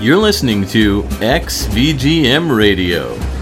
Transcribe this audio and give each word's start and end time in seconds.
You're 0.00 0.16
listening 0.16 0.64
to 0.68 1.02
XVGM 1.02 2.56
Radio. 2.56 3.37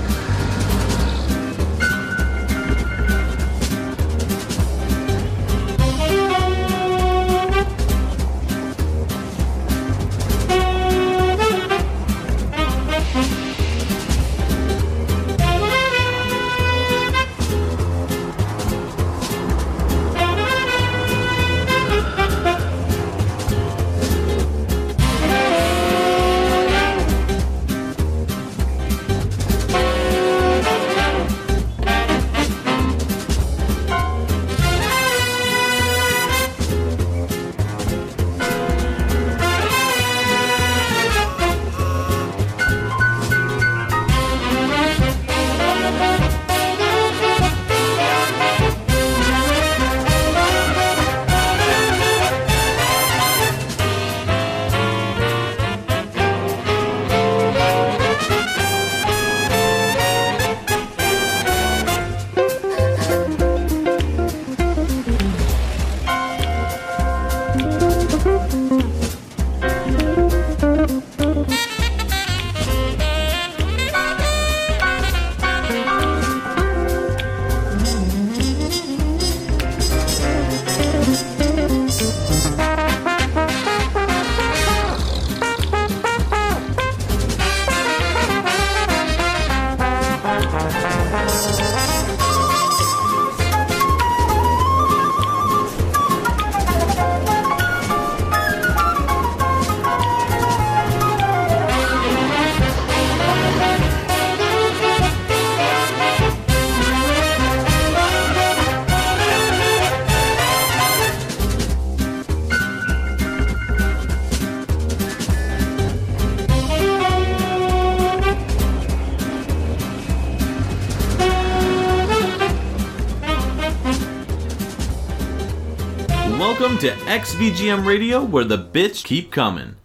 XVGM 127.17 127.87
Radio, 127.87 128.23
where 128.23 128.45
the 128.45 128.59
bits 128.59 129.03
keep 129.03 129.33
coming. 129.33 129.77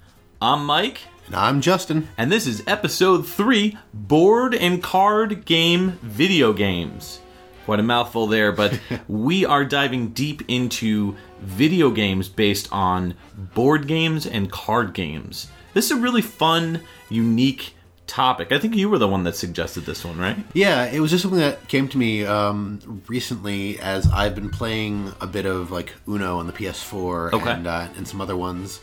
I'm 0.42 0.66
Mike, 0.66 1.00
And 1.28 1.36
I'm 1.38 1.62
Justin. 1.62 2.09
and 2.18 2.30
this 2.30 2.46
is 2.46 2.62
episode 2.68 3.25
3 3.25 3.78
Board 3.94 4.53
and 4.53 4.84
Card 4.84 5.46
Game 5.46 5.91
Video 6.02 6.52
Games. 6.52 7.22
Quite 7.64 7.80
a 7.80 7.84
mouthful 7.84 8.28
there, 8.28 8.52
but 8.52 8.78
we 9.08 9.46
are 9.46 9.64
diving 9.64 10.09
deep 10.09 10.41
into 10.50 11.16
video 11.40 11.90
games 11.90 12.28
based 12.28 12.68
on 12.70 13.14
board 13.56 13.88
games 13.88 14.25
and 14.28 14.52
card 14.52 14.94
games. 14.94 15.47
This 15.74 15.86
is 15.86 15.91
a 15.91 16.02
really 16.02 16.22
fun, 16.22 16.81
unique 17.08 17.75
topic. 18.08 18.52
I 18.52 18.60
think 18.60 18.76
you 18.76 18.90
were 18.90 18.98
the 18.98 19.08
one 19.08 19.24
that 19.24 19.36
suggested 19.36 19.82
this 19.86 20.04
one, 20.04 20.18
right? 20.18 20.38
Yeah, 20.54 20.86
it 20.86 21.00
was 21.00 21.12
just 21.12 21.22
something 21.22 21.40
that 21.40 21.68
came 21.68 21.88
to 21.90 21.98
me 21.98 22.26
um, 22.26 23.02
recently 23.08 23.80
as 23.80 24.08
I've 24.12 24.36
been 24.36 24.50
playing 24.50 25.14
a 25.22 25.28
bit 25.28 25.46
of 25.46 25.72
like 25.72 25.94
Uno 26.08 26.38
on 26.40 26.48
the 26.48 26.54
PS4 26.54 27.34
Okay. 27.34 27.52
and 27.52 27.68
uh, 27.68 27.88
and 27.96 28.08
some 28.08 28.20
other 28.22 28.36
ones. 28.36 28.82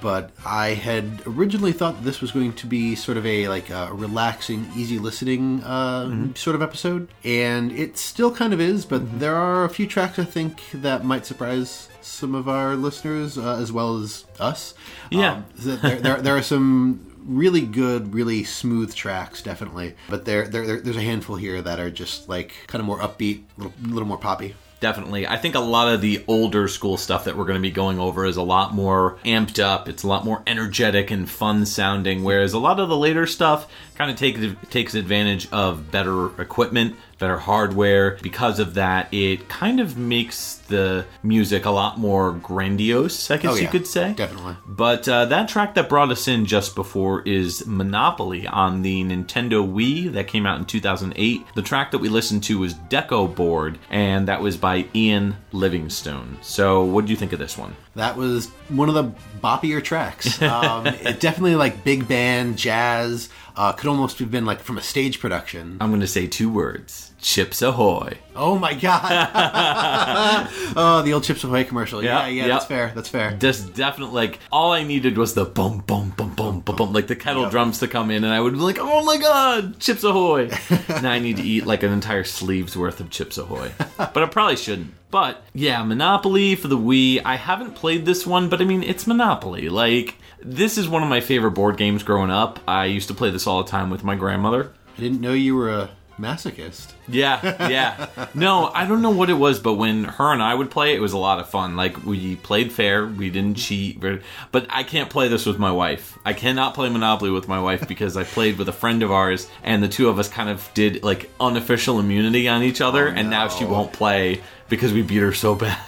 But 0.00 0.32
I 0.44 0.70
had 0.70 1.22
originally 1.28 1.70
thought 1.70 2.02
this 2.02 2.20
was 2.20 2.32
going 2.32 2.54
to 2.54 2.66
be 2.66 2.96
sort 2.96 3.16
of 3.16 3.24
a 3.24 3.46
like 3.48 3.70
a 3.70 3.88
relaxing, 3.92 4.66
easy 4.76 4.98
listening 4.98 5.62
uh, 5.62 6.34
sort 6.34 6.56
of 6.56 6.60
episode, 6.62 7.06
and 7.24 7.70
it 7.70 7.96
still 7.96 8.34
kind 8.34 8.52
of 8.52 8.60
is. 8.60 8.84
But 8.84 9.20
there 9.20 9.36
are 9.36 9.64
a 9.64 9.68
few 9.68 9.86
tracks 9.86 10.18
I 10.18 10.24
think 10.24 10.60
that 10.74 11.04
might 11.04 11.24
surprise 11.24 11.88
some 12.00 12.34
of 12.34 12.48
our 12.48 12.74
listeners 12.74 13.38
uh, 13.38 13.58
as 13.60 13.70
well 13.70 13.98
as 14.02 14.24
us. 14.40 14.74
Yeah. 15.10 15.34
Um, 15.34 15.44
there, 15.56 15.96
there, 16.00 16.20
there 16.20 16.36
are 16.36 16.42
some 16.42 17.15
really 17.26 17.60
good, 17.60 18.14
really 18.14 18.44
smooth 18.44 18.94
tracks, 18.94 19.42
definitely. 19.42 19.94
But 20.08 20.24
there, 20.24 20.46
there, 20.48 20.66
there- 20.66 20.80
there's 20.80 20.96
a 20.96 21.02
handful 21.02 21.36
here 21.36 21.60
that 21.62 21.80
are 21.80 21.90
just 21.90 22.28
like 22.28 22.52
kind 22.66 22.80
of 22.80 22.86
more 22.86 22.98
upbeat, 22.98 23.42
a 23.58 23.62
little, 23.64 23.72
little 23.88 24.08
more 24.08 24.18
poppy. 24.18 24.54
Definitely. 24.78 25.26
I 25.26 25.38
think 25.38 25.54
a 25.54 25.60
lot 25.60 25.88
of 25.92 26.02
the 26.02 26.22
older 26.28 26.68
school 26.68 26.98
stuff 26.98 27.24
that 27.24 27.34
we're 27.34 27.46
going 27.46 27.56
to 27.56 27.62
be 27.62 27.70
going 27.70 27.98
over 27.98 28.26
is 28.26 28.36
a 28.36 28.42
lot 28.42 28.74
more 28.74 29.16
amped 29.24 29.58
up. 29.58 29.88
It's 29.88 30.02
a 30.02 30.06
lot 30.06 30.22
more 30.26 30.42
energetic 30.46 31.10
and 31.10 31.28
fun 31.28 31.64
sounding, 31.64 32.22
whereas 32.22 32.52
a 32.52 32.58
lot 32.58 32.78
of 32.78 32.90
the 32.90 32.96
later 32.96 33.26
stuff 33.26 33.66
kind 33.94 34.10
of 34.10 34.18
takes 34.18 34.40
takes 34.68 34.94
advantage 34.94 35.50
of 35.50 35.90
better 35.90 36.26
equipment, 36.40 36.94
better 37.18 37.38
hardware. 37.38 38.18
Because 38.22 38.58
of 38.58 38.74
that, 38.74 39.12
it 39.12 39.48
kind 39.48 39.80
of 39.80 39.96
makes 39.96 40.56
the 40.68 41.04
music 41.22 41.64
a 41.64 41.70
lot 41.70 41.98
more 41.98 42.32
grandiose, 42.32 43.30
I 43.30 43.36
guess 43.38 43.52
Oh, 43.52 43.56
you 43.56 43.68
could 43.68 43.86
say. 43.86 44.12
Definitely. 44.14 44.56
But 44.66 45.08
uh, 45.08 45.26
that 45.26 45.48
track 45.48 45.74
that 45.74 45.88
brought 45.88 46.10
us 46.10 46.28
in 46.28 46.44
just 46.46 46.74
before 46.74 47.22
is 47.22 47.66
Monopoly 47.66 48.46
on 48.46 48.82
the 48.82 49.02
Nintendo 49.04 49.66
Wii 49.66 50.12
that 50.12 50.26
came 50.26 50.44
out 50.46 50.58
in 50.58 50.64
2008. 50.64 51.46
The 51.54 51.62
track 51.62 51.90
that 51.92 51.98
we 51.98 52.08
listened 52.08 52.42
to 52.44 52.58
was 52.58 52.74
Deco 52.74 53.34
Board, 53.34 53.78
and 53.90 54.28
that 54.28 54.40
was 54.40 54.56
by 54.56 54.86
Ian 54.94 55.36
Livingstone. 55.52 56.38
So, 56.42 56.84
what 56.84 57.06
do 57.06 57.10
you 57.12 57.16
think 57.16 57.32
of 57.32 57.38
this 57.38 57.56
one? 57.56 57.76
That 57.94 58.16
was 58.16 58.48
one 58.68 58.88
of 58.90 58.94
the 58.94 59.12
boppier 59.40 59.82
tracks. 59.82 60.40
Um, 60.46 60.86
it 60.86 61.20
definitely 61.20 61.56
like 61.56 61.84
big 61.84 62.08
band 62.08 62.56
jazz. 62.56 63.28
Uh, 63.56 63.72
could 63.72 63.88
almost 63.88 64.18
have 64.18 64.30
been 64.30 64.44
like 64.44 64.60
from 64.60 64.76
a 64.76 64.82
stage 64.82 65.18
production. 65.18 65.78
I'm 65.80 65.88
going 65.88 66.02
to 66.02 66.06
say 66.06 66.26
two 66.26 66.50
words 66.50 67.12
Chips 67.22 67.62
Ahoy. 67.62 68.18
Oh 68.34 68.58
my 68.58 68.74
god! 68.74 70.48
oh, 70.76 71.02
the 71.02 71.12
old 71.14 71.24
Chips 71.24 71.42
Ahoy 71.42 71.64
commercial. 71.64 72.04
Yeah, 72.04 72.20
Yeah, 72.20 72.26
yeah, 72.26 72.42
yeah. 72.42 72.48
that's 72.48 72.66
fair. 72.66 72.92
That's 72.94 73.08
fair. 73.08 73.32
Just 73.32 73.72
definitely, 73.74 74.14
like, 74.14 74.38
all 74.52 74.72
I 74.72 74.82
needed 74.82 75.16
was 75.16 75.32
the 75.32 75.46
boom, 75.46 75.78
boom, 75.86 76.10
boom, 76.16 76.34
boom, 76.34 76.60
boom, 76.60 76.76
boom, 76.76 76.92
like 76.92 77.06
the 77.06 77.16
kettle 77.16 77.42
Yep. 77.44 77.50
drums 77.50 77.78
to 77.78 77.88
come 77.88 78.10
in, 78.10 78.24
and 78.24 78.32
I 78.32 78.40
would 78.40 78.52
be 78.52 78.58
like, 78.60 78.78
oh 78.78 79.02
my 79.04 79.16
god, 79.16 79.80
Chips 79.80 80.04
Ahoy. 80.04 80.50
now 81.02 81.10
I 81.12 81.18
need 81.18 81.38
to 81.38 81.42
eat 81.42 81.64
like 81.66 81.82
an 81.82 81.92
entire 81.92 82.24
sleeve's 82.24 82.76
worth 82.76 83.00
of 83.00 83.08
Chips 83.10 83.38
Ahoy. 83.38 83.72
but 83.96 84.18
I 84.18 84.26
probably 84.26 84.56
shouldn't. 84.56 84.92
But 85.10 85.42
yeah, 85.54 85.82
Monopoly 85.82 86.56
for 86.56 86.68
the 86.68 86.76
Wii. 86.76 87.22
I 87.24 87.36
haven't 87.36 87.74
played 87.74 88.04
this 88.04 88.26
one, 88.26 88.48
but 88.50 88.60
I 88.60 88.64
mean, 88.64 88.82
it's 88.82 89.06
Monopoly. 89.06 89.68
Like, 89.70 90.16
this 90.42 90.78
is 90.78 90.88
one 90.88 91.02
of 91.02 91.08
my 91.08 91.20
favorite 91.20 91.52
board 91.52 91.76
games 91.76 92.02
growing 92.02 92.30
up. 92.30 92.60
I 92.68 92.86
used 92.86 93.08
to 93.08 93.14
play 93.14 93.30
this 93.30 93.46
all 93.46 93.62
the 93.62 93.70
time 93.70 93.90
with 93.90 94.04
my 94.04 94.14
grandmother. 94.14 94.72
I 94.96 95.00
didn't 95.00 95.20
know 95.20 95.32
you 95.32 95.56
were 95.56 95.70
a 95.70 95.90
masochist. 96.18 96.92
Yeah, 97.08 97.68
yeah. 97.68 98.28
No, 98.34 98.70
I 98.74 98.86
don't 98.86 99.02
know 99.02 99.10
what 99.10 99.30
it 99.30 99.34
was, 99.34 99.58
but 99.60 99.74
when 99.74 100.04
her 100.04 100.32
and 100.32 100.42
I 100.42 100.54
would 100.54 100.70
play, 100.70 100.94
it 100.94 101.00
was 101.00 101.12
a 101.12 101.18
lot 101.18 101.38
of 101.38 101.48
fun. 101.48 101.76
Like 101.76 102.04
we 102.04 102.36
played 102.36 102.72
fair, 102.72 103.06
we 103.06 103.30
didn't 103.30 103.56
cheat, 103.56 104.00
but 104.00 104.66
I 104.70 104.82
can't 104.82 105.10
play 105.10 105.28
this 105.28 105.46
with 105.46 105.58
my 105.58 105.70
wife. 105.70 106.18
I 106.24 106.32
cannot 106.32 106.74
play 106.74 106.88
Monopoly 106.88 107.30
with 107.30 107.48
my 107.48 107.60
wife 107.60 107.86
because 107.86 108.16
I 108.16 108.24
played 108.24 108.58
with 108.58 108.68
a 108.68 108.72
friend 108.72 109.02
of 109.02 109.12
ours, 109.12 109.48
and 109.62 109.82
the 109.82 109.88
two 109.88 110.08
of 110.08 110.18
us 110.18 110.28
kind 110.28 110.48
of 110.48 110.68
did 110.74 111.02
like 111.02 111.30
unofficial 111.40 112.00
immunity 112.00 112.48
on 112.48 112.62
each 112.62 112.80
other, 112.80 113.08
oh, 113.08 113.12
and 113.12 113.30
now 113.30 113.48
she 113.48 113.64
won't 113.64 113.92
play 113.92 114.40
because 114.68 114.92
we 114.92 115.02
beat 115.02 115.18
her 115.18 115.32
so 115.32 115.54
bad. 115.54 115.78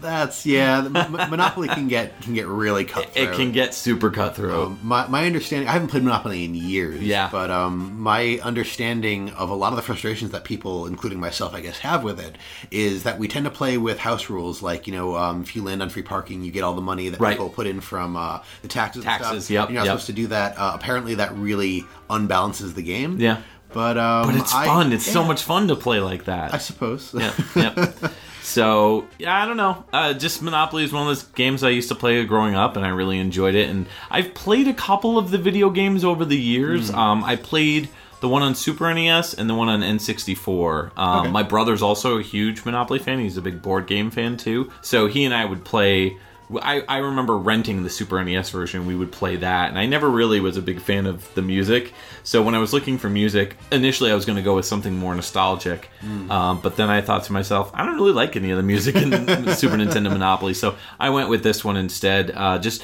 That's 0.00 0.46
yeah. 0.46 0.80
Monopoly 0.80 1.68
can 1.68 1.88
get 1.88 2.20
can 2.22 2.34
get 2.34 2.46
really 2.46 2.84
cutthroat. 2.86 3.16
It 3.16 3.34
can 3.34 3.52
get 3.52 3.74
super 3.74 4.10
cutthroat. 4.10 4.66
Um, 4.68 4.80
my, 4.82 5.06
my 5.08 5.26
understanding, 5.26 5.68
I 5.68 5.72
haven't 5.72 5.88
played 5.88 6.04
Monopoly 6.04 6.44
in 6.44 6.54
years. 6.54 7.02
Yeah. 7.02 7.28
But 7.30 7.50
um, 7.50 8.00
my 8.00 8.38
understanding 8.42 9.30
of 9.30 9.50
a 9.50 9.54
lot 9.54 9.72
of 9.72 9.76
the 9.76 9.82
frustrations 9.82 10.30
that 10.30 10.44
people, 10.44 10.86
including 10.86 11.20
myself, 11.20 11.54
I 11.54 11.60
guess, 11.60 11.78
have 11.80 12.02
with 12.04 12.18
it 12.20 12.36
is 12.70 13.02
that 13.02 13.18
we 13.18 13.28
tend 13.28 13.44
to 13.44 13.50
play 13.50 13.76
with 13.78 13.98
house 13.98 14.30
rules. 14.30 14.62
Like, 14.62 14.86
you 14.86 14.92
know, 14.94 15.16
um, 15.16 15.42
if 15.42 15.54
you 15.54 15.62
land 15.62 15.82
on 15.82 15.90
free 15.90 16.02
parking, 16.02 16.42
you 16.42 16.50
get 16.50 16.62
all 16.62 16.74
the 16.74 16.80
money 16.80 17.08
that 17.10 17.20
Right. 17.20 17.32
people 17.32 17.50
put 17.50 17.66
in 17.66 17.80
from 17.80 18.16
uh, 18.16 18.40
the 18.62 18.68
taxes. 18.68 19.04
Taxes, 19.04 19.30
And 19.32 19.42
stuff. 19.42 19.50
yep, 19.52 19.68
You're 19.68 19.74
not 19.80 19.84
yep. 19.84 19.92
supposed 19.92 20.06
to 20.06 20.12
do 20.14 20.26
that. 20.28 20.56
Uh, 20.58 20.72
apparently, 20.74 21.16
that 21.16 21.34
really 21.36 21.84
unbalances 22.08 22.74
the 22.74 22.82
game. 22.82 23.20
Yeah. 23.20 23.42
But 23.72 23.98
um, 23.98 24.26
but 24.28 24.36
it's 24.36 24.54
I- 24.54 24.64
fun. 24.66 24.92
It's 24.92 25.06
so 25.10 25.24
much 25.24 25.42
fun 25.42 25.68
to 25.68 25.76
play 25.76 26.00
like 26.00 26.24
that. 26.24 26.54
I 26.54 26.58
suppose. 26.58 27.14
yeah, 27.14 27.32
yep. 27.56 28.12
So 28.42 29.06
yeah, 29.18 29.42
I 29.42 29.46
don't 29.46 29.56
know. 29.58 29.84
Uh, 29.92 30.14
just 30.14 30.42
Monopoly 30.42 30.84
is 30.84 30.92
one 30.92 31.02
of 31.02 31.08
those 31.08 31.24
games 31.24 31.62
I 31.62 31.68
used 31.70 31.88
to 31.90 31.94
play 31.94 32.24
growing 32.24 32.54
up, 32.54 32.76
and 32.76 32.84
I 32.86 32.88
really 32.88 33.18
enjoyed 33.18 33.54
it. 33.54 33.68
And 33.68 33.86
I've 34.10 34.32
played 34.34 34.68
a 34.68 34.74
couple 34.74 35.18
of 35.18 35.30
the 35.30 35.38
video 35.38 35.68
games 35.70 36.02
over 36.04 36.24
the 36.24 36.36
years. 36.38 36.90
Um, 36.90 37.22
I 37.24 37.36
played 37.36 37.88
the 38.20 38.28
one 38.28 38.42
on 38.42 38.54
Super 38.54 38.92
NES 38.92 39.34
and 39.34 39.48
the 39.50 39.54
one 39.54 39.68
on 39.68 39.80
N64. 39.82 40.96
Um, 40.98 41.20
Okay. 41.20 41.30
My 41.30 41.42
brother's 41.42 41.82
also 41.82 42.18
a 42.18 42.22
huge 42.22 42.64
Monopoly 42.64 42.98
fan. 42.98 43.20
He's 43.20 43.36
a 43.36 43.42
big 43.42 43.60
board 43.62 43.86
game 43.86 44.10
fan 44.10 44.36
too. 44.36 44.72
So 44.80 45.06
he 45.08 45.24
and 45.24 45.34
I 45.34 45.44
would 45.44 45.64
play. 45.64 46.16
I, 46.56 46.82
I 46.88 46.98
remember 46.98 47.36
renting 47.36 47.82
the 47.82 47.90
Super 47.90 48.22
NES 48.24 48.50
version. 48.50 48.86
We 48.86 48.94
would 48.94 49.12
play 49.12 49.36
that, 49.36 49.68
and 49.68 49.78
I 49.78 49.84
never 49.86 50.08
really 50.08 50.40
was 50.40 50.56
a 50.56 50.62
big 50.62 50.80
fan 50.80 51.06
of 51.06 51.32
the 51.34 51.42
music. 51.42 51.92
So 52.22 52.42
when 52.42 52.54
I 52.54 52.58
was 52.58 52.72
looking 52.72 52.96
for 52.96 53.10
music, 53.10 53.56
initially 53.70 54.10
I 54.10 54.14
was 54.14 54.24
going 54.24 54.36
to 54.36 54.42
go 54.42 54.56
with 54.56 54.64
something 54.64 54.96
more 54.96 55.14
nostalgic. 55.14 55.90
Um, 56.30 56.60
but 56.62 56.76
then 56.76 56.88
I 56.88 57.00
thought 57.02 57.24
to 57.24 57.32
myself, 57.32 57.70
I 57.74 57.84
don't 57.84 57.96
really 57.96 58.12
like 58.12 58.34
any 58.36 58.50
of 58.50 58.56
the 58.56 58.62
music 58.62 58.96
in 58.96 59.10
Super 59.54 59.76
Nintendo 59.76 60.10
Monopoly, 60.10 60.54
so 60.54 60.76
I 60.98 61.10
went 61.10 61.28
with 61.28 61.42
this 61.42 61.64
one 61.64 61.76
instead. 61.76 62.32
Uh, 62.34 62.58
just 62.58 62.82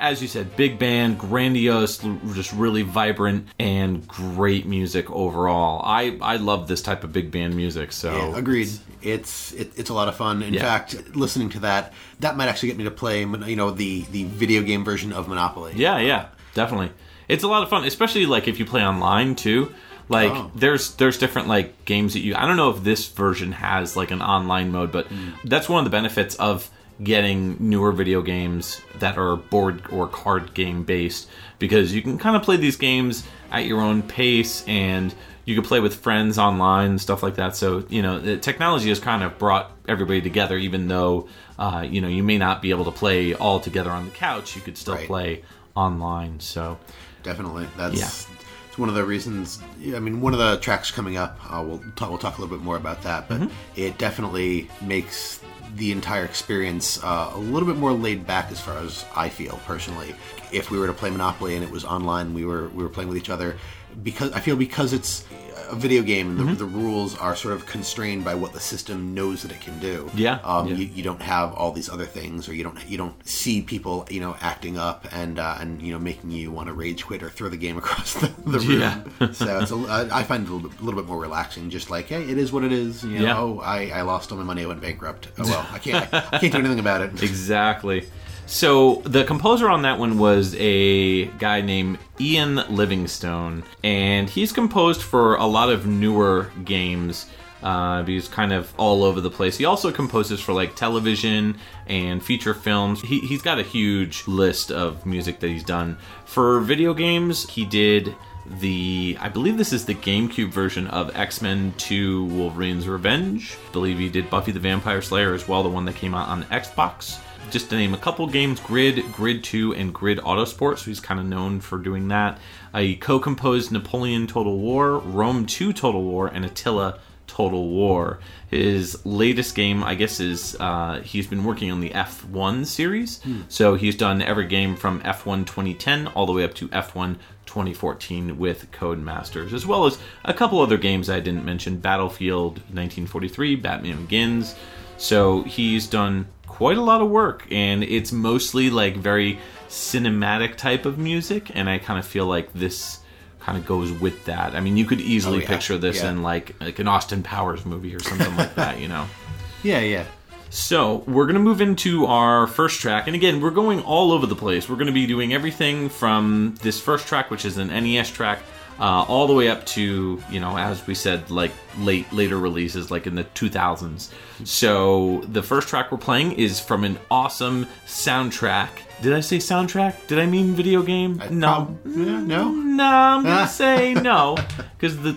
as 0.00 0.22
you 0.22 0.28
said, 0.28 0.56
big 0.56 0.78
band, 0.78 1.18
grandiose, 1.18 1.98
just 2.32 2.52
really 2.52 2.82
vibrant, 2.82 3.46
and 3.58 4.06
great 4.08 4.66
music 4.66 5.10
overall. 5.10 5.82
I 5.84 6.18
I 6.20 6.36
love 6.36 6.66
this 6.68 6.82
type 6.82 7.04
of 7.04 7.12
big 7.12 7.30
band 7.30 7.54
music. 7.54 7.92
So 7.92 8.10
Yeah, 8.16 8.36
agreed. 8.38 8.68
It's 9.02 9.52
it, 9.52 9.72
it's 9.76 9.90
a 9.90 9.94
lot 9.94 10.08
of 10.08 10.16
fun. 10.16 10.42
In 10.42 10.54
Yeah. 10.54 10.62
fact, 10.62 11.14
listening 11.14 11.50
to 11.50 11.60
that, 11.60 11.92
that 12.20 12.36
might 12.36 12.48
actually 12.48 12.70
get 12.70 12.78
me 12.78 12.84
to 12.84 12.90
play, 12.90 13.20
you 13.20 13.56
know, 13.56 13.70
the 13.70 14.04
the 14.10 14.24
video 14.24 14.62
game 14.62 14.84
version 14.84 15.12
of 15.12 15.28
Monopoly. 15.28 15.74
Yeah, 15.76 15.98
yeah, 15.98 16.26
definitely. 16.54 16.90
It's 17.28 17.44
a 17.44 17.48
lot 17.48 17.62
of 17.62 17.68
fun, 17.68 17.84
especially 17.84 18.26
like 18.26 18.48
if 18.48 18.58
you 18.58 18.64
play 18.64 18.82
online 18.84 19.36
too. 19.36 19.72
Like 20.08 20.32
Oh. 20.32 20.50
there's 20.56 20.94
there's 20.96 21.18
different 21.18 21.46
like 21.46 21.84
games 21.84 22.14
that 22.14 22.20
you 22.20 22.34
I 22.34 22.46
don't 22.46 22.56
know 22.56 22.70
if 22.70 22.82
this 22.82 23.06
version 23.06 23.52
has 23.52 23.96
like 23.96 24.10
an 24.10 24.22
online 24.22 24.72
mode, 24.72 24.90
but 24.90 25.08
mm. 25.08 25.34
that's 25.44 25.68
one 25.68 25.78
of 25.78 25.84
the 25.84 25.96
benefits 25.96 26.34
of 26.36 26.68
getting 27.02 27.56
newer 27.60 27.92
video 27.92 28.20
games 28.22 28.80
that 28.98 29.16
are 29.16 29.36
board 29.36 29.82
or 29.90 30.06
card 30.06 30.52
game 30.54 30.82
based 30.84 31.28
because 31.58 31.94
you 31.94 32.02
can 32.02 32.18
kind 32.18 32.36
of 32.36 32.42
play 32.42 32.56
these 32.56 32.76
games 32.76 33.26
at 33.50 33.64
your 33.66 33.80
own 33.80 34.02
pace 34.02 34.64
and 34.66 35.14
you 35.46 35.54
can 35.54 35.64
play 35.64 35.80
with 35.80 35.94
friends 35.94 36.38
online 36.38 36.90
and 36.90 37.00
stuff 37.00 37.22
like 37.22 37.36
that. 37.36 37.56
So, 37.56 37.84
you 37.88 38.02
know, 38.02 38.18
the 38.18 38.36
technology 38.36 38.90
has 38.90 39.00
kind 39.00 39.22
of 39.22 39.38
brought 39.38 39.72
everybody 39.88 40.20
together 40.20 40.56
even 40.58 40.88
though 40.88 41.28
uh, 41.58 41.86
you 41.88 42.00
know, 42.00 42.08
you 42.08 42.22
may 42.22 42.38
not 42.38 42.62
be 42.62 42.70
able 42.70 42.86
to 42.86 42.90
play 42.90 43.34
all 43.34 43.60
together 43.60 43.90
on 43.90 44.06
the 44.06 44.10
couch, 44.12 44.56
you 44.56 44.62
could 44.62 44.78
still 44.78 44.94
Right. 44.94 45.06
play 45.06 45.42
online. 45.74 46.40
So, 46.40 46.78
Definitely. 47.22 47.66
That's 47.76 47.98
Yeah. 48.00 48.34
it's 48.68 48.78
one 48.78 48.88
of 48.88 48.94
the 48.94 49.04
reasons. 49.04 49.58
I 49.94 49.98
mean, 49.98 50.22
one 50.22 50.32
of 50.32 50.38
the 50.38 50.56
tracks 50.58 50.90
coming 50.90 51.18
up. 51.18 51.38
Uh, 51.50 51.62
we'll 51.62 51.82
talk. 51.96 52.08
We'll 52.08 52.18
talk 52.18 52.38
a 52.38 52.40
little 52.40 52.56
bit 52.56 52.64
more 52.64 52.76
about 52.78 53.02
that, 53.02 53.28
but 53.28 53.40
Mm-hmm. 53.40 53.52
it 53.76 53.98
definitely 53.98 54.70
makes 54.80 55.40
the 55.76 55.92
entire 55.92 56.24
experience 56.24 57.02
uh, 57.02 57.30
a 57.34 57.38
little 57.38 57.66
bit 57.66 57.76
more 57.76 57.92
laid 57.92 58.26
back, 58.26 58.50
as 58.50 58.60
far 58.60 58.78
as 58.78 59.04
I 59.14 59.28
feel 59.28 59.60
personally. 59.66 60.14
If 60.52 60.70
we 60.70 60.78
were 60.78 60.86
to 60.86 60.92
play 60.92 61.10
Monopoly 61.10 61.54
and 61.54 61.64
it 61.64 61.70
was 61.70 61.84
online, 61.84 62.34
we 62.34 62.44
were 62.44 62.68
we 62.70 62.82
were 62.82 62.88
playing 62.88 63.08
with 63.08 63.18
each 63.18 63.30
other. 63.30 63.56
Because 64.02 64.32
I 64.32 64.40
feel 64.40 64.56
because 64.56 64.92
it's 64.92 65.24
a 65.72 65.74
video 65.76 66.02
game, 66.02 66.36
Mm-hmm. 66.36 66.48
the, 66.50 66.54
the 66.54 66.64
rules 66.64 67.16
are 67.18 67.34
sort 67.36 67.54
of 67.54 67.66
constrained 67.66 68.24
by 68.24 68.34
what 68.34 68.52
the 68.52 68.60
system 68.60 69.14
knows 69.14 69.42
that 69.42 69.50
it 69.52 69.60
can 69.60 69.78
do. 69.80 70.10
Yeah, 70.14 70.38
Um, 70.44 70.66
yeah. 70.68 70.74
You, 70.76 70.84
you 70.86 71.02
don't 71.02 71.22
have 71.22 71.52
all 71.54 71.72
these 71.72 71.88
other 71.88 72.06
things, 72.06 72.48
or 72.48 72.54
you 72.54 72.62
don't 72.64 72.78
you 72.88 72.96
don't 72.98 73.14
see 73.26 73.62
people 73.62 74.06
you 74.10 74.20
know 74.20 74.36
acting 74.40 74.78
up 74.78 75.06
and 75.12 75.38
uh, 75.38 75.56
and 75.60 75.80
you 75.82 75.92
know 75.92 75.98
making 75.98 76.30
you 76.30 76.50
want 76.50 76.68
to 76.68 76.72
rage 76.74 77.04
quit 77.06 77.22
or 77.22 77.30
throw 77.30 77.48
the 77.48 77.56
game 77.56 77.76
across 77.82 78.14
the, 78.14 78.26
the 78.46 78.58
room. 78.60 78.80
Yeah. 78.80 79.30
so 79.32 79.58
it's 79.60 79.70
a, 79.72 79.76
I 79.88 80.20
I 80.20 80.22
find 80.24 80.44
it 80.46 80.50
a 80.50 80.54
little, 80.54 80.68
bit, 80.70 80.80
a 80.80 80.84
little 80.84 81.00
bit 81.00 81.08
more 81.08 81.20
relaxing. 81.20 81.70
Just 81.70 81.90
like 81.90 82.06
hey, 82.06 82.22
it 82.22 82.38
is 82.38 82.52
what 82.52 82.64
it 82.64 82.72
is. 82.72 83.02
You 83.04 83.18
know, 83.20 83.24
Yeah. 83.24 83.38
oh, 83.38 83.58
I, 83.60 83.90
I 83.90 84.02
lost 84.02 84.30
all 84.32 84.38
my 84.38 84.44
money. 84.44 84.62
I 84.62 84.66
went 84.66 84.80
bankrupt. 84.80 85.28
Oh 85.38 85.44
well, 85.50 85.66
I 85.72 85.78
can't 85.78 86.12
I, 86.12 86.38
can't 86.38 86.52
do 86.52 86.58
anything 86.58 86.78
about 86.80 87.00
it. 87.02 87.22
exactly. 87.22 88.08
So, 88.50 88.96
the 89.04 89.22
composer 89.22 89.70
on 89.70 89.82
that 89.82 90.00
one 90.00 90.18
was 90.18 90.56
a 90.58 91.26
guy 91.38 91.60
named 91.60 91.98
Ian 92.18 92.56
Livingstone, 92.56 93.62
and 93.84 94.28
he's 94.28 94.50
composed 94.50 95.02
for 95.02 95.36
a 95.36 95.46
lot 95.46 95.70
of 95.70 95.86
newer 95.86 96.50
games. 96.64 97.26
Uh, 97.62 98.02
he's 98.02 98.26
kind 98.26 98.52
of 98.52 98.74
all 98.76 99.04
over 99.04 99.20
the 99.20 99.30
place. 99.30 99.56
He 99.56 99.66
also 99.66 99.92
composes 99.92 100.40
for 100.40 100.52
like 100.52 100.74
television 100.74 101.58
and 101.86 102.20
feature 102.20 102.52
films. 102.52 103.00
He, 103.00 103.20
he's 103.20 103.40
got 103.40 103.60
a 103.60 103.62
huge 103.62 104.26
list 104.26 104.72
of 104.72 105.06
music 105.06 105.38
that 105.38 105.48
he's 105.48 105.62
done. 105.62 105.96
For 106.24 106.58
video 106.58 106.92
games, 106.92 107.48
he 107.48 107.64
did 107.64 108.16
the 108.58 109.16
I 109.20 109.28
believe 109.28 109.58
this 109.58 109.72
is 109.72 109.84
the 109.84 109.94
GameCube 109.94 110.50
version 110.50 110.88
of 110.88 111.16
X-Men 111.16 111.72
2 111.78 112.24
Wolverine's 112.24 112.88
Revenge. 112.88 113.56
I 113.68 113.72
believe 113.72 113.98
he 113.98 114.08
did 114.08 114.28
Buffy 114.28 114.50
the 114.50 114.58
Vampire 114.58 115.02
Slayer 115.02 115.34
as 115.34 115.46
well, 115.46 115.62
the 115.62 115.68
one 115.68 115.84
that 115.84 115.94
came 115.94 116.16
out 116.16 116.26
on 116.26 116.42
Xbox. 116.44 117.20
Just 117.50 117.70
to 117.70 117.76
name 117.76 117.94
a 117.94 117.98
couple 117.98 118.28
games, 118.28 118.60
Grid, 118.60 119.12
Grid 119.12 119.42
2, 119.42 119.74
and 119.74 119.92
Grid 119.92 120.18
Autosport, 120.18 120.78
so 120.78 120.84
he's 120.84 121.00
kind 121.00 121.18
of 121.18 121.26
known 121.26 121.60
for 121.60 121.78
doing 121.78 122.06
that. 122.08 122.38
Uh, 122.72 122.78
he 122.78 122.94
co-composed 122.94 123.72
Napoleon 123.72 124.28
Total 124.28 124.56
War, 124.56 124.98
Rome 124.98 125.46
2 125.46 125.72
Total 125.72 126.00
War, 126.00 126.28
and 126.28 126.44
Attila 126.44 127.00
Total 127.26 127.68
War. 127.68 128.20
His 128.48 129.04
latest 129.04 129.56
game, 129.56 129.82
I 129.82 129.96
guess, 129.96 130.20
is 130.20 130.56
uh, 130.60 131.00
he's 131.04 131.26
been 131.26 131.42
working 131.42 131.72
on 131.72 131.80
the 131.80 131.90
F1 131.90 132.66
series. 132.66 133.20
So 133.48 133.74
he's 133.74 133.96
done 133.96 134.22
every 134.22 134.46
game 134.46 134.76
from 134.76 135.00
F1 135.00 135.46
2010 135.46 136.06
all 136.08 136.26
the 136.26 136.32
way 136.32 136.44
up 136.44 136.54
to 136.54 136.68
F1 136.68 137.16
2014 137.46 138.38
with 138.38 138.70
Codemasters, 138.70 139.52
as 139.52 139.66
well 139.66 139.86
as 139.86 139.98
a 140.24 140.32
couple 140.32 140.60
other 140.60 140.78
games 140.78 141.10
I 141.10 141.18
didn't 141.18 141.44
mention 141.44 141.78
Battlefield 141.78 142.58
1943, 142.58 143.56
Batman 143.56 144.02
Begins. 144.02 144.54
So 144.98 145.42
he's 145.44 145.86
done 145.86 146.26
quite 146.60 146.76
a 146.76 146.82
lot 146.82 147.00
of 147.00 147.08
work, 147.08 147.46
and 147.50 147.82
it's 147.82 148.12
mostly 148.12 148.68
like 148.68 148.94
very 148.94 149.38
cinematic 149.70 150.56
type 150.56 150.84
of 150.84 150.98
music, 150.98 151.50
and 151.54 151.70
I 151.70 151.78
kind 151.78 151.98
of 151.98 152.04
feel 152.04 152.26
like 152.26 152.52
this 152.52 152.98
kind 153.40 153.56
of 153.56 153.64
goes 153.64 153.90
with 153.92 154.26
that. 154.26 154.54
I 154.54 154.60
mean, 154.60 154.76
you 154.76 154.84
could 154.84 155.00
easily 155.00 155.38
Oh, 155.38 155.40
yeah. 155.40 155.48
picture 155.48 155.78
this 155.78 156.02
Yeah. 156.02 156.10
in 156.10 156.22
like 156.22 156.54
like 156.60 156.78
an 156.78 156.86
Austin 156.86 157.22
Powers 157.22 157.64
movie 157.64 157.94
or 157.96 158.00
something 158.00 158.36
like 158.36 158.54
that, 158.56 158.78
you 158.78 158.88
know. 158.88 159.06
Yeah, 159.62 159.80
yeah. 159.80 160.04
So, 160.50 161.02
we're 161.06 161.24
to 161.34 161.40
move 161.50 161.60
into 161.62 162.04
our 162.06 162.46
first 162.46 162.80
track. 162.80 163.06
And 163.06 163.14
again, 163.16 163.40
we're 163.40 163.50
going 163.62 163.80
all 163.80 164.12
over 164.12 164.26
the 164.26 164.34
place. 164.36 164.68
We're 164.68 164.76
to 164.86 164.92
be 164.92 165.06
doing 165.06 165.32
everything 165.32 165.88
from 165.88 166.56
this 166.62 166.78
first 166.80 167.06
track, 167.06 167.30
which 167.30 167.44
is 167.46 167.56
an 167.56 167.68
NES 167.68 168.10
track, 168.10 168.40
uh, 168.80 169.04
all 169.06 169.26
the 169.26 169.34
way 169.34 169.48
up 169.48 169.66
to, 169.66 170.22
you 170.30 170.40
know, 170.40 170.56
as 170.56 170.86
we 170.86 170.94
said, 170.94 171.30
like 171.30 171.52
late, 171.78 172.10
later 172.12 172.38
releases, 172.38 172.90
like 172.90 173.06
in 173.06 173.14
the 173.14 173.24
2000s. 173.24 174.10
So, 174.44 175.20
the 175.28 175.42
first 175.42 175.68
track 175.68 175.92
we're 175.92 175.98
playing 175.98 176.32
is 176.32 176.58
from 176.58 176.84
an 176.84 176.98
awesome 177.10 177.66
soundtrack. 177.86 178.70
Did 179.02 179.12
I 179.12 179.20
say 179.20 179.36
soundtrack? 179.36 180.06
Did 180.06 180.18
I 180.18 180.26
mean 180.26 180.54
video 180.54 180.82
game? 180.82 181.22
no. 181.30 181.76
Prob- 181.82 181.96
yeah, 181.96 182.20
no. 182.20 182.50
No, 182.50 182.84
I'm 182.84 183.22
gonna 183.22 183.48
say 183.62 183.94
no 183.94 184.36
because 184.78 184.98
the 184.98 185.16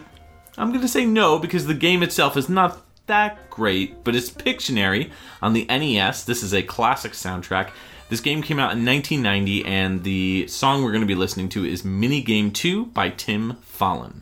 I'm 0.58 0.72
gonna 0.74 0.88
say 0.88 1.06
no 1.06 1.40
because 1.40 1.66
the 1.66 1.74
game 1.74 2.04
itself 2.04 2.36
is 2.38 2.50
not 2.50 2.82
that 3.08 3.50
great, 3.50 4.04
but 4.04 4.16
it's 4.16 4.30
Pictionary 4.30 5.12
on 5.42 5.54
the 5.54 5.66
NES. 5.66 6.24
This 6.26 6.44
is 6.44 6.54
a 6.54 6.64
classic 6.64 7.14
soundtrack. 7.14 7.72
This 8.14 8.22
game 8.22 8.44
came 8.44 8.60
out 8.60 8.74
in 8.74 8.86
1990, 8.86 9.66
and 9.66 10.04
the 10.04 10.46
song 10.46 10.84
we're 10.84 10.92
going 10.92 11.02
to 11.02 11.08
be 11.08 11.16
listening 11.16 11.50
to 11.50 11.66
is 11.66 11.82
Minigame 11.82 12.54
2 12.54 12.86
by 12.86 13.10
Tim 13.10 13.58
Follin. 13.66 14.22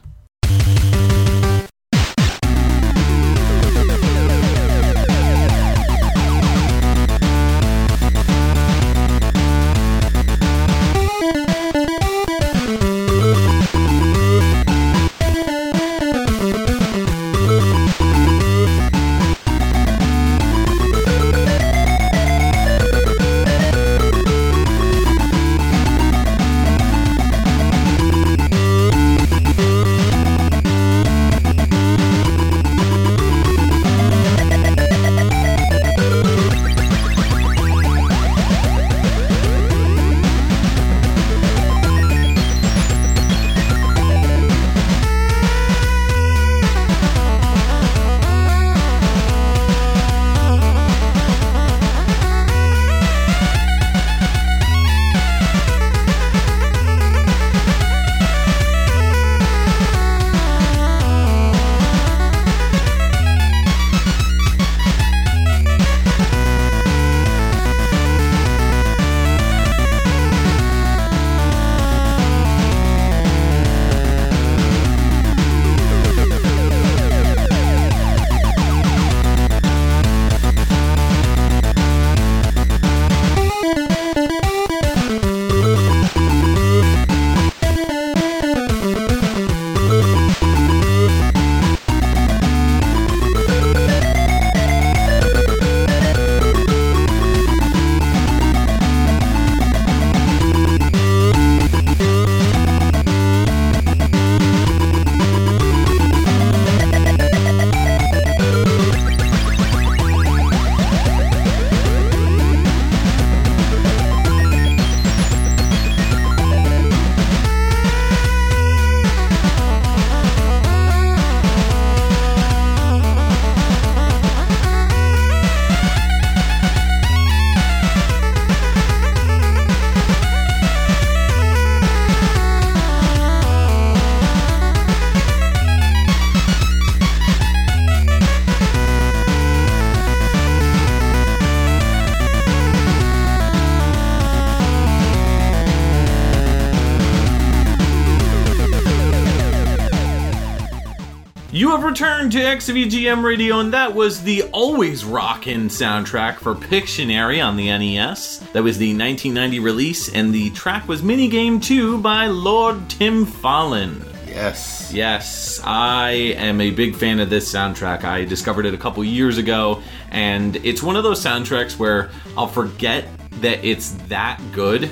To 152.31 152.38
XVGM 152.39 153.23
Radio, 153.23 153.59
and 153.59 153.73
that 153.73 153.93
was 153.93 154.23
the 154.23 154.43
always 154.51 155.03
rockin' 155.03 155.67
soundtrack 155.67 156.35
for 156.35 156.55
Pictionary 156.55 157.45
on 157.45 157.57
the 157.57 157.65
NES. 157.67 158.38
That 158.53 158.63
was 158.63 158.77
the 158.77 158.89
1990 158.97 159.59
release, 159.59 160.07
and 160.09 160.33
the 160.33 160.50
track 160.51 160.88
was 160.88 161.01
Minigame 161.01 161.61
2 161.61 161.97
by 162.00 162.27
Lord 162.27 162.89
Tim 162.89 163.25
Follin. 163.25 164.05
Yes. 164.27 164.91
Yes, 164.93 165.59
I 165.63 166.11
am 166.11 166.61
a 166.61 166.71
big 166.71 166.95
fan 166.95 167.19
of 167.19 167.29
this 167.29 167.51
soundtrack. 167.51 168.03
I 168.05 168.23
discovered 168.23 168.65
it 168.65 168.73
a 168.73 168.77
couple 168.77 169.03
years 169.03 169.38
ago, 169.38 169.81
and 170.09 170.55
it's 170.57 170.81
one 170.81 170.95
of 170.95 171.03
those 171.03 171.21
soundtracks 171.23 171.77
where 171.77 172.11
I'll 172.38 172.47
forget 172.47 173.05
that 173.41 173.63
it's 173.65 173.91
that 174.07 174.39
good, 174.53 174.83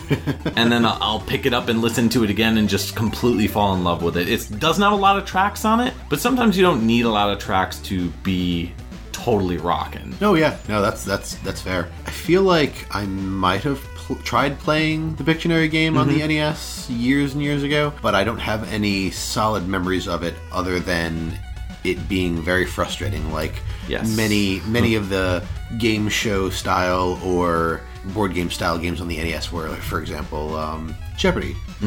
and 0.57 0.71
then 0.71 0.83
I'll- 0.85 0.97
I'll 1.01 1.19
pick 1.19 1.45
it 1.45 1.53
up 1.53 1.67
and 1.69 1.81
listen 1.81 2.09
to 2.09 2.23
it 2.23 2.29
again 2.29 2.57
and 2.57 2.67
just 2.67 2.95
completely 2.95 3.47
fall 3.47 3.75
in 3.75 3.83
love 3.83 4.01
with 4.03 4.17
it. 4.17 4.27
It 4.27 4.59
doesn't 4.59 4.81
have 4.83 4.91
a 4.93 4.95
lot 4.97 5.17
of 5.17 5.25
tracks 5.25 5.63
on 5.65 5.79
it, 5.81 5.93
but 6.09 6.19
sometimes 6.19 6.57
you 6.57 6.63
don't 6.63 6.85
need 6.85 7.05
a 7.05 7.09
lot 7.09 7.29
of 7.29 7.39
tracks 7.39 7.79
to 7.79 8.09
be 8.23 8.71
totally 9.11 9.57
rocking. 9.57 10.15
No, 10.21 10.35
yeah, 10.35 10.57
no, 10.67 10.81
that's 10.81 11.03
that's 11.03 11.35
that's 11.35 11.61
fair. 11.61 11.89
I 12.05 12.11
feel 12.11 12.41
like 12.43 12.85
I 12.91 13.05
might 13.05 13.61
have 13.63 13.79
pl- 13.95 14.15
tried 14.17 14.57
playing 14.59 15.15
the 15.15 15.23
Pictionary 15.23 15.69
game 15.69 15.97
on 15.97 16.07
Mm-hmm. 16.07 16.19
the 16.27 16.27
NES 16.35 16.89
years 16.89 17.33
and 17.33 17.43
years 17.43 17.63
ago, 17.63 17.93
but 18.01 18.15
I 18.15 18.23
don't 18.23 18.39
have 18.39 18.71
any 18.71 19.11
solid 19.11 19.67
memories 19.67 20.07
of 20.07 20.23
it 20.23 20.35
other 20.51 20.79
than 20.79 21.37
it 21.83 22.07
being 22.09 22.41
very 22.41 22.65
frustrating. 22.65 23.31
Like 23.31 23.53
Yes. 23.87 24.15
many 24.15 24.61
many 24.67 24.95
of 24.95 25.09
the 25.09 25.43
game 25.77 26.09
show 26.09 26.49
style 26.49 27.19
or 27.23 27.81
board 28.05 28.33
game 28.33 28.49
style 28.49 28.77
games 28.77 29.01
on 29.01 29.07
the 29.07 29.17
NES 29.17 29.51
were, 29.51 29.69
like, 29.69 29.79
for 29.81 29.99
example, 30.01 30.55
um, 30.55 30.95
Jeopardy. 31.17 31.55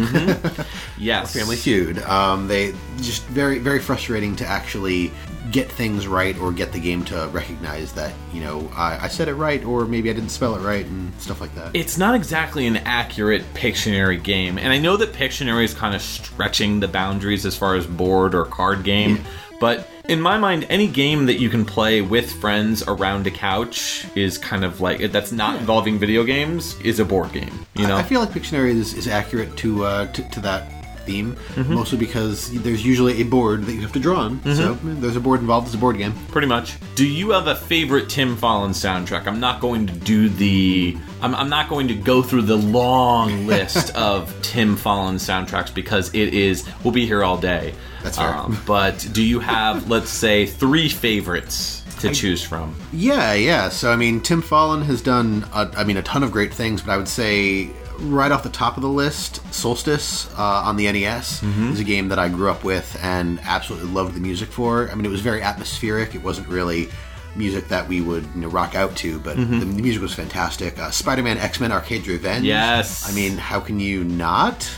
Yes. 0.98 1.32
Family 1.34 1.56
Feud. 1.56 1.98
Um, 2.02 2.46
they 2.48 2.72
just 2.98 3.24
very 3.26 3.58
very 3.58 3.80
frustrating 3.80 4.36
to 4.36 4.46
actually 4.46 5.10
get 5.50 5.70
things 5.70 6.06
right 6.06 6.38
or 6.38 6.52
get 6.52 6.72
the 6.72 6.78
game 6.78 7.04
to 7.06 7.28
recognize 7.32 7.92
that 7.92 8.12
you 8.32 8.40
know 8.40 8.70
I, 8.74 9.04
I 9.04 9.08
said 9.08 9.28
it 9.28 9.34
right 9.34 9.62
or 9.64 9.84
maybe 9.84 10.08
I 10.10 10.12
didn't 10.12 10.30
spell 10.30 10.54
it 10.54 10.60
right 10.60 10.86
and 10.86 11.12
stuff 11.20 11.40
like 11.40 11.54
that. 11.56 11.74
it's 11.74 11.98
not 11.98 12.14
exactly 12.14 12.66
an 12.66 12.76
accurate 12.78 13.42
Pictionary 13.54 14.22
game, 14.22 14.58
and 14.58 14.72
I 14.72 14.78
know 14.78 14.96
that 14.96 15.12
Pictionary 15.12 15.64
is 15.64 15.74
kind 15.74 15.94
of 15.94 16.00
stretching 16.02 16.78
the 16.80 16.88
boundaries 16.88 17.44
as 17.44 17.56
far 17.56 17.74
as 17.74 17.86
board 17.86 18.34
or 18.34 18.44
card 18.44 18.84
game, 18.84 19.24
but 19.60 19.88
in 20.08 20.20
my 20.20 20.36
mind, 20.38 20.66
any 20.68 20.88
game 20.88 21.26
that 21.26 21.38
you 21.40 21.48
can 21.48 21.64
play 21.64 22.00
with 22.02 22.32
friends 22.40 22.82
around 22.86 23.26
a 23.26 23.30
couch 23.30 24.04
is 24.16 24.36
kind 24.38 24.64
of 24.64 24.80
like 24.80 25.12
that's 25.12 25.32
not 25.32 25.56
involving 25.60 25.98
video 25.98 26.24
games 26.24 26.78
is 26.80 26.98
a 27.00 27.04
board 27.04 27.32
game. 27.32 27.66
You 27.76 27.86
know, 27.86 27.96
I 27.96 28.02
feel 28.02 28.20
like 28.20 28.30
Pictionary 28.30 28.70
is, 28.70 28.94
is 28.94 29.06
accurate 29.08 29.56
to, 29.58 29.84
uh, 29.84 30.06
to 30.12 30.28
to 30.30 30.40
that 30.40 30.70
theme, 31.06 31.34
Mm-hmm. 31.56 31.74
mostly 31.74 31.98
because 31.98 32.50
there's 32.62 32.84
usually 32.84 33.20
a 33.20 33.24
board 33.24 33.64
that 33.66 33.72
you 33.72 33.80
have 33.80 33.90
to 33.92 33.98
draw 33.98 34.20
on. 34.20 34.40
So 34.54 34.74
Mm-hmm. 34.74 34.90
eh, 34.90 34.94
there's 35.00 35.16
a 35.16 35.20
board 35.20 35.40
involved. 35.40 35.66
It's 35.66 35.74
a 35.74 35.78
board 35.78 35.98
game. 35.98 36.12
pretty 36.30 36.46
much. 36.46 36.76
Do 36.94 37.04
you 37.06 37.30
have 37.30 37.48
a 37.48 37.56
favorite 37.56 38.08
Tim 38.08 38.36
Follin 38.36 38.70
soundtrack? 38.70 39.26
I'm 39.26 39.40
not 39.40 39.60
going 39.60 39.86
to 39.88 39.92
do 39.92 40.28
the. 40.28 40.96
I'm, 41.20 41.34
I'm 41.34 41.48
not 41.48 41.68
going 41.68 41.88
to 41.88 41.94
go 41.94 42.22
through 42.22 42.42
the 42.42 42.56
long 42.56 43.46
list 43.48 43.90
of 43.96 44.32
Tim 44.42 44.76
Follin 44.76 45.14
soundtracks 45.16 45.74
because 45.74 46.14
it 46.14 46.34
is. 46.34 46.68
We'll 46.84 46.92
be 46.94 47.04
here 47.06 47.24
all 47.24 47.36
day. 47.36 47.74
That's 48.02 48.18
fair. 48.18 48.34
Um, 48.34 48.60
but 48.66 49.06
do 49.12 49.22
you 49.22 49.40
have, 49.40 49.88
let's 49.88 50.10
say, 50.10 50.46
three 50.46 50.88
favorites 50.88 51.82
to 52.00 52.12
choose 52.12 52.42
from? 52.42 52.74
Yeah, 52.92 53.32
yeah. 53.34 53.68
So 53.68 53.92
I 53.92 53.96
mean, 53.96 54.20
Tim 54.20 54.42
Follin 54.42 54.82
has 54.84 55.00
done, 55.02 55.46
a, 55.54 55.70
I 55.76 55.84
mean, 55.84 55.96
a 55.96 56.02
ton 56.02 56.22
of 56.22 56.32
great 56.32 56.52
things, 56.52 56.82
but 56.82 56.92
I 56.92 56.96
would 56.96 57.08
say 57.08 57.70
right 57.98 58.32
off 58.32 58.42
the 58.42 58.48
top 58.48 58.76
of 58.76 58.82
the 58.82 58.88
list, 58.88 59.40
Solstice 59.54 60.28
uh, 60.36 60.42
on 60.64 60.76
the 60.76 60.90
NES 60.90 61.42
is 61.42 61.78
a 61.78 61.84
game 61.84 62.08
that 62.08 62.18
I 62.18 62.28
grew 62.28 62.50
up 62.50 62.64
with 62.64 62.98
and 63.02 63.38
absolutely 63.44 63.90
loved 63.90 64.14
the 64.14 64.20
music 64.20 64.48
for. 64.50 64.90
I 64.90 64.94
mean, 64.96 65.06
it 65.06 65.10
was 65.10 65.20
very 65.20 65.42
atmospheric. 65.42 66.14
It 66.16 66.22
wasn't 66.22 66.48
really 66.48 66.88
music 67.36 67.68
that 67.68 67.86
we 67.88 68.00
would 68.00 68.24
you 68.34 68.40
know, 68.42 68.48
rock 68.48 68.74
out 68.74 68.94
to, 68.96 69.18
but 69.20 69.36
the, 69.36 69.44
the 69.44 69.64
music 69.66 70.02
was 70.02 70.12
fantastic. 70.14 70.78
Uh, 70.78 70.90
Spider-Man 70.90 71.38
X-Men 71.38 71.70
Arcade's 71.70 72.08
Revenge. 72.08 72.44
Yes. 72.44 73.08
I 73.08 73.14
mean, 73.14 73.38
how 73.38 73.60
can 73.60 73.78
you 73.80 74.02
not? 74.04 74.68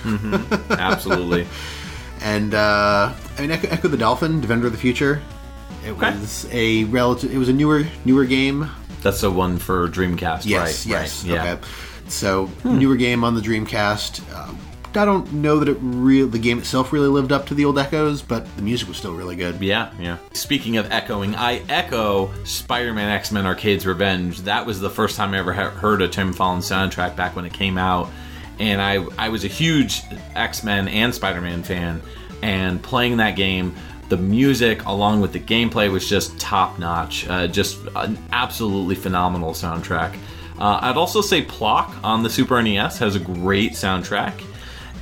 Absolutely. 0.71 1.47
and 2.25 2.55
uh, 2.55 3.13
I 3.39 3.41
mean, 3.41 3.51
Ecco, 3.51 3.69
Ecco 3.69 3.89
the 3.89 3.97
Dolphin, 3.97 4.41
Defender 4.41 4.67
of 4.67 4.73
the 4.73 4.79
Future. 4.79 5.23
It 5.87 5.91
Okay. 5.91 6.11
was 6.19 6.49
a 6.51 6.85
relative. 6.85 7.33
It 7.33 7.39
was 7.39 7.49
a 7.49 7.53
newer 7.53 7.85
newer 8.05 8.25
game. 8.25 8.69
That's 9.03 9.21
the 9.21 9.31
one 9.31 9.59
for 9.59 9.87
Dreamcast, 9.89 10.47
Yes, 10.47 10.87
right? 10.87 10.87
yes. 10.91 11.25
Right. 11.25 11.35
Yeah. 11.35 11.53
Okay. 11.53 11.63
So 12.09 12.51
newer 12.65 12.97
game 12.97 13.23
on 13.23 13.35
the 13.35 13.41
Dreamcast. 13.43 14.23
Uh, 14.35 14.53
I 14.97 15.05
don't 15.05 15.31
know 15.33 15.59
that 15.59 15.69
it 15.69 15.77
real 15.81 16.29
the 16.29 16.39
game 16.39 16.59
itself 16.59 16.93
really 16.93 17.09
lived 17.09 17.33
up 17.33 17.47
to 17.49 17.55
the 17.55 17.65
old 17.65 17.79
echoes, 17.79 18.23
but 18.23 18.47
the 18.57 18.63
music 18.63 18.87
was 18.89 18.97
still 18.97 19.13
really 19.13 19.35
good. 19.35 19.61
Yeah, 19.61 19.91
yeah. 19.99 20.19
Speaking 20.35 20.77
of 20.77 20.91
echoing, 20.93 21.35
I 21.35 21.63
echo 21.69 22.31
Spider-Man 22.45 23.11
X-Men 23.11 23.45
Arcade's 23.45 23.85
Revenge. 23.87 24.43
That 24.43 24.65
was 24.67 24.79
the 24.81 24.91
first 24.91 25.17
time 25.17 25.35
I 25.35 25.39
ever 25.39 25.53
he- 25.53 25.61
heard 25.79 26.01
a 26.01 26.07
Tim 26.09 26.33
Follin 26.33 26.59
soundtrack 26.59 27.17
back 27.17 27.35
when 27.35 27.45
it 27.45 27.53
came 27.53 27.77
out, 27.77 28.09
and 28.59 28.81
I 28.81 29.05
I 29.19 29.29
was 29.29 29.45
a 29.45 29.49
huge 29.49 30.03
X-Men 30.35 30.89
and 30.89 31.15
Spider-Man 31.15 31.63
fan, 31.63 32.03
and 32.43 32.83
playing 32.83 33.19
that 33.19 33.37
game. 33.37 33.75
The 34.11 34.19
music, 34.19 34.85
along 34.85 35.23
with 35.23 35.33
the 35.33 35.41
gameplay, 35.41 35.91
was 35.91 36.07
just 36.09 36.39
top 36.39 36.79
notch. 36.79 37.27
Uh, 37.27 37.47
just 37.47 37.79
an 37.97 38.19
absolutely 38.33 38.95
phenomenal 38.97 39.53
soundtrack. 39.53 40.15
Uh, 40.59 40.79
I'd 40.83 40.97
also 40.99 41.23
say 41.23 41.41
Plok 41.43 41.93
on 42.05 42.23
the 42.23 42.29
Super 42.31 42.61
NES 42.63 42.99
has 42.99 43.17
a 43.17 43.19
great 43.19 43.73
soundtrack. 43.73 44.35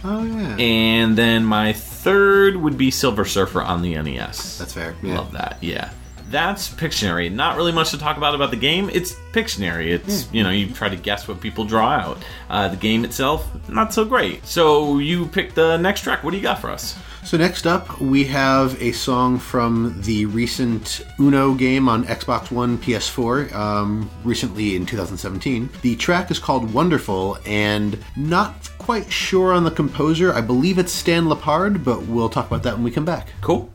Oh 0.04 0.22
yeah, 0.24 0.56
And 0.56 1.18
then 1.18 1.44
my 1.44 1.72
third 1.72 2.56
would 2.56 2.78
be 2.78 2.90
Silver 2.92 3.24
Surfer 3.24 3.60
on 3.60 3.82
the 3.82 3.94
NES. 4.00 4.58
that's 4.58 4.72
fair. 4.72 4.94
Yeah. 5.02 5.18
Love 5.18 5.32
that. 5.32 5.58
Yeah. 5.60 5.90
That's 6.32 6.70
Pictionary. 6.70 7.30
Not 7.30 7.58
really 7.58 7.72
much 7.72 7.90
to 7.90 7.98
talk 7.98 8.16
about 8.16 8.34
about 8.34 8.50
the 8.50 8.56
game. 8.56 8.88
It's 8.90 9.12
Pictionary. 9.32 9.88
It's, 9.92 10.32
you 10.32 10.42
know, 10.42 10.48
you 10.48 10.70
try 10.70 10.88
to 10.88 10.96
guess 10.96 11.28
what 11.28 11.42
people 11.42 11.66
draw 11.66 11.90
out. 11.90 12.18
Uh, 12.48 12.68
the 12.68 12.76
game 12.76 13.04
itself, 13.04 13.46
not 13.68 13.92
so 13.92 14.06
great. 14.06 14.44
So 14.46 14.98
you 14.98 15.26
pick 15.26 15.52
the 15.52 15.76
next 15.76 16.00
track. 16.00 16.24
What 16.24 16.30
do 16.30 16.38
you 16.38 16.42
got 16.42 16.58
for 16.58 16.70
us? 16.70 16.98
So 17.22 17.36
next 17.36 17.66
up, 17.66 18.00
we 18.00 18.24
have 18.24 18.80
a 18.80 18.92
song 18.92 19.38
from 19.38 20.00
the 20.00 20.24
recent 20.24 21.02
Uno 21.20 21.52
game 21.52 21.86
on 21.86 22.04
Xbox 22.04 22.50
One, 22.50 22.78
PS4, 22.78 23.52
um, 23.54 24.10
recently 24.24 24.74
in 24.74 24.86
2017. 24.86 25.68
The 25.82 25.96
track 25.96 26.30
is 26.30 26.38
called 26.38 26.72
"Wonderful," 26.72 27.38
and 27.44 28.02
not 28.16 28.70
quite 28.78 29.12
sure 29.12 29.52
on 29.52 29.64
the 29.64 29.70
composer. 29.70 30.32
I 30.32 30.40
believe 30.40 30.78
it's 30.78 30.92
Stan 30.92 31.28
Lepard, 31.28 31.84
but 31.84 32.02
we'll 32.04 32.30
talk 32.30 32.46
about 32.46 32.62
that 32.62 32.74
when 32.74 32.84
we 32.84 32.90
come 32.90 33.04
back. 33.04 33.28
Cool. 33.42 33.70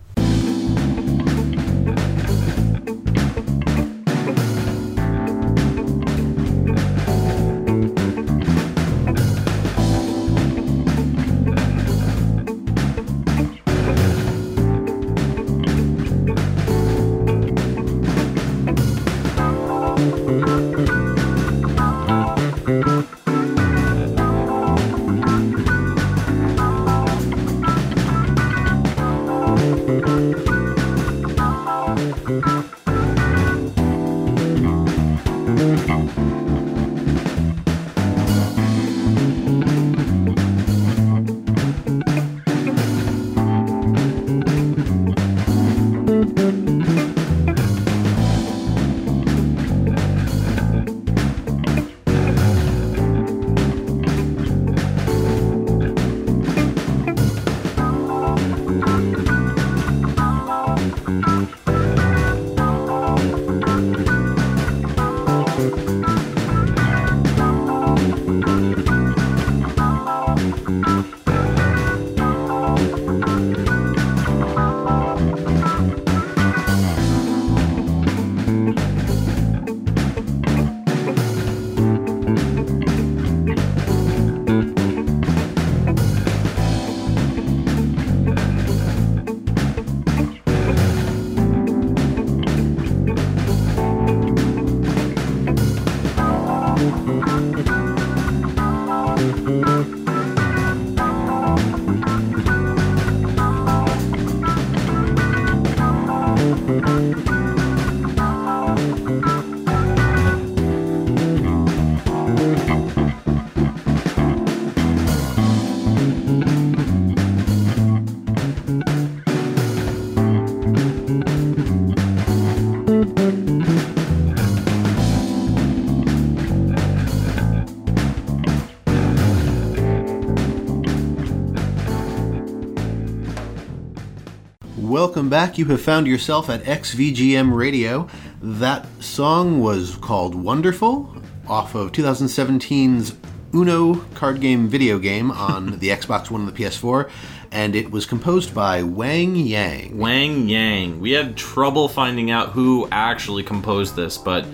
Welcome 135.18 135.32
back. 135.32 135.58
You 135.58 135.66
have 135.66 135.82
found 135.82 136.06
yourself 136.06 136.48
at 136.48 136.62
XVGM 136.62 137.52
Radio. 137.52 138.08
That 138.40 138.86
song 139.02 139.60
was 139.62 139.96
called 139.96 140.36
Wonderful 140.36 141.12
off 141.48 141.74
of 141.74 141.92
2017's 141.92 143.16
Uno 143.52 143.96
card 144.14 144.42
game 144.42 144.68
video 144.68 145.00
game 145.00 145.32
on 145.32 145.80
the 145.80 145.90
Xbox 145.90 146.30
One 146.30 146.42
and 146.42 146.56
the 146.56 146.64
PS4, 146.64 147.10
and 147.52 147.76
it 147.76 147.90
was 147.90 148.06
composed 148.06 148.54
by 148.54 148.84
Wang 148.84 149.36
Yang. 149.36 149.98
Wang 149.98 150.48
Yang. 150.50 151.00
We 151.00 151.14
had 151.14 151.36
trouble 151.36 151.90
finding 151.90 152.30
out 152.30 152.50
who 152.50 152.88
actually 152.92 153.42
composed 153.42 153.96
this, 153.96 154.20
but 154.20 154.46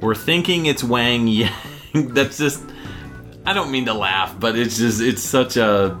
we're 0.00 0.14
thinking 0.14 0.66
it's 0.66 0.84
Wang 0.84 1.26
Yang. 1.26 1.50
That's 1.92 2.38
just. 2.38 2.62
I 3.44 3.52
don't 3.52 3.72
mean 3.72 3.86
to 3.86 3.94
laugh, 3.94 4.38
but 4.38 4.56
it's 4.56 4.78
just. 4.78 5.00
It's 5.00 5.24
such 5.24 5.56
a. 5.56 5.98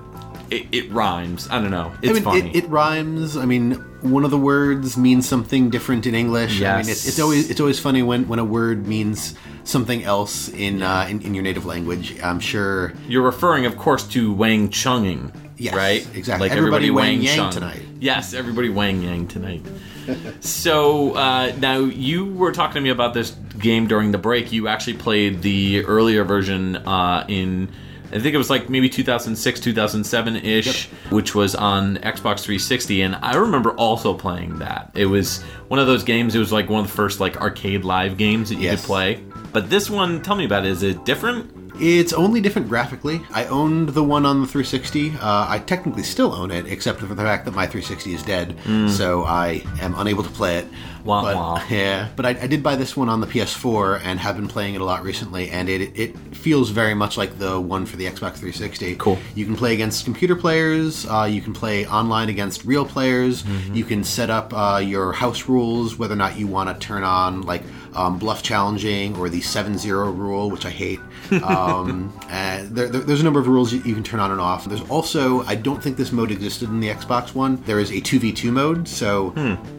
It, 0.52 0.66
it 0.70 0.90
rhymes. 0.92 1.48
I 1.50 1.60
don't 1.60 1.72
know. 1.72 1.92
It's 2.00 2.10
I 2.10 2.12
mean, 2.12 2.22
funny. 2.22 2.50
It, 2.50 2.64
it 2.64 2.68
rhymes. 2.68 3.36
I 3.36 3.44
mean, 3.44 3.84
one 4.02 4.24
of 4.24 4.30
the 4.30 4.38
words 4.38 4.96
means 4.96 5.28
something 5.28 5.70
different 5.70 6.06
in 6.06 6.14
English. 6.14 6.62
I 6.62 6.78
mean, 6.78 6.88
it's, 6.88 7.06
it's 7.06 7.18
always 7.18 7.50
it's 7.50 7.60
always 7.60 7.80
funny 7.80 8.02
when, 8.02 8.28
when 8.28 8.38
a 8.38 8.44
word 8.44 8.86
means 8.86 9.34
something 9.64 10.04
else 10.04 10.48
in, 10.48 10.82
uh, 10.82 11.06
in 11.08 11.22
in 11.22 11.34
your 11.34 11.42
native 11.42 11.66
language. 11.66 12.18
I'm 12.20 12.40
sure. 12.40 12.92
You're 13.08 13.22
referring, 13.22 13.66
of 13.66 13.76
course, 13.76 14.06
to 14.08 14.32
Wang 14.32 14.68
Chunging. 14.68 15.32
Yes, 15.56 15.74
right? 15.74 16.06
exactly. 16.14 16.48
Like 16.48 16.56
Everybody 16.56 16.86
everybody, 16.86 16.90
Wang 16.90 17.18
Wang, 17.18 17.22
Yang 17.22 17.36
Chung. 17.36 17.50
tonight. 17.50 17.82
Yes, 17.98 18.32
everybody 18.32 18.68
Wang 18.68 19.02
Yang 19.02 19.26
tonight. 19.28 19.66
so 20.40 21.14
uh, 21.14 21.52
now 21.58 21.78
you 21.78 22.26
were 22.26 22.52
talking 22.52 22.74
to 22.74 22.80
me 22.80 22.90
about 22.90 23.12
this 23.14 23.30
game 23.58 23.88
during 23.88 24.12
the 24.12 24.18
break. 24.18 24.52
You 24.52 24.68
actually 24.68 24.96
played 24.96 25.42
the 25.42 25.84
earlier 25.84 26.24
version 26.24 26.76
uh, 26.76 27.24
in. 27.28 27.68
I 28.10 28.18
think 28.18 28.34
it 28.34 28.38
was 28.38 28.48
like 28.50 28.68
maybe 28.70 28.88
2006, 28.88 29.60
2007 29.60 30.36
ish, 30.36 30.86
which 31.10 31.34
was 31.34 31.54
on 31.54 31.96
Xbox 31.98 32.40
360, 32.40 33.02
and 33.02 33.16
I 33.16 33.36
remember 33.36 33.72
also 33.72 34.14
playing 34.14 34.58
that. 34.60 34.90
It 34.94 35.06
was 35.06 35.42
one 35.68 35.78
of 35.78 35.86
those 35.86 36.04
games. 36.04 36.34
It 36.34 36.38
was 36.38 36.50
like 36.52 36.68
one 36.70 36.80
of 36.84 36.86
the 36.86 36.92
first 36.94 37.20
like 37.20 37.36
arcade 37.40 37.84
live 37.84 38.16
games 38.16 38.48
that 38.48 38.56
you 38.56 38.62
Yes. 38.62 38.80
could 38.80 38.86
play. 38.86 39.20
But 39.52 39.68
this 39.70 39.90
one, 39.90 40.22
tell 40.22 40.36
me 40.36 40.44
about 40.46 40.64
it. 40.64 40.70
Is 40.70 40.82
it 40.82 41.04
different? 41.04 41.50
It's 41.80 42.12
only 42.12 42.40
different 42.40 42.68
graphically. 42.68 43.20
I 43.32 43.46
owned 43.46 43.90
the 43.90 44.02
one 44.02 44.26
on 44.26 44.40
the 44.40 44.46
360. 44.46 45.12
Uh, 45.12 45.46
I 45.48 45.58
technically 45.64 46.02
still 46.02 46.32
own 46.32 46.50
it, 46.50 46.66
except 46.66 47.00
for 47.00 47.06
the 47.06 47.16
fact 47.16 47.44
that 47.44 47.54
my 47.54 47.66
360 47.66 48.14
is 48.14 48.22
dead, 48.22 48.56
so 48.90 49.24
I 49.24 49.62
am 49.80 49.94
unable 49.96 50.22
to 50.22 50.30
play 50.30 50.58
it. 50.58 50.66
Wah, 51.04 51.22
but, 51.22 51.36
wah. 51.36 51.62
Yeah, 51.70 52.08
but 52.16 52.26
I, 52.26 52.30
I 52.30 52.46
did 52.46 52.62
buy 52.62 52.76
this 52.76 52.96
one 52.96 53.08
on 53.08 53.20
the 53.20 53.26
PS4 53.26 54.00
and 54.02 54.18
have 54.18 54.36
been 54.36 54.48
playing 54.48 54.74
it 54.74 54.80
a 54.80 54.84
lot 54.84 55.02
recently, 55.02 55.50
and 55.50 55.68
it 55.68 55.96
it 55.98 56.16
feels 56.34 56.70
very 56.70 56.94
much 56.94 57.16
like 57.16 57.38
the 57.38 57.60
one 57.60 57.86
for 57.86 57.96
the 57.96 58.06
Xbox 58.06 58.36
360. 58.36 58.96
Cool. 58.96 59.18
You 59.34 59.44
can 59.44 59.56
play 59.56 59.74
against 59.74 60.04
computer 60.04 60.36
players. 60.36 61.06
Uh, 61.06 61.28
you 61.30 61.40
can 61.40 61.52
play 61.52 61.86
online 61.86 62.28
against 62.28 62.64
real 62.64 62.84
players. 62.84 63.42
Mm-hmm. 63.42 63.74
You 63.74 63.84
can 63.84 64.04
set 64.04 64.30
up 64.30 64.52
uh, 64.52 64.78
your 64.84 65.12
house 65.12 65.48
rules, 65.48 65.98
whether 65.98 66.14
or 66.14 66.16
not 66.16 66.38
you 66.38 66.46
want 66.46 66.68
to 66.68 66.86
turn 66.86 67.04
on 67.04 67.42
like 67.42 67.62
um, 67.94 68.18
bluff 68.18 68.42
challenging 68.42 69.16
or 69.16 69.28
the 69.28 69.40
7-0 69.40 70.16
rule, 70.16 70.50
which 70.50 70.66
I 70.66 70.70
hate. 70.70 71.00
Um, 71.42 72.12
and 72.28 72.74
there, 72.74 72.88
there- 72.88 73.00
there's 73.02 73.20
a 73.20 73.24
number 73.24 73.40
of 73.40 73.48
rules 73.48 73.72
you, 73.72 73.80
you 73.82 73.94
can 73.94 74.02
turn 74.04 74.20
on 74.20 74.30
and 74.30 74.40
off. 74.40 74.64
There's 74.64 74.88
also, 74.90 75.42
I 75.44 75.54
don't 75.54 75.82
think 75.82 75.96
this 75.96 76.12
mode 76.12 76.30
existed 76.30 76.68
in 76.68 76.80
the 76.80 76.88
Xbox 76.88 77.34
One. 77.34 77.62
There 77.64 77.80
is 77.80 77.90
a 77.90 77.94
2v2 78.00 78.52
mode, 78.52 78.88
so 78.88 79.30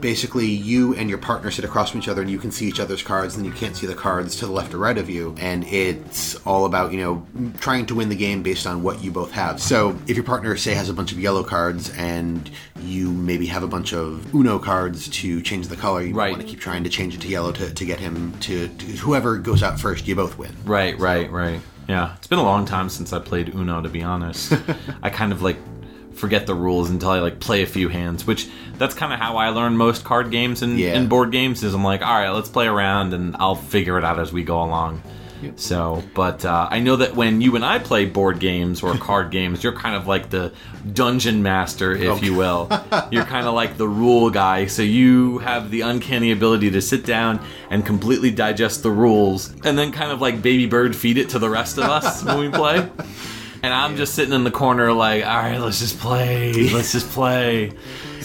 basically 0.01 0.47
you 0.47 0.95
and 0.95 1.09
your 1.09 1.17
partner 1.19 1.51
sit 1.51 1.65
across 1.65 1.91
from 1.91 1.99
each 2.01 2.07
other 2.07 2.21
and 2.21 2.29
you 2.31 2.39
can 2.39 2.51
see 2.51 2.67
each 2.67 2.79
other's 2.79 3.01
cards, 3.01 3.35
and 3.35 3.45
you 3.45 3.51
can't 3.51 3.75
see 3.75 3.87
the 3.87 3.95
cards 3.95 4.35
to 4.37 4.45
the 4.45 4.51
left 4.51 4.73
or 4.73 4.77
right 4.77 4.97
of 4.97 5.09
you. 5.09 5.35
And 5.39 5.63
it's 5.65 6.35
all 6.45 6.65
about, 6.65 6.91
you 6.91 6.99
know, 6.99 7.51
trying 7.59 7.85
to 7.87 7.95
win 7.95 8.09
the 8.09 8.15
game 8.15 8.43
based 8.43 8.65
on 8.67 8.83
what 8.83 9.03
you 9.03 9.11
both 9.11 9.31
have. 9.31 9.61
So 9.61 9.97
if 10.07 10.15
your 10.15 10.25
partner, 10.25 10.55
say, 10.57 10.73
has 10.73 10.89
a 10.89 10.93
bunch 10.93 11.11
of 11.11 11.19
yellow 11.19 11.43
cards 11.43 11.89
and 11.97 12.49
you 12.81 13.11
maybe 13.11 13.45
have 13.47 13.63
a 13.63 13.67
bunch 13.67 13.93
of 13.93 14.33
Uno 14.33 14.59
cards 14.59 15.07
to 15.09 15.41
change 15.41 15.67
the 15.67 15.75
color, 15.75 16.01
you 16.01 16.13
Right. 16.13 16.31
want 16.31 16.41
to 16.41 16.47
keep 16.47 16.59
trying 16.59 16.83
to 16.83 16.89
change 16.89 17.13
it 17.15 17.21
to 17.21 17.27
yellow 17.27 17.51
to, 17.53 17.73
to 17.73 17.85
get 17.85 17.99
him 17.99 18.33
to, 18.41 18.67
to 18.67 18.85
whoever 18.97 19.37
goes 19.37 19.61
out 19.63 19.79
first, 19.79 20.07
you 20.07 20.15
both 20.15 20.37
win. 20.37 20.51
Right, 20.65 20.97
right, 20.99 21.31
right. 21.31 21.59
Yeah, 21.87 22.15
it's 22.17 22.27
been 22.27 22.39
a 22.39 22.43
long 22.43 22.65
time 22.65 22.89
since 22.89 23.13
I 23.13 23.19
played 23.19 23.53
Uno. 23.55 23.81
To 23.81 23.89
be 23.89 24.03
honest, 24.03 24.53
I 25.03 25.09
kind 25.09 25.31
of 25.31 25.41
like 25.41 25.57
forget 26.13 26.45
the 26.45 26.53
rules 26.53 26.89
until 26.89 27.09
I 27.09 27.19
like 27.19 27.39
play 27.39 27.63
a 27.63 27.65
few 27.65 27.89
hands. 27.89 28.27
Which 28.27 28.47
that's 28.77 28.93
kind 28.93 29.11
of 29.13 29.19
how 29.19 29.37
I 29.37 29.49
learn 29.49 29.75
most 29.77 30.03
card 30.03 30.29
games 30.31 30.61
and, 30.61 30.77
Yeah. 30.77 30.93
and 30.95 31.09
board 31.09 31.31
games. 31.31 31.63
Is 31.63 31.73
I'm 31.73 31.83
like, 31.83 32.01
all 32.03 32.13
right, 32.13 32.29
let's 32.29 32.49
play 32.49 32.67
around, 32.67 33.13
and 33.13 33.35
I'll 33.39 33.55
figure 33.55 33.97
it 33.97 34.03
out 34.03 34.19
as 34.19 34.31
we 34.31 34.43
go 34.43 34.61
along. 34.61 35.01
So, 35.55 36.03
but 36.13 36.45
uh, 36.45 36.67
I 36.69 36.79
know 36.79 36.97
that 36.97 37.15
when 37.15 37.41
you 37.41 37.55
and 37.55 37.63
I 37.63 37.79
play 37.79 38.05
board 38.05 38.39
games 38.39 38.83
or 38.83 38.95
card 38.97 39.31
games, 39.31 39.63
you're 39.63 39.75
kind 39.75 39.95
of 39.95 40.07
like 40.07 40.29
the 40.29 40.53
dungeon 40.93 41.43
master, 41.43 41.93
if 41.93 42.23
you 42.23 42.35
will. 42.35 42.69
You're 43.11 43.25
kind 43.25 43.47
of 43.47 43.53
like 43.53 43.77
the 43.77 43.87
rule 43.87 44.29
guy. 44.29 44.65
So 44.67 44.81
you 44.81 45.39
have 45.39 45.71
the 45.71 45.81
uncanny 45.81 46.31
ability 46.31 46.71
to 46.71 46.81
sit 46.81 47.05
down 47.05 47.43
and 47.69 47.85
completely 47.85 48.31
digest 48.31 48.83
the 48.83 48.91
rules, 48.91 49.53
and 49.63 49.77
then 49.77 49.91
kind 49.91 50.11
of 50.11 50.21
like 50.21 50.41
baby 50.41 50.65
bird 50.65 50.95
feed 50.95 51.17
it 51.17 51.29
to 51.29 51.39
the 51.39 51.49
rest 51.49 51.77
of 51.77 51.85
us 51.85 52.23
when 52.23 52.39
we 52.39 52.49
play. 52.49 52.89
And 53.61 53.73
I'm 53.73 53.97
just 53.97 54.15
sitting 54.15 54.33
in 54.33 54.45
the 54.45 54.51
corner, 54.51 54.93
like, 54.93 55.25
all 55.25 55.35
right, 55.35 55.57
let's 55.57 55.79
just 55.79 55.99
play. 55.99 56.69
Let's 56.69 56.93
just 56.93 57.09
play. 57.09 57.73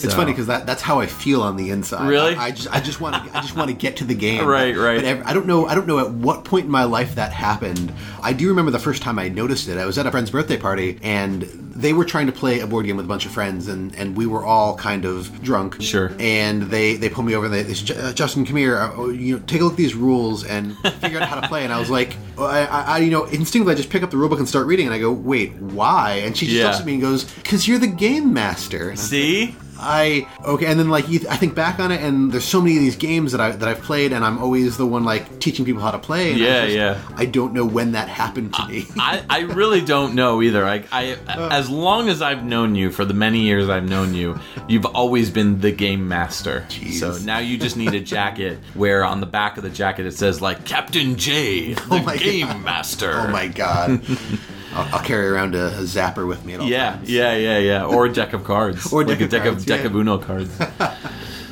It's 0.05 0.15
funny 0.15 0.33
because 0.33 0.47
that, 0.49 0.67
that's 0.67 0.83
how 0.83 1.01
I 1.01 1.07
feel 1.07 1.43
on 1.43 1.57
the 1.57 1.71
inside. 1.71 2.09
Really? 2.09 2.35
I, 2.35 2.47
I 2.47 2.51
just 2.51 2.69
I 2.73 2.81
just 2.81 3.01
want 3.01 3.15
to 3.17 3.37
I 3.37 3.41
just 3.41 3.57
want 3.57 3.69
to 3.71 3.77
get 3.77 3.97
to 3.99 4.05
the 4.05 4.15
game. 4.15 4.45
Right, 4.47 4.77
right. 4.77 5.03
But 5.03 5.27
I 5.27 5.33
don't 5.33 5.47
know 5.47 5.67
I 5.67 5.75
don't 5.75 5.87
know 5.87 5.99
at 5.99 6.11
what 6.11 6.45
point 6.45 6.67
in 6.67 6.71
my 6.71 6.85
life 6.85 7.15
that 7.17 7.33
happened. 7.33 7.93
I 8.23 8.33
do 8.33 8.49
remember 8.49 8.71
the 8.71 8.79
first 8.79 9.03
time 9.03 9.19
I 9.19 9.29
noticed 9.29 9.69
it. 9.69 9.77
I 9.79 9.85
was 9.87 9.99
at 9.99 10.07
a 10.07 10.11
friend's 10.11 10.31
birthday 10.31 10.57
party 10.57 10.99
and 11.03 11.43
they 11.43 11.93
were 11.93 12.05
trying 12.05 12.27
to 12.27 12.33
play 12.33 12.61
a 12.61 12.67
board 12.67 12.87
game 12.87 12.97
with 12.97 13.05
a 13.05 13.09
bunch 13.09 13.27
of 13.27 13.33
friends 13.33 13.67
and, 13.69 13.95
and 13.97 14.17
we 14.17 14.27
were 14.27 14.45
all 14.45 14.77
kind 14.77 15.05
of 15.05 15.43
drunk. 15.43 15.83
Sure. 15.83 16.13
And 16.21 16.63
they, 16.63 16.95
they 16.97 17.09
pulled 17.11 17.27
me 17.27 17.35
over 17.35 17.47
and 17.47 17.55
they, 17.55 17.65
they 17.65 17.75
said, 17.75 17.87
"Ju- 17.89 17.95
uh, 17.95 18.13
Justin, 18.13 18.47
come 18.47 18.57
here. 18.57 18.79
Uh, 18.79 18.93
oh, 18.97 19.09
you 19.11 19.35
know, 19.37 19.43
take 19.47 19.61
a 19.61 19.65
look 19.65 19.73
at 19.73 19.77
these 19.77 19.95
rules 19.95 20.45
and 20.45 20.79
figure 21.01 21.21
out 21.21 21.29
how 21.29 21.41
to 21.41 21.49
play. 21.49 21.65
And 21.65 21.73
I 21.73 21.81
was 21.81 21.91
like, 21.91 22.17
oh, 22.39 22.45
I, 22.47 22.63
I, 22.65 22.99
you 22.99 23.11
know, 23.11 23.25
instinctively 23.25 23.73
I 23.73 23.77
just 23.77 23.91
pick 23.91 24.03
up 24.05 24.11
the 24.13 24.17
rulebook 24.17 24.39
and 24.39 24.49
start 24.49 24.67
reading. 24.69 24.87
And 24.87 24.95
I 24.95 24.99
go, 25.01 25.11
wait, 25.13 25.53
why? 25.57 26.23
And 26.25 26.37
she 26.37 26.47
just 26.47 26.57
Yeah. 26.57 26.67
looks 26.69 26.79
at 26.81 26.87
me 26.87 26.93
and 26.95 27.03
goes, 27.03 27.25
because 27.35 27.67
you're 27.67 27.81
the 27.81 27.89
game 27.89 28.33
master. 28.33 28.95
See? 28.97 29.57
I 29.85 30.27
okay, 30.45 30.67
and 30.67 30.79
then 30.81 30.89
like 30.89 31.09
you, 31.09 31.21
I 31.31 31.37
think 31.37 31.55
back 31.55 31.79
on 31.79 31.93
it, 31.93 32.01
and 32.01 32.33
there's 32.33 32.45
so 32.45 32.61
many 32.61 32.77
of 32.77 32.83
these 32.83 32.97
games 32.97 33.33
that 33.33 33.41
I 33.41 33.51
that 33.51 33.69
I've 33.69 33.83
played, 33.83 34.13
and 34.13 34.25
I'm 34.25 34.39
always 34.39 34.77
the 34.77 34.87
one 34.87 35.05
like 35.05 35.39
teaching 35.41 35.65
people 35.65 35.83
how 35.83 35.91
to 35.91 35.99
play. 35.99 36.33
And 36.33 36.43
I 36.43 36.47
Yeah, 36.47 36.65
just- 36.65 36.77
yeah. 36.77 36.99
I 37.17 37.27
don't 37.27 37.53
know 37.53 37.65
when 37.67 37.93
that 37.93 38.09
happened 38.09 38.55
to 38.55 38.67
me. 38.67 38.87
I, 38.99 39.23
I 39.29 39.41
really 39.41 39.81
don't 39.83 40.15
know 40.15 40.41
either. 40.43 40.65
I, 40.67 40.85
I 40.91 41.13
uh. 41.29 41.49
as 41.53 41.69
long 41.69 42.09
as 42.09 42.23
I've 42.23 42.45
known 42.45 42.75
you 42.75 42.91
for 42.91 43.05
the 43.05 43.15
many 43.15 43.41
years 43.43 43.69
I've 43.69 43.89
known 43.89 44.15
you, 44.15 44.39
you've 44.69 44.87
always 44.87 45.31
been 45.31 45.61
the 45.61 45.71
game 45.73 46.09
master. 46.09 46.65
Jeez. 46.69 46.95
So 46.95 47.19
now 47.25 47.39
you 47.39 47.59
just 47.59 47.77
need 47.77 47.93
a 47.95 48.01
jacket 48.15 48.59
where 48.75 49.05
on 49.05 49.21
the 49.21 49.27
back 49.27 49.57
of 49.59 49.63
the 49.63 49.71
jacket 49.71 50.07
it 50.07 50.13
says 50.13 50.41
like 50.41 50.65
Captain 50.65 51.17
J, 51.17 51.75
oh 51.75 51.75
the 51.75 51.95
Oh 51.97 52.03
my 52.03 52.17
game 52.17 52.47
God. 52.47 52.65
master. 52.65 53.13
oh 53.13 53.29
my 53.29 53.49
god! 53.49 54.01
I'll, 54.75 54.95
I'll 54.97 55.05
carry 55.05 55.29
around 55.29 55.55
a, 55.55 55.67
a 55.69 55.83
zapper 55.83 56.27
with 56.27 56.45
me 56.45 56.55
at 56.55 56.61
all 56.61 56.67
Yeah, 56.69 56.93
times. 56.93 57.11
yeah, 57.11 57.35
yeah, 57.37 57.59
yeah. 57.59 57.85
Or 57.85 58.07
a 58.07 58.13
deck 58.13 58.33
of 58.33 58.45
cards. 58.45 58.93
Or 58.93 59.03
a 59.03 59.07
like 59.07 59.19
deck 59.19 59.21
a 59.21 59.25
of 59.25 59.31
deck 59.31 59.43
cards, 59.45 59.63
of 59.63 59.67
deck 59.67 59.81
yeah. 59.81 59.87
of 59.87 59.95
Uno 59.97 60.19
cards. 60.19 60.51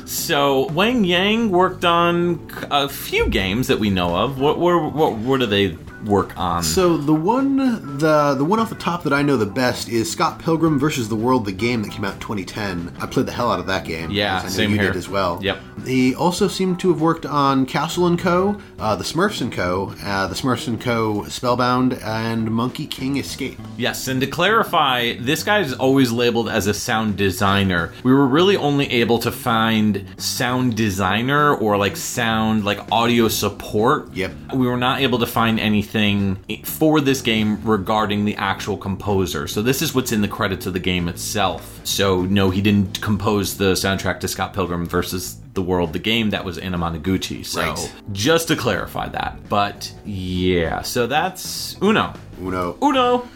so 0.05 0.67
Wang 0.71 1.03
Yang 1.05 1.49
worked 1.51 1.85
on 1.85 2.47
a 2.69 2.89
few 2.89 3.27
games 3.29 3.67
that 3.67 3.79
we 3.79 3.89
know 3.89 4.15
of. 4.15 4.39
What 4.39 4.59
were 4.59 4.87
what, 4.87 5.15
what 5.17 5.39
do 5.39 5.45
they 5.45 5.77
work 6.05 6.37
on? 6.37 6.63
So 6.63 6.97
the 6.97 7.13
one 7.13 7.97
the 7.97 8.35
the 8.35 8.45
one 8.45 8.59
off 8.59 8.69
the 8.69 8.75
top 8.75 9.03
that 9.03 9.13
I 9.13 9.21
know 9.21 9.37
the 9.37 9.45
best 9.45 9.89
is 9.89 10.11
Scott 10.11 10.39
Pilgrim 10.39 10.79
versus 10.79 11.09
the 11.09 11.15
World, 11.15 11.45
the 11.45 11.51
game 11.51 11.81
that 11.83 11.91
came 11.91 12.03
out 12.05 12.15
in 12.15 12.19
2010. 12.19 12.93
I 12.99 13.05
played 13.05 13.25
the 13.25 13.31
hell 13.31 13.51
out 13.51 13.59
of 13.59 13.67
that 13.67 13.85
game. 13.85 14.11
Yeah, 14.11 14.39
I 14.39 14.43
know 14.43 14.49
same 14.49 14.71
you 14.71 14.77
here. 14.77 14.87
did 14.87 14.97
as 14.97 15.07
well. 15.09 15.39
Yep. 15.41 15.59
He 15.85 16.15
also 16.15 16.47
seemed 16.47 16.79
to 16.81 16.89
have 16.89 17.01
worked 17.01 17.25
on 17.25 17.65
Castle 17.65 18.07
and 18.07 18.17
Co, 18.19 18.59
uh, 18.79 18.95
the 18.95 19.03
Smurfs 19.03 19.41
and 19.41 19.51
Co, 19.51 19.93
uh, 20.03 20.27
the 20.27 20.35
Smurfs 20.35 20.67
and 20.67 20.79
Co, 20.79 21.25
Spellbound, 21.25 21.93
and 21.93 22.49
Monkey 22.51 22.85
King 22.87 23.17
Escape. 23.17 23.59
Yes, 23.77 24.07
and 24.07 24.21
to 24.21 24.27
clarify, 24.27 25.13
this 25.19 25.43
guy 25.43 25.59
is 25.59 25.73
always 25.73 26.11
labeled 26.11 26.49
as 26.49 26.67
a 26.67 26.73
sound 26.73 27.17
designer. 27.17 27.91
We 28.03 28.13
were 28.13 28.27
really 28.27 28.55
only 28.57 28.89
able 28.91 29.19
to 29.19 29.31
find 29.31 30.05
sound 30.17 30.75
designer 30.77 31.53
or 31.55 31.77
like 31.77 31.97
sound 31.97 32.63
like 32.65 32.79
audio 32.91 33.27
support. 33.27 34.13
Yep. 34.13 34.31
We 34.53 34.67
were 34.67 34.77
not 34.77 35.01
able 35.01 35.19
to 35.19 35.25
find 35.25 35.59
anything 35.59 35.92
anything 35.95 36.63
for 36.63 37.01
this 37.01 37.21
game 37.21 37.61
regarding 37.63 38.25
the 38.25 38.35
actual 38.37 38.77
composer. 38.77 39.47
So 39.47 39.61
this 39.61 39.81
is 39.81 39.93
what's 39.93 40.11
in 40.11 40.21
the 40.21 40.27
credits 40.27 40.65
of 40.65 40.73
the 40.73 40.79
game 40.79 41.07
itself. 41.07 41.81
So 41.83 42.23
no, 42.23 42.49
he 42.49 42.61
didn't 42.61 43.01
compose 43.01 43.57
the 43.57 43.73
soundtrack 43.73 44.19
to 44.21 44.27
Scott 44.27 44.53
Pilgrim 44.53 44.85
versus 44.85 45.39
the 45.53 45.61
World, 45.61 45.93
the 45.93 45.99
game 45.99 46.31
that 46.31 46.43
was 46.43 46.57
Anamanaguchi. 46.57 47.45
So 47.45 47.61
Right. 47.61 47.93
just 48.11 48.47
to 48.47 48.55
clarify 48.55 49.07
that. 49.09 49.37
But 49.49 49.93
yeah, 50.05 50.81
so 50.81 51.07
that's 51.07 51.77
Uno. 51.81 52.13
Uno. 52.41 52.77
Uno. 52.81 53.27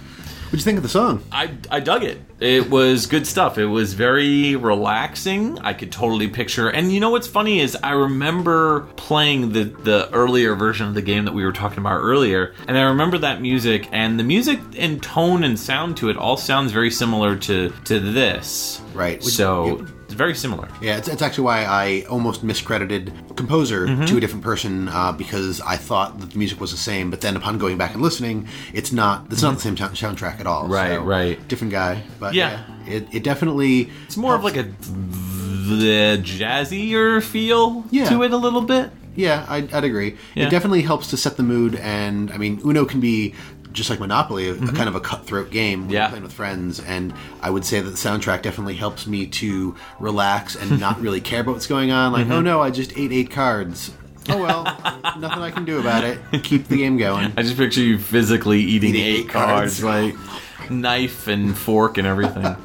What'd 0.47 0.61
you 0.61 0.63
think 0.63 0.77
of 0.77 0.83
the 0.83 0.89
song? 0.89 1.21
I, 1.29 1.51
I 1.69 1.81
dug 1.81 2.05
it. 2.05 2.21
It 2.39 2.69
was 2.69 3.05
good 3.05 3.27
stuff. 3.27 3.57
It 3.57 3.65
was 3.65 3.93
very 3.95 4.55
relaxing. 4.55 5.59
I 5.59 5.73
could 5.73 5.91
totally 5.91 6.29
picture. 6.29 6.69
And 6.69 6.89
you 6.93 7.01
know 7.01 7.09
what's 7.09 7.27
funny 7.27 7.59
is 7.59 7.75
I 7.83 7.91
remember 7.91 8.87
playing 8.95 9.51
the 9.51 9.65
the 9.65 10.09
earlier 10.13 10.55
version 10.55 10.87
of 10.87 10.93
the 10.93 11.01
game 11.01 11.25
that 11.25 11.33
we 11.33 11.43
were 11.43 11.51
talking 11.51 11.79
about 11.79 11.99
earlier, 11.99 12.53
and 12.65 12.77
I 12.77 12.83
remember 12.83 13.17
that 13.17 13.41
music 13.41 13.89
and 13.91 14.17
the 14.17 14.23
music 14.23 14.61
and 14.77 15.03
tone 15.03 15.43
and 15.43 15.59
sound 15.59 15.97
to 15.97 16.09
it 16.09 16.15
all 16.15 16.37
sounds 16.37 16.71
very 16.71 16.91
similar 16.91 17.35
to 17.39 17.73
to 17.83 17.99
this. 17.99 18.81
Right. 18.93 19.21
So 19.21 19.79
yeah. 19.81 19.87
Very 20.17 20.35
similar. 20.35 20.67
Yeah, 20.81 20.97
it's, 20.97 21.07
it's 21.07 21.21
actually 21.21 21.45
why 21.45 21.63
I 21.65 22.05
almost 22.09 22.45
miscredited 22.45 23.35
composer 23.37 23.87
Mm-hmm. 23.87 24.05
to 24.05 24.17
a 24.17 24.19
different 24.19 24.43
person 24.43 24.89
uh, 24.89 25.11
because 25.11 25.61
I 25.61 25.77
thought 25.77 26.19
that 26.19 26.31
the 26.31 26.37
music 26.37 26.59
was 26.59 26.71
the 26.71 26.77
same, 26.77 27.09
but 27.11 27.21
then 27.21 27.35
upon 27.35 27.57
going 27.57 27.77
back 27.77 27.93
and 27.93 28.01
listening, 28.01 28.47
it's 28.73 28.91
not. 28.91 29.27
It's 29.31 29.41
not 29.41 29.55
the 29.55 29.61
same 29.61 29.77
sound- 29.77 29.95
soundtrack 29.95 30.39
at 30.39 30.47
all. 30.47 30.63
Mm-hmm. 30.63 30.73
Right, 30.73 30.95
So, 30.95 31.03
right. 31.03 31.47
Different 31.47 31.71
guy, 31.71 32.03
but 32.19 32.33
Yeah. 32.33 32.63
yeah, 32.87 32.93
it, 32.95 33.07
it 33.13 33.23
definitely. 33.23 33.89
It's 34.05 34.17
more 34.17 34.35
of 34.35 34.43
like 34.43 34.57
a 34.57 34.63
the 34.63 36.19
jazzier 36.23 37.21
feel 37.21 37.83
Yeah. 37.91 38.09
to 38.09 38.23
it 38.23 38.31
a 38.31 38.37
little 38.37 38.61
bit. 38.61 38.89
Yeah, 39.15 39.45
I'd, 39.49 39.73
I'd 39.73 39.83
agree. 39.83 40.15
Yeah. 40.35 40.45
It 40.45 40.49
definitely 40.51 40.83
helps 40.83 41.07
to 41.09 41.17
set 41.17 41.37
the 41.37 41.43
mood, 41.43 41.75
and 41.75 42.31
I 42.31 42.37
mean, 42.37 42.61
Uno 42.63 42.85
can 42.85 42.99
be 42.99 43.33
just 43.77 43.89
like 43.89 43.99
Monopoly, 43.99 44.49
a, 44.49 44.53
a 44.53 44.71
kind 44.73 44.89
of 44.89 44.95
a 44.95 44.99
cutthroat 44.99 45.51
game 45.51 45.81
when 45.81 45.87
Mm-hmm. 45.87 45.93
Yeah. 45.93 46.07
playing 46.09 46.23
with 46.23 46.33
friends. 46.33 46.79
And 46.81 47.13
I 47.41 47.49
would 47.49 47.63
say 47.63 47.79
that 47.79 47.89
the 47.89 47.95
soundtrack 47.95 48.41
definitely 48.41 48.75
helps 48.75 49.07
me 49.07 49.27
to 49.27 49.75
relax 49.99 50.55
and 50.55 50.79
not 50.79 50.99
really 50.99 51.21
care 51.21 51.41
about 51.41 51.53
what's 51.53 51.67
going 51.67 51.91
on. 51.91 52.11
Like, 52.11 52.23
Mm-hmm. 52.23 52.33
oh 52.33 52.41
no, 52.41 52.61
I 52.61 52.71
just 52.71 52.97
ate 52.97 53.11
eight 53.13 53.31
cards. 53.31 53.91
Oh 54.29 54.41
well, 54.41 54.63
nothing 55.19 55.41
I 55.41 55.51
can 55.51 55.63
do 55.63 55.79
about 55.79 56.03
it. 56.03 56.19
Keep 56.43 56.67
the 56.67 56.77
game 56.77 56.97
going. 56.97 57.31
I 57.37 57.43
just 57.43 57.55
picture 57.55 57.79
you 57.81 57.97
physically 57.97 58.59
eating, 58.59 58.89
Eating 58.89 59.01
eight, 59.05 59.19
eight 59.21 59.29
cards, 59.29 59.79
cards. 59.81 60.15
like 60.19 60.69
knife 60.69 61.27
and 61.29 61.57
fork 61.57 61.97
and 61.97 62.05
everything. 62.05 62.43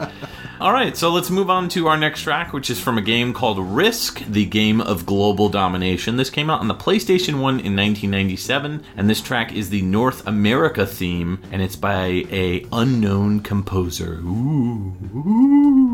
All 0.63 0.73
right, 0.73 0.97
so 0.97 1.11
let's 1.11 1.29
move 1.29 1.51
on 1.51 1.69
to 1.71 1.89
our 1.89 1.97
next 1.97 2.23
track, 2.23 2.53
which 2.53 2.71
is 2.71 2.81
from 2.81 2.97
a 2.97 3.03
game 3.03 3.33
called 3.33 3.59
Risk, 3.59 4.23
the 4.29 4.45
game 4.45 4.81
of 4.81 5.05
global 5.05 5.49
domination. 5.49 6.19
This 6.19 6.31
came 6.31 6.49
out 6.49 6.61
on 6.61 6.69
the 6.69 6.75
PlayStation 6.77 7.41
1 7.41 7.55
in 7.59 7.75
1997, 7.75 8.85
and 8.97 9.11
this 9.11 9.21
track 9.21 9.53
is 9.53 9.71
the 9.71 9.83
North 9.83 10.25
America 10.25 10.87
theme, 10.87 11.43
and 11.51 11.63
it's 11.63 11.75
by 11.75 12.05
a 12.31 12.65
unknown 12.71 13.41
composer. 13.41 14.21
Ooh. 14.21 14.95
Ooh. 15.17 15.92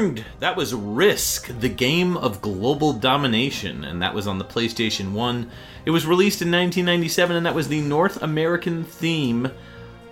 Returned. 0.00 0.24
That 0.40 0.56
was 0.56 0.74
Risk, 0.74 1.50
the 1.60 1.68
game 1.68 2.16
of 2.16 2.42
global 2.42 2.92
domination, 2.92 3.84
and 3.84 4.02
that 4.02 4.14
was 4.14 4.26
on 4.26 4.38
the 4.38 4.44
PlayStation 4.44 5.12
1. 5.12 5.50
It 5.84 5.90
was 5.90 6.06
released 6.06 6.42
in 6.42 6.50
1997, 6.50 7.36
and 7.36 7.46
that 7.46 7.54
was 7.54 7.68
the 7.68 7.80
North 7.80 8.22
American 8.22 8.84
theme 8.84 9.50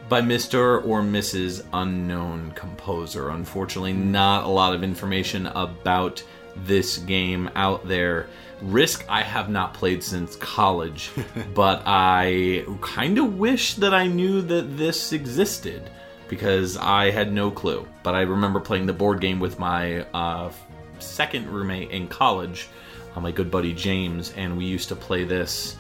by 0.09 0.23
Mr. 0.23 0.85
or 0.87 1.03
Mrs. 1.03 1.65
Unknown 1.73 2.53
Composer. 2.53 3.31
Unfortunately, 3.31 3.93
not 3.93 4.45
a 4.45 4.49
lot 4.49 4.75
of 4.75 4.83
information 4.83 5.47
about 5.47 6.23
this 6.57 6.99
game 6.99 7.51
out 7.55 7.87
there. 7.87 8.27
Risk 8.61 9.05
I 9.09 9.23
have 9.23 9.49
not 9.49 9.75
played 9.75 10.03
since 10.03 10.35
college, 10.37 11.11
but 11.55 11.83
I 11.87 12.65
kind 12.81 13.19
of 13.19 13.39
wish 13.39 13.75
that 13.75 13.95
I 13.95 14.07
knew 14.07 14.43
that 14.43 14.77
this 14.77 15.13
existed 15.13 15.91
because 16.29 16.77
I 16.77 17.11
had 17.11 17.33
no 17.33 17.51
clue. 17.51 17.87
But 18.03 18.15
I 18.15 18.23
remember 18.23 18.61
playing 18.61 18.87
the 18.87 18.93
board 18.93 19.21
game 19.21 19.41
with 19.41 19.59
my 19.59 20.03
uh, 20.15 20.51
second 20.99 21.49
roommate 21.49 21.91
in 21.91 22.09
college, 22.09 22.69
uh, 23.15 23.21
my 23.21 23.31
good 23.31 23.51
buddy 23.51 23.75
James, 23.75 24.33
and 24.37 24.57
we 24.57 24.65
used 24.65 24.89
to 24.89 24.97
play 24.97 25.25
this 25.25 25.77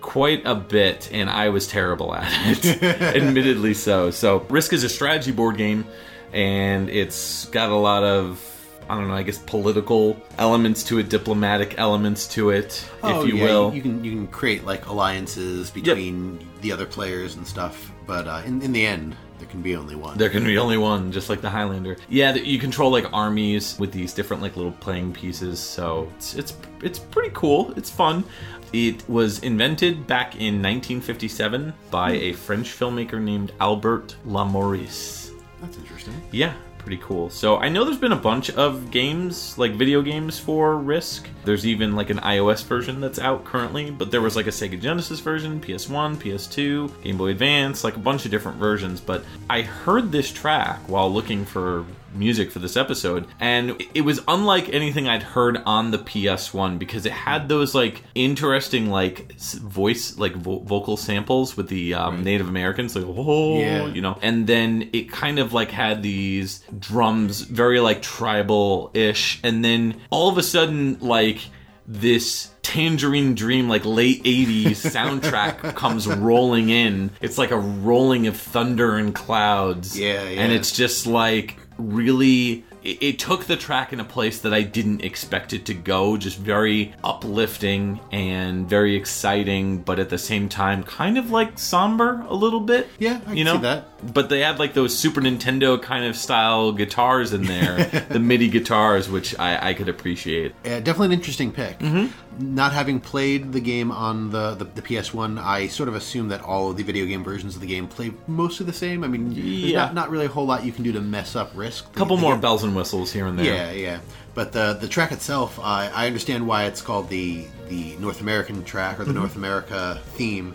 quite 0.00 0.42
a 0.46 0.54
bit, 0.54 1.10
and 1.12 1.28
I 1.28 1.48
was 1.48 1.66
terrible 1.66 2.14
at 2.14 2.30
it, 2.64 2.82
admittedly 3.16 3.74
so. 3.74 4.10
So, 4.10 4.40
Risk 4.48 4.72
is 4.72 4.84
a 4.84 4.88
strategy 4.88 5.32
board 5.32 5.56
game, 5.56 5.86
and 6.32 6.88
it's 6.88 7.46
got 7.46 7.70
a 7.70 7.76
lot 7.76 8.04
of 8.04 8.40
I 8.88 8.94
don't 8.94 9.08
know, 9.08 9.14
I 9.14 9.24
guess 9.24 9.38
political 9.38 10.16
elements 10.38 10.84
to 10.84 10.98
it, 11.00 11.08
diplomatic 11.08 11.74
elements 11.76 12.28
to 12.28 12.50
it, 12.50 12.88
Oh, 13.02 13.22
if 13.22 13.28
you 13.28 13.36
yeah, 13.36 13.44
will. 13.44 13.74
You 13.74 13.82
can 13.82 14.04
you 14.04 14.12
can 14.12 14.26
create 14.28 14.64
like 14.64 14.86
alliances 14.86 15.70
between 15.72 16.38
the 16.60 16.70
other 16.70 16.86
players 16.86 17.34
and 17.34 17.44
stuff, 17.46 17.90
but 18.06 18.28
uh, 18.28 18.42
in 18.46 18.62
in 18.62 18.72
the 18.72 18.86
end, 18.86 19.16
there 19.38 19.48
can 19.48 19.62
be 19.62 19.76
only 19.76 19.94
one. 19.94 20.16
There 20.18 20.30
can 20.30 20.44
be 20.44 20.58
only 20.58 20.78
one, 20.78 21.12
just 21.12 21.28
like 21.28 21.40
the 21.40 21.50
Highlander. 21.50 21.96
Yeah, 22.08 22.34
you 22.34 22.58
control 22.58 22.90
like 22.90 23.12
armies 23.12 23.76
with 23.78 23.92
these 23.92 24.12
different 24.12 24.42
like 24.42 24.56
little 24.56 24.72
playing 24.72 25.12
pieces. 25.12 25.58
So 25.60 26.10
it's 26.16 26.34
it's 26.34 26.56
it's 26.82 26.98
pretty 26.98 27.30
cool. 27.34 27.72
It's 27.76 27.90
fun. 27.90 28.24
It 28.72 29.08
was 29.08 29.38
invented 29.40 30.06
back 30.06 30.34
in 30.34 30.60
1957 30.62 31.72
by 31.90 32.10
hmm. 32.10 32.16
a 32.16 32.32
French 32.32 32.68
filmmaker 32.68 33.20
named 33.20 33.52
Albert 33.60 34.16
Lamorisse. 34.26 35.32
That's 35.60 35.76
interesting. 35.78 36.14
Yeah, 36.32 36.54
pretty 36.86 37.02
cool. 37.02 37.28
So 37.28 37.56
I 37.56 37.68
know 37.68 37.84
there's 37.84 37.98
been 37.98 38.12
a 38.12 38.16
bunch 38.16 38.48
of 38.50 38.92
games, 38.92 39.58
like 39.58 39.72
video 39.72 40.02
games 40.02 40.38
for 40.38 40.76
Risk. 40.76 41.28
There's 41.44 41.66
even 41.66 41.96
like 41.96 42.10
an 42.10 42.18
iOS 42.18 42.64
version 42.64 43.00
that's 43.00 43.18
out 43.18 43.44
currently, 43.44 43.90
but 43.90 44.12
there 44.12 44.20
was 44.20 44.36
like 44.36 44.46
a 44.46 44.50
Sega 44.50 44.80
Genesis 44.80 45.18
version, 45.18 45.60
PS1, 45.60 46.14
PS2, 46.16 47.02
Game 47.02 47.16
Boy 47.16 47.30
Advance, 47.30 47.82
like 47.82 47.96
a 47.96 47.98
bunch 47.98 48.24
of 48.24 48.30
different 48.30 48.58
versions. 48.58 49.00
But 49.00 49.24
I 49.50 49.62
heard 49.62 50.12
this 50.12 50.30
track 50.30 50.78
while 50.88 51.12
looking 51.12 51.44
for 51.44 51.84
music 52.16 52.50
for 52.50 52.58
this 52.58 52.76
episode 52.76 53.26
and 53.40 53.80
it 53.94 54.00
was 54.02 54.20
unlike 54.28 54.68
anything 54.72 55.06
I'd 55.08 55.22
heard 55.22 55.58
on 55.66 55.90
the 55.90 55.98
PS1 55.98 56.78
because 56.78 57.06
it 57.06 57.12
had 57.12 57.48
those 57.48 57.74
like 57.74 58.02
interesting 58.14 58.90
like 58.90 59.32
voice 59.38 60.18
like 60.18 60.34
vo- 60.34 60.60
vocal 60.60 60.96
samples 60.96 61.56
with 61.56 61.68
the 61.68 61.94
um, 61.94 62.24
Native 62.24 62.48
Americans 62.48 62.96
like 62.96 63.04
oh 63.06 63.58
Yeah. 63.60 63.86
you 63.86 64.00
know 64.00 64.18
and 64.22 64.46
then 64.46 64.88
it 64.92 65.10
kind 65.10 65.38
of 65.38 65.52
like 65.52 65.70
had 65.70 66.02
these 66.02 66.64
drums 66.78 67.42
very 67.42 67.80
like 67.80 68.02
tribal 68.02 68.90
ish 68.94 69.40
and 69.42 69.64
then 69.64 70.00
all 70.10 70.28
of 70.28 70.38
a 70.38 70.42
sudden 70.42 70.98
like 71.00 71.40
this 71.88 72.50
tangerine 72.62 73.34
dream 73.36 73.68
like 73.68 73.84
late 73.84 74.22
80s 74.24 74.70
soundtrack 74.92 75.74
comes 75.76 76.08
rolling 76.08 76.68
in 76.68 77.10
it's 77.20 77.38
like 77.38 77.52
a 77.52 77.56
rolling 77.58 78.26
of 78.26 78.36
thunder 78.36 78.96
and 78.96 79.14
clouds 79.14 79.96
Yeah, 79.96 80.28
yeah. 80.28 80.40
and 80.42 80.52
it's 80.52 80.72
just 80.72 81.06
like 81.06 81.56
really 81.78 82.64
it, 82.82 83.02
it 83.02 83.18
took 83.18 83.44
the 83.46 83.56
track 83.56 83.92
in 83.92 84.00
a 84.00 84.04
place 84.04 84.40
that 84.40 84.54
I 84.54 84.62
didn't 84.62 85.02
expect 85.04 85.52
it 85.52 85.66
to 85.66 85.74
go 85.74 86.16
just 86.16 86.38
very 86.38 86.94
uplifting 87.02 88.00
and 88.12 88.68
very 88.68 88.94
exciting 88.96 89.78
but 89.82 89.98
at 89.98 90.08
the 90.08 90.18
same 90.18 90.48
time 90.48 90.82
kind 90.82 91.18
of 91.18 91.30
like 91.30 91.58
somber 91.58 92.24
a 92.28 92.34
little 92.34 92.60
bit 92.60 92.88
Yeah, 92.98 93.20
I 93.26 93.32
you 93.32 93.44
know 93.44 93.54
see 93.56 93.62
that. 93.62 94.14
but 94.14 94.28
they 94.28 94.40
had 94.40 94.58
like 94.58 94.74
those 94.74 94.96
Super 94.96 95.20
Nintendo 95.20 95.80
kind 95.80 96.04
of 96.04 96.16
style 96.16 96.72
guitars 96.72 97.32
in 97.32 97.44
there, 97.44 97.84
the 98.08 98.18
MIDI 98.20 98.48
guitars, 98.48 99.08
which 99.10 99.36
I, 99.38 99.70
I 99.70 99.74
could 99.74 99.88
appreciate. 99.88 100.52
Uh, 100.64 100.80
definitely 100.80 101.06
an 101.06 101.12
interesting 101.12 101.52
pick. 101.52 101.78
Mm-hmm. 101.80 102.25
Not 102.38 102.72
having 102.72 103.00
played 103.00 103.52
the 103.52 103.60
game 103.60 103.90
on 103.90 104.30
the, 104.30 104.54
the, 104.54 104.64
the 104.64 104.82
PS1, 104.82 105.42
I 105.42 105.68
sort 105.68 105.88
of 105.88 105.94
assume 105.94 106.28
that 106.28 106.42
all 106.42 106.70
of 106.70 106.76
the 106.76 106.82
video 106.82 107.06
game 107.06 107.24
versions 107.24 107.54
of 107.54 107.60
the 107.62 107.66
game 107.66 107.86
play 107.88 108.12
mostly 108.26 108.66
the 108.66 108.72
same. 108.72 109.02
I 109.04 109.08
mean, 109.08 109.28
there's 109.32 109.38
Yeah. 109.38 109.86
not, 109.86 109.94
not 109.94 110.10
really 110.10 110.26
a 110.26 110.28
whole 110.28 110.44
lot 110.46 110.64
you 110.64 110.72
can 110.72 110.84
do 110.84 110.92
to 110.92 111.00
mess 111.00 111.34
up 111.34 111.50
Risk. 111.54 111.86
A 111.86 111.98
couple 111.98 112.16
The- 112.16 112.22
more 112.22 112.36
bells 112.36 112.62
and 112.62 112.76
whistles 112.76 113.12
here 113.12 113.26
and 113.26 113.38
there. 113.38 113.46
Yeah, 113.46 113.70
yeah. 113.72 113.98
But 114.34 114.52
the 114.52 114.76
the 114.78 114.86
track 114.86 115.12
itself, 115.12 115.58
I 115.58 115.88
I 115.94 116.06
understand 116.06 116.46
why 116.46 116.64
it's 116.64 116.82
called 116.82 117.08
the 117.08 117.46
the 117.70 117.96
North 118.00 118.20
American 118.20 118.62
track 118.64 118.98
or 119.00 119.04
Mm-hmm. 119.04 119.12
the 119.14 119.18
North 119.18 119.36
America 119.36 119.98
theme. 120.16 120.54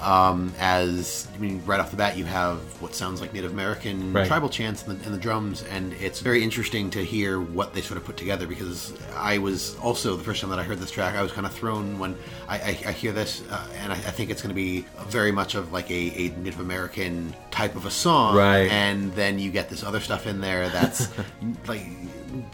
Um, 0.00 0.52
as 0.58 1.28
I 1.34 1.38
mean, 1.38 1.62
right 1.66 1.78
off 1.80 1.90
the 1.90 1.96
bat, 1.96 2.16
you 2.16 2.24
have 2.24 2.58
what 2.80 2.94
sounds 2.94 3.20
like 3.20 3.32
Native 3.34 3.52
American 3.52 4.12
Right. 4.12 4.26
tribal 4.26 4.48
chants 4.48 4.82
and 4.86 4.98
the, 4.98 5.04
and 5.04 5.14
the 5.14 5.18
drums, 5.18 5.62
and 5.64 5.92
it's 5.94 6.20
very 6.20 6.42
interesting 6.42 6.90
to 6.90 7.04
hear 7.04 7.40
what 7.40 7.74
they 7.74 7.80
sort 7.82 7.98
of 7.98 8.04
put 8.04 8.16
together. 8.16 8.46
Because 8.46 8.92
I 9.16 9.38
was 9.38 9.76
also 9.78 10.16
the 10.16 10.24
first 10.24 10.40
time 10.40 10.50
that 10.50 10.58
I 10.58 10.62
heard 10.62 10.78
this 10.78 10.90
track, 10.90 11.14
I 11.14 11.22
was 11.22 11.32
kind 11.32 11.46
of 11.46 11.52
thrown 11.52 11.98
when 11.98 12.16
I, 12.48 12.56
I, 12.58 12.68
I 12.88 12.92
hear 12.92 13.12
this, 13.12 13.42
uh, 13.50 13.66
and 13.78 13.92
I, 13.92 13.96
I 13.96 13.98
think 14.10 14.30
it's 14.30 14.40
going 14.42 14.50
to 14.50 14.54
be 14.54 14.86
very 15.08 15.32
much 15.32 15.54
of 15.54 15.72
like 15.72 15.90
a, 15.90 15.94
a 15.94 16.28
Native 16.38 16.60
American 16.60 17.34
type 17.50 17.76
of 17.76 17.84
a 17.86 17.90
song, 17.90 18.36
Right. 18.36 18.70
And 18.70 19.12
then 19.14 19.38
you 19.38 19.50
get 19.50 19.68
this 19.68 19.82
other 19.84 20.00
stuff 20.00 20.26
in 20.26 20.40
there 20.40 20.68
that's 20.70 21.08
like 21.66 21.82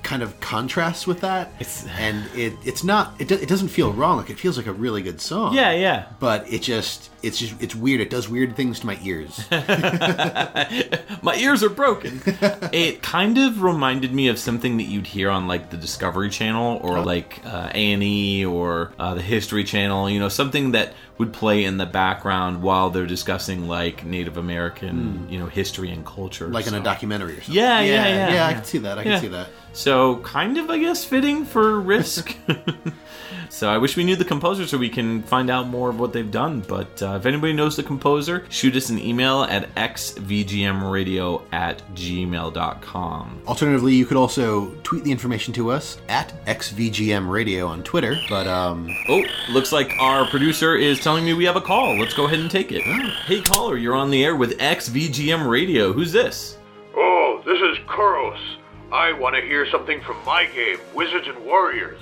kind 0.02 0.22
of 0.22 0.40
contrasts 0.40 1.06
with 1.06 1.20
that 1.20 1.48
It's- 1.60 1.86
and 1.98 2.24
it 2.34 2.54
it's 2.64 2.82
not 2.82 3.14
it, 3.20 3.28
do, 3.28 3.34
it 3.34 3.46
doesn't 3.48 3.68
feel 3.68 3.92
wrong 3.92 4.16
like 4.16 4.30
it 4.30 4.38
feels 4.38 4.56
like 4.56 4.66
a 4.66 4.72
really 4.72 5.02
good 5.02 5.20
song 5.20 5.52
Yeah, 5.54 5.72
yeah. 5.72 6.06
but 6.18 6.50
it 6.50 6.62
just 6.62 7.10
it's 7.22 7.38
just 7.38 7.60
it's 7.62 7.74
weird 7.74 8.00
it 8.00 8.10
does 8.10 8.28
weird 8.28 8.54
things 8.56 8.80
to 8.80 8.86
my 8.86 8.98
ears 9.02 9.44
My 11.22 11.34
ears 11.38 11.62
are 11.64 11.68
broken. 11.70 12.20
it 12.72 13.02
kind 13.02 13.38
of 13.38 13.62
reminded 13.62 14.12
me 14.12 14.28
of 14.28 14.38
something 14.38 14.76
that 14.76 14.84
you'd 14.84 15.06
hear 15.06 15.30
on 15.30 15.48
like 15.48 15.70
the 15.70 15.76
Discovery 15.76 16.30
Channel 16.30 16.78
or 16.82 17.00
like 17.02 17.40
uh, 17.44 17.70
A&E 17.74 18.44
or 18.44 18.92
uh, 18.98 19.14
the 19.14 19.22
History 19.22 19.64
Channel, 19.64 20.08
you 20.10 20.20
know, 20.20 20.28
something 20.28 20.72
that 20.72 20.94
would 21.18 21.32
play 21.32 21.64
in 21.64 21.78
the 21.78 21.86
background 21.86 22.62
while 22.62 22.90
they're 22.90 23.06
discussing 23.06 23.66
like 23.66 24.04
Native 24.04 24.36
American, 24.36 25.26
you 25.30 25.38
know, 25.38 25.46
history 25.46 25.90
and 25.90 26.04
culture. 26.06 26.46
Like 26.48 26.66
in 26.66 26.74
a 26.74 26.82
documentary 26.82 27.32
or 27.38 27.40
something 27.40 27.54
Yeah, 27.54 27.80
yeah, 27.80 28.06
yeah, 28.06 28.08
yeah, 28.08 28.26
I 28.46 28.50
yeah. 28.50 28.52
can 28.54 28.64
see 28.64 28.78
that 28.78 28.98
I 28.98 29.02
can 29.02 29.20
see 29.20 29.28
that 29.28 29.48
So, 29.72 30.16
kind 30.18 30.58
of, 30.58 30.70
I 30.70 30.78
guess, 30.78 31.04
fitting 31.04 31.44
for 31.44 31.80
Risk. 31.80 32.36
so, 33.56 33.68
I 33.70 33.78
wish 33.78 33.96
we 33.96 34.04
knew 34.04 34.16
the 34.16 34.24
composer 34.24 34.66
so 34.66 34.76
we 34.76 34.88
can 34.90 35.22
find 35.22 35.48
out 35.50 35.66
more 35.66 35.88
of 35.88 35.98
what 35.98 36.12
they've 36.12 36.30
done. 36.30 36.60
But 36.60 37.02
uh, 37.02 37.16
if 37.18 37.24
anybody 37.26 37.52
knows 37.54 37.74
the 37.76 37.82
composer, 37.82 38.44
shoot 38.50 38.76
us 38.76 38.90
an 38.90 38.98
email 38.98 39.42
at 39.44 39.74
xvgmradio 39.74 41.42
at 41.52 41.82
gmail.com. 41.94 43.42
alternatively 43.46 43.94
you 43.94 44.04
could 44.06 44.16
also 44.16 44.70
tweet 44.82 45.04
the 45.04 45.10
information 45.12 45.52
to 45.54 45.70
us 45.70 45.98
at 46.08 46.32
xvgmradio 46.46 47.68
on 47.68 47.82
twitter 47.82 48.16
but 48.28 48.46
um 48.46 48.88
Oh, 49.08 49.22
looks 49.50 49.72
like 49.72 49.92
our 50.00 50.26
producer 50.26 50.76
is 50.76 51.00
telling 51.00 51.24
me 51.24 51.32
we 51.32 51.44
have 51.44 51.56
a 51.56 51.60
call. 51.60 51.96
Let's 51.98 52.14
go 52.14 52.26
ahead 52.26 52.40
and 52.40 52.50
take 52.50 52.72
it. 52.72 52.82
Hey, 53.26 53.40
caller, 53.40 53.76
you're 53.76 53.94
on 53.94 54.10
the 54.10 54.24
air 54.24 54.34
with 54.36 54.58
XVGM 54.58 55.48
Radio. 55.48 55.92
Who's 55.92 56.12
this? 56.12 56.58
Oh, 56.96 57.40
this 57.46 57.60
is 57.60 57.78
Kuros. 57.86 58.40
I 58.92 59.12
want 59.12 59.34
to 59.36 59.42
hear 59.42 59.68
something 59.70 60.00
from 60.02 60.16
my 60.24 60.46
game, 60.46 60.78
Wizards 60.94 61.26
and 61.28 61.38
Warriors. 61.44 62.00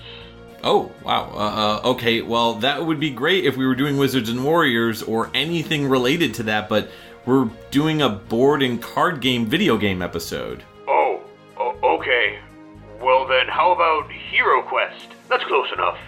Oh, 0.67 0.91
wow. 1.05 1.31
Uh, 1.35 1.37
uh, 1.85 1.89
okay, 1.91 2.23
well, 2.23 2.55
that 2.55 2.85
would 2.85 2.99
be 2.99 3.11
great 3.11 3.45
if 3.45 3.55
we 3.57 3.67
were 3.67 3.75
doing 3.75 3.99
Wizards 3.99 4.31
and 4.31 4.43
Warriors 4.43 5.03
or 5.03 5.31
anything 5.35 5.87
related 5.87 6.33
to 6.35 6.43
that, 6.45 6.71
but 6.71 6.89
we're 7.27 7.51
doing 7.71 8.01
a 8.01 8.09
board 8.09 8.63
and 8.63 8.81
card 8.81 9.21
game 9.21 9.45
video 9.45 9.77
game 9.77 10.01
episode. 10.01 10.65
Oh, 10.89 11.21
o- 11.59 11.97
okay. 11.99 12.39
Well 13.03 13.27
then, 13.29 13.47
how 13.47 13.73
about 13.73 14.11
Hero 14.11 14.63
Quest? 14.63 15.09
That's 15.29 15.45
close 15.45 15.71
enough. 15.73 15.99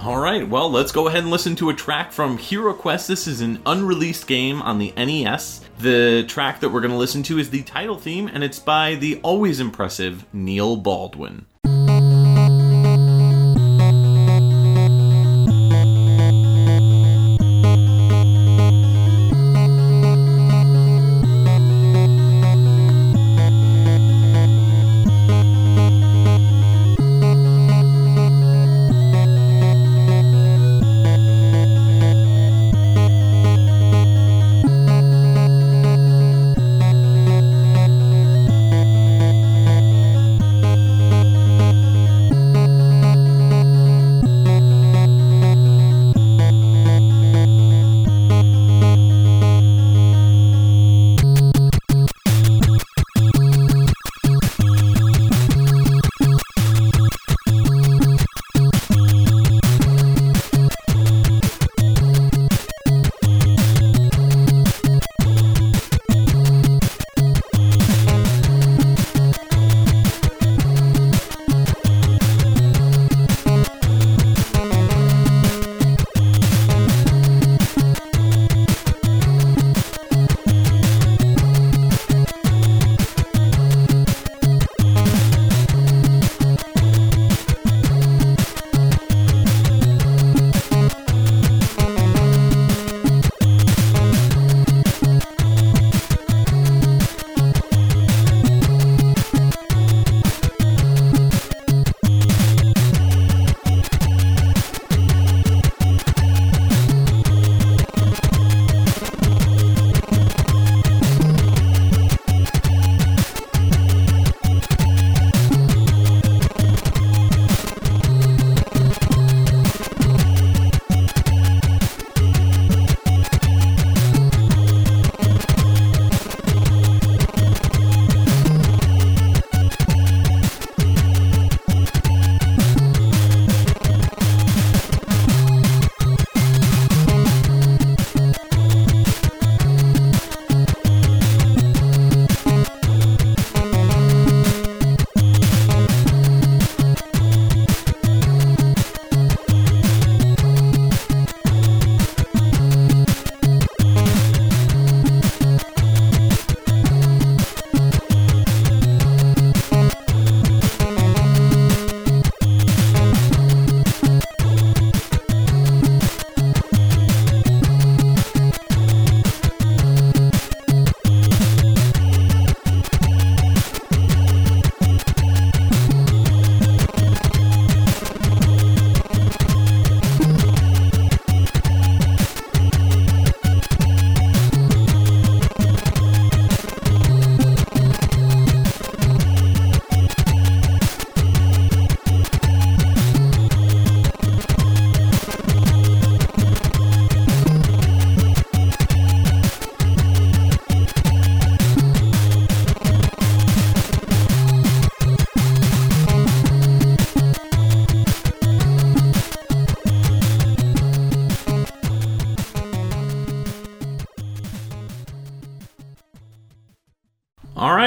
All 0.00 0.18
right, 0.18 0.48
well, 0.48 0.70
let's 0.70 0.92
go 0.92 1.06
ahead 1.08 1.20
and 1.22 1.30
listen 1.30 1.54
to 1.56 1.68
a 1.70 1.74
track 1.74 2.10
from 2.10 2.38
Hero 2.38 2.72
Quest. 2.72 3.06
This 3.06 3.28
is 3.28 3.42
an 3.42 3.60
unreleased 3.66 4.26
game 4.26 4.60
on 4.62 4.78
the 4.78 4.92
NES. 4.96 5.60
The 5.78 6.24
track 6.26 6.60
that 6.60 6.70
we're 6.70 6.80
going 6.80 6.90
to 6.92 6.96
listen 6.96 7.22
to 7.24 7.38
is 7.38 7.50
the 7.50 7.62
title 7.62 7.98
theme, 7.98 8.26
and 8.32 8.42
it's 8.42 8.58
by 8.58 8.94
the 8.96 9.20
always 9.22 9.60
impressive 9.60 10.24
Neil 10.32 10.76
Baldwin. 10.76 11.44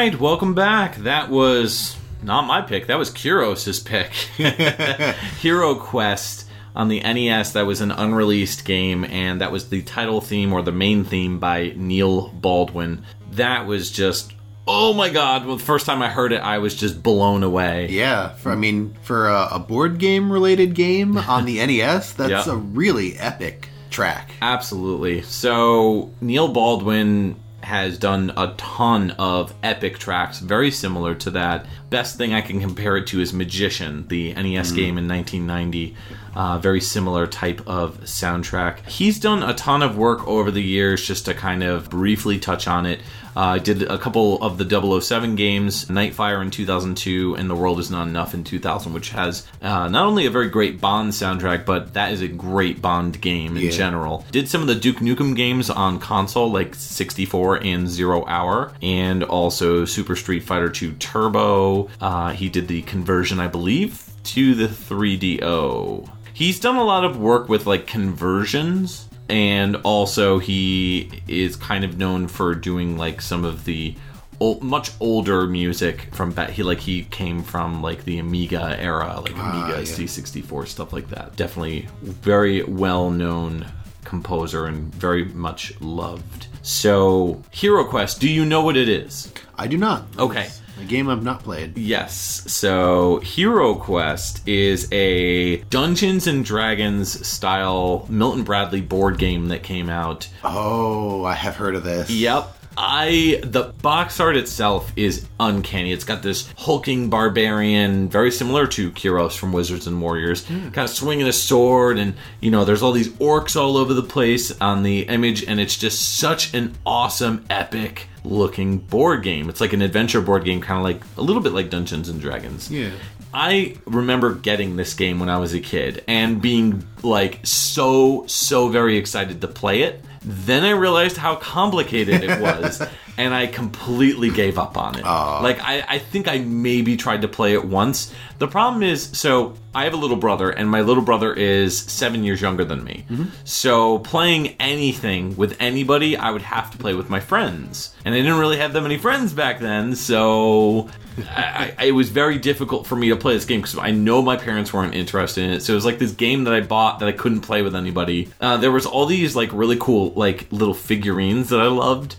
Right, 0.03 0.19
welcome 0.19 0.53
back. 0.53 0.95
That 0.97 1.29
was 1.29 1.95
not 2.21 2.45
my 2.45 2.61
pick. 2.61 2.87
That 2.87 2.97
was 2.97 3.09
Kuros's 3.09 3.79
pick. 3.79 4.11
Hero 5.39 5.75
Quest 5.75 6.49
on 6.75 6.89
the 6.89 6.99
NES. 6.99 7.53
That 7.53 7.65
was 7.65 7.79
an 7.79 7.91
unreleased 7.91 8.65
game, 8.65 9.05
and 9.05 9.39
that 9.39 9.51
was 9.51 9.69
the 9.69 9.81
title 9.81 10.19
theme 10.19 10.51
or 10.51 10.61
the 10.61 10.71
main 10.73 11.05
theme 11.05 11.39
by 11.39 11.71
Neil 11.77 12.29
Baldwin. 12.29 13.05
That 13.31 13.65
was 13.65 13.91
just. 13.91 14.33
Oh 14.65 14.93
my 14.93 15.09
god! 15.09 15.45
Well, 15.45 15.57
the 15.57 15.63
first 15.63 15.85
time 15.85 16.01
I 16.01 16.09
heard 16.09 16.31
it, 16.31 16.39
I 16.41 16.57
was 16.59 16.73
just 16.75 17.01
blown 17.03 17.43
away. 17.43 17.87
Yeah, 17.89 18.29
for, 18.29 18.51
I 18.51 18.55
mean, 18.55 18.95
for 19.03 19.27
a, 19.27 19.47
a 19.53 19.59
board 19.59 19.97
game 19.99 20.31
related 20.31 20.73
game 20.73 21.17
on 21.17 21.43
the 21.45 21.57
NES, 21.65 22.13
that's 22.13 22.47
Yeah. 22.47 22.53
a 22.53 22.55
really 22.55 23.17
epic 23.17 23.67
track. 23.89 24.31
Absolutely. 24.41 25.21
So 25.21 26.11
Neil 26.21 26.47
Baldwin 26.47 27.35
has 27.63 27.97
done 27.97 28.31
a 28.35 28.53
ton 28.57 29.11
of 29.11 29.53
epic 29.63 29.97
tracks, 29.97 30.39
very 30.39 30.69
similar 30.69 31.15
to 31.15 31.31
that. 31.31 31.65
Best 31.89 32.17
thing 32.17 32.33
I 32.33 32.41
can 32.41 32.59
compare 32.59 32.97
it 32.97 33.07
to 33.07 33.21
is 33.21 33.33
Magician, 33.33 34.07
the 34.07 34.33
NES 34.33 34.71
mm. 34.71 34.75
game 34.75 34.97
in 34.97 35.07
1990. 35.07 35.95
Uh, 36.35 36.57
very 36.57 36.81
similar 36.81 37.27
type 37.27 37.61
of 37.67 37.99
soundtrack. 38.01 38.87
He's 38.87 39.19
done 39.19 39.43
a 39.43 39.53
ton 39.53 39.83
of 39.83 39.97
work 39.97 40.27
over 40.27 40.49
the 40.51 40.63
years, 40.63 41.05
just 41.05 41.25
to 41.25 41.33
kind 41.33 41.63
of 41.63 41.89
briefly 41.89 42.39
touch 42.39 42.67
on 42.67 42.85
it. 42.85 42.99
Uh, 43.35 43.57
did 43.57 43.81
a 43.83 43.97
couple 43.97 44.39
of 44.43 44.59
the 44.59 44.99
007 45.01 45.35
games, 45.35 45.85
Nightfire 45.85 46.39
in 46.41 46.51
2002 46.51 47.33
and 47.35 47.49
The 47.49 47.55
World 47.55 47.79
Is 47.79 47.89
Not 47.89 48.07
Enough 48.07 48.35
in 48.35 48.43
2000, 48.43 48.93
which 48.93 49.09
has 49.09 49.47
uh, 49.61 49.87
not 49.87 50.05
only 50.05 50.27
a 50.27 50.29
very 50.29 50.49
great 50.49 50.79
Bond 50.79 51.11
soundtrack, 51.13 51.65
but 51.65 51.93
that 51.95 52.11
is 52.11 52.21
a 52.21 52.27
great 52.27 52.79
Bond 52.79 53.19
game 53.21 53.57
in 53.57 53.63
Yeah. 53.63 53.71
general. 53.71 54.23
Did 54.31 54.47
some 54.49 54.61
of 54.61 54.67
the 54.67 54.75
Duke 54.75 54.97
Nukem 54.97 55.35
games 55.35 55.71
on 55.71 55.97
console, 55.99 56.51
like 56.51 56.75
64 56.75 57.63
and 57.63 57.87
Zero 57.89 58.23
Hour, 58.27 58.71
and 58.83 59.23
also 59.23 59.85
Super 59.85 60.15
Street 60.15 60.43
Fighter 60.43 60.69
2 60.69 60.91
Turbo. 60.93 61.89
Uh, 61.99 62.29
he 62.33 62.49
did 62.49 62.67
the 62.67 62.83
conversion, 62.83 63.39
I 63.39 63.47
believe, 63.47 64.03
to 64.25 64.53
the 64.53 64.67
3DO. 64.67 66.07
He's 66.33 66.59
done 66.59 66.75
a 66.75 66.83
lot 66.83 67.05
of 67.05 67.17
work 67.17 67.49
with 67.49 67.65
like 67.67 67.87
conversions, 67.87 69.07
and 69.29 69.75
also 69.77 70.39
he 70.39 71.21
is 71.27 71.55
kind 71.55 71.83
of 71.83 71.97
known 71.97 72.27
for 72.27 72.55
doing 72.55 72.97
like 72.97 73.21
some 73.21 73.45
of 73.45 73.65
the 73.65 73.95
ol 74.39 74.59
much 74.61 74.91
older 74.99 75.45
music 75.47 76.09
from 76.13 76.31
back. 76.31 76.49
He 76.49 76.63
like 76.63 76.79
he 76.79 77.03
came 77.03 77.43
from 77.43 77.81
like 77.81 78.03
the 78.03 78.19
Amiga 78.19 78.75
era, 78.79 79.19
like 79.19 79.37
ah, 79.37 79.67
Amiga 79.67 79.79
yeah. 79.79 79.85
C64 79.85 80.67
stuff 80.67 80.91
like 80.91 81.09
that. 81.09 81.35
Definitely 81.35 81.87
very 82.01 82.63
well 82.63 83.09
known 83.09 83.65
composer 84.03 84.65
and 84.65 84.93
very 84.93 85.25
much 85.25 85.79
loved. 85.81 86.47
So, 86.61 87.41
Hero 87.51 87.83
Quest, 87.83 88.19
do 88.19 88.29
you 88.29 88.45
know 88.45 88.63
what 88.63 88.77
it 88.77 88.87
is? 88.87 89.31
I 89.57 89.67
do 89.67 89.77
not. 89.77 90.05
Okay. 90.17 90.49
A 90.79 90.83
game 90.83 91.07
I've 91.09 91.23
not 91.23 91.43
played. 91.43 91.77
Yes. 91.77 92.43
So, 92.51 93.19
Hero 93.19 93.75
Quest 93.75 94.47
is 94.47 94.91
a 94.91 95.57
Dungeons 95.69 96.27
and 96.27 96.43
Dragons 96.43 97.25
style 97.25 98.05
Milton 98.09 98.43
Bradley 98.43 98.81
board 98.81 99.17
game 99.17 99.49
that 99.49 99.63
came 99.63 99.89
out 99.89 100.27
Oh, 100.43 101.23
I 101.23 101.33
have 101.33 101.55
heard 101.55 101.75
of 101.75 101.83
this. 101.83 102.09
Yep. 102.09 102.57
I 102.77 103.39
the 103.43 103.73
box 103.81 104.19
art 104.19 104.35
itself 104.35 104.91
is 104.95 105.25
uncanny. 105.39 105.91
It's 105.91 106.05
got 106.05 106.23
this 106.23 106.51
hulking 106.57 107.09
barbarian, 107.09 108.09
very 108.09 108.31
similar 108.31 108.67
to 108.67 108.91
Kuros 108.91 109.37
from 109.37 109.53
Wizards 109.53 109.87
and 109.87 110.01
Warriors, 110.01 110.45
hmm. 110.47 110.69
kind 110.69 110.85
of 110.85 110.89
swinging 110.89 111.27
a 111.27 111.33
sword, 111.33 111.97
and 111.97 112.15
you 112.39 112.51
know, 112.51 112.65
there's 112.65 112.81
all 112.81 112.91
these 112.91 113.09
orcs 113.09 113.55
all 113.55 113.77
over 113.77 113.93
the 113.93 114.03
place 114.03 114.59
on 114.59 114.83
the 114.83 115.01
image, 115.01 115.43
and 115.43 115.59
it's 115.59 115.77
just 115.77 116.17
such 116.17 116.53
an 116.53 116.73
awesome, 116.85 117.45
epic 117.49 118.07
looking 118.23 118.79
board 118.79 119.23
game. 119.23 119.49
It's 119.49 119.61
like 119.61 119.73
an 119.73 119.81
adventure 119.81 120.21
board 120.21 120.45
game, 120.45 120.61
kind 120.61 120.77
of 120.77 120.83
like 120.83 121.01
a 121.17 121.21
little 121.21 121.41
bit 121.41 121.53
like 121.53 121.69
Dungeons 121.69 122.09
and 122.09 122.21
Dragons. 122.21 122.71
Yeah. 122.71 122.91
I 123.33 123.77
remember 123.85 124.35
getting 124.35 124.75
this 124.75 124.93
game 124.93 125.19
when 125.19 125.27
I 125.29 125.37
was 125.39 125.53
a 125.55 125.59
kid 125.59 126.03
and 126.07 126.41
being 126.41 126.85
like 127.01 127.39
so, 127.43 128.25
so 128.27 128.69
very 128.69 128.97
excited 128.97 129.41
to 129.41 129.47
play 129.47 129.81
it. 129.81 130.03
Then 130.21 130.63
I 130.63 130.71
realized 130.71 131.17
how 131.17 131.35
complicated 131.35 132.23
it 132.23 132.39
was, 132.39 132.81
and 133.17 133.33
I 133.33 133.47
completely 133.47 134.29
gave 134.29 134.57
up 134.57 134.77
on 134.77 134.97
it. 134.97 135.03
Like, 135.43 135.59
I, 135.61 135.83
I 135.87 135.99
think 135.99 136.27
I 136.27 136.39
maybe 136.39 136.97
tried 136.97 137.21
to 137.21 137.27
play 137.27 137.53
it 137.53 137.63
once. 137.63 138.13
The 138.39 138.47
problem 138.47 138.83
is, 138.83 139.03
so 139.17 139.53
I 139.73 139.83
have 139.85 139.93
a 139.93 139.97
little 139.97 140.17
brother, 140.17 140.49
and 140.49 140.69
my 140.69 140.81
little 140.81 141.03
brother 141.03 141.33
is 141.33 141.77
seven 141.77 142.23
years 142.23 142.41
younger 142.41 142.65
than 142.65 142.83
me. 142.83 143.05
So 143.43 143.99
playing 143.99 144.55
anything 144.59 145.35
with 145.35 145.55
anybody, 145.59 146.17
I 146.17 146.31
would 146.31 146.41
have 146.41 146.71
to 146.71 146.77
play 146.77 146.93
with 146.93 147.09
my 147.09 147.19
friends. 147.19 147.93
And 148.03 148.13
I 148.13 148.17
didn't 148.17 148.39
really 148.39 148.57
have 148.57 148.73
that 148.73 148.81
many 148.81 148.97
friends 148.97 149.33
back 149.33 149.59
then, 149.59 149.95
so 149.95 150.89
I, 151.29 151.73
I, 151.77 151.85
it 151.85 151.91
was 151.91 152.09
very 152.09 152.39
difficult 152.39 152.87
for 152.87 152.95
me 152.95 153.09
to 153.09 153.15
play 153.15 153.35
this 153.35 153.45
game 153.45 153.61
because 153.61 153.77
I 153.77 153.91
know 153.91 154.21
my 154.21 154.35
parents 154.37 154.73
weren't 154.73 154.95
interested 154.95 155.43
in 155.43 155.51
it. 155.51 155.61
So 155.61 155.73
it 155.73 155.75
was 155.75 155.85
like 155.85 155.99
this 155.99 156.11
game 156.11 156.45
that 156.45 156.53
I 156.53 156.61
bought 156.61 156.99
that 156.99 157.07
I 157.07 157.11
couldn't 157.11 157.41
play 157.41 157.61
with 157.61 157.75
anybody. 157.75 158.31
Uh, 158.41 158.57
there 158.57 158.71
was 158.71 158.85
all 158.85 159.05
these 159.05 159.35
like 159.35 159.53
really 159.53 159.77
cool 159.79 160.11
like 160.13 160.51
little 160.51 160.73
figurines 160.73 161.49
that 161.49 161.59
I 161.59 161.67
loved 161.67 162.15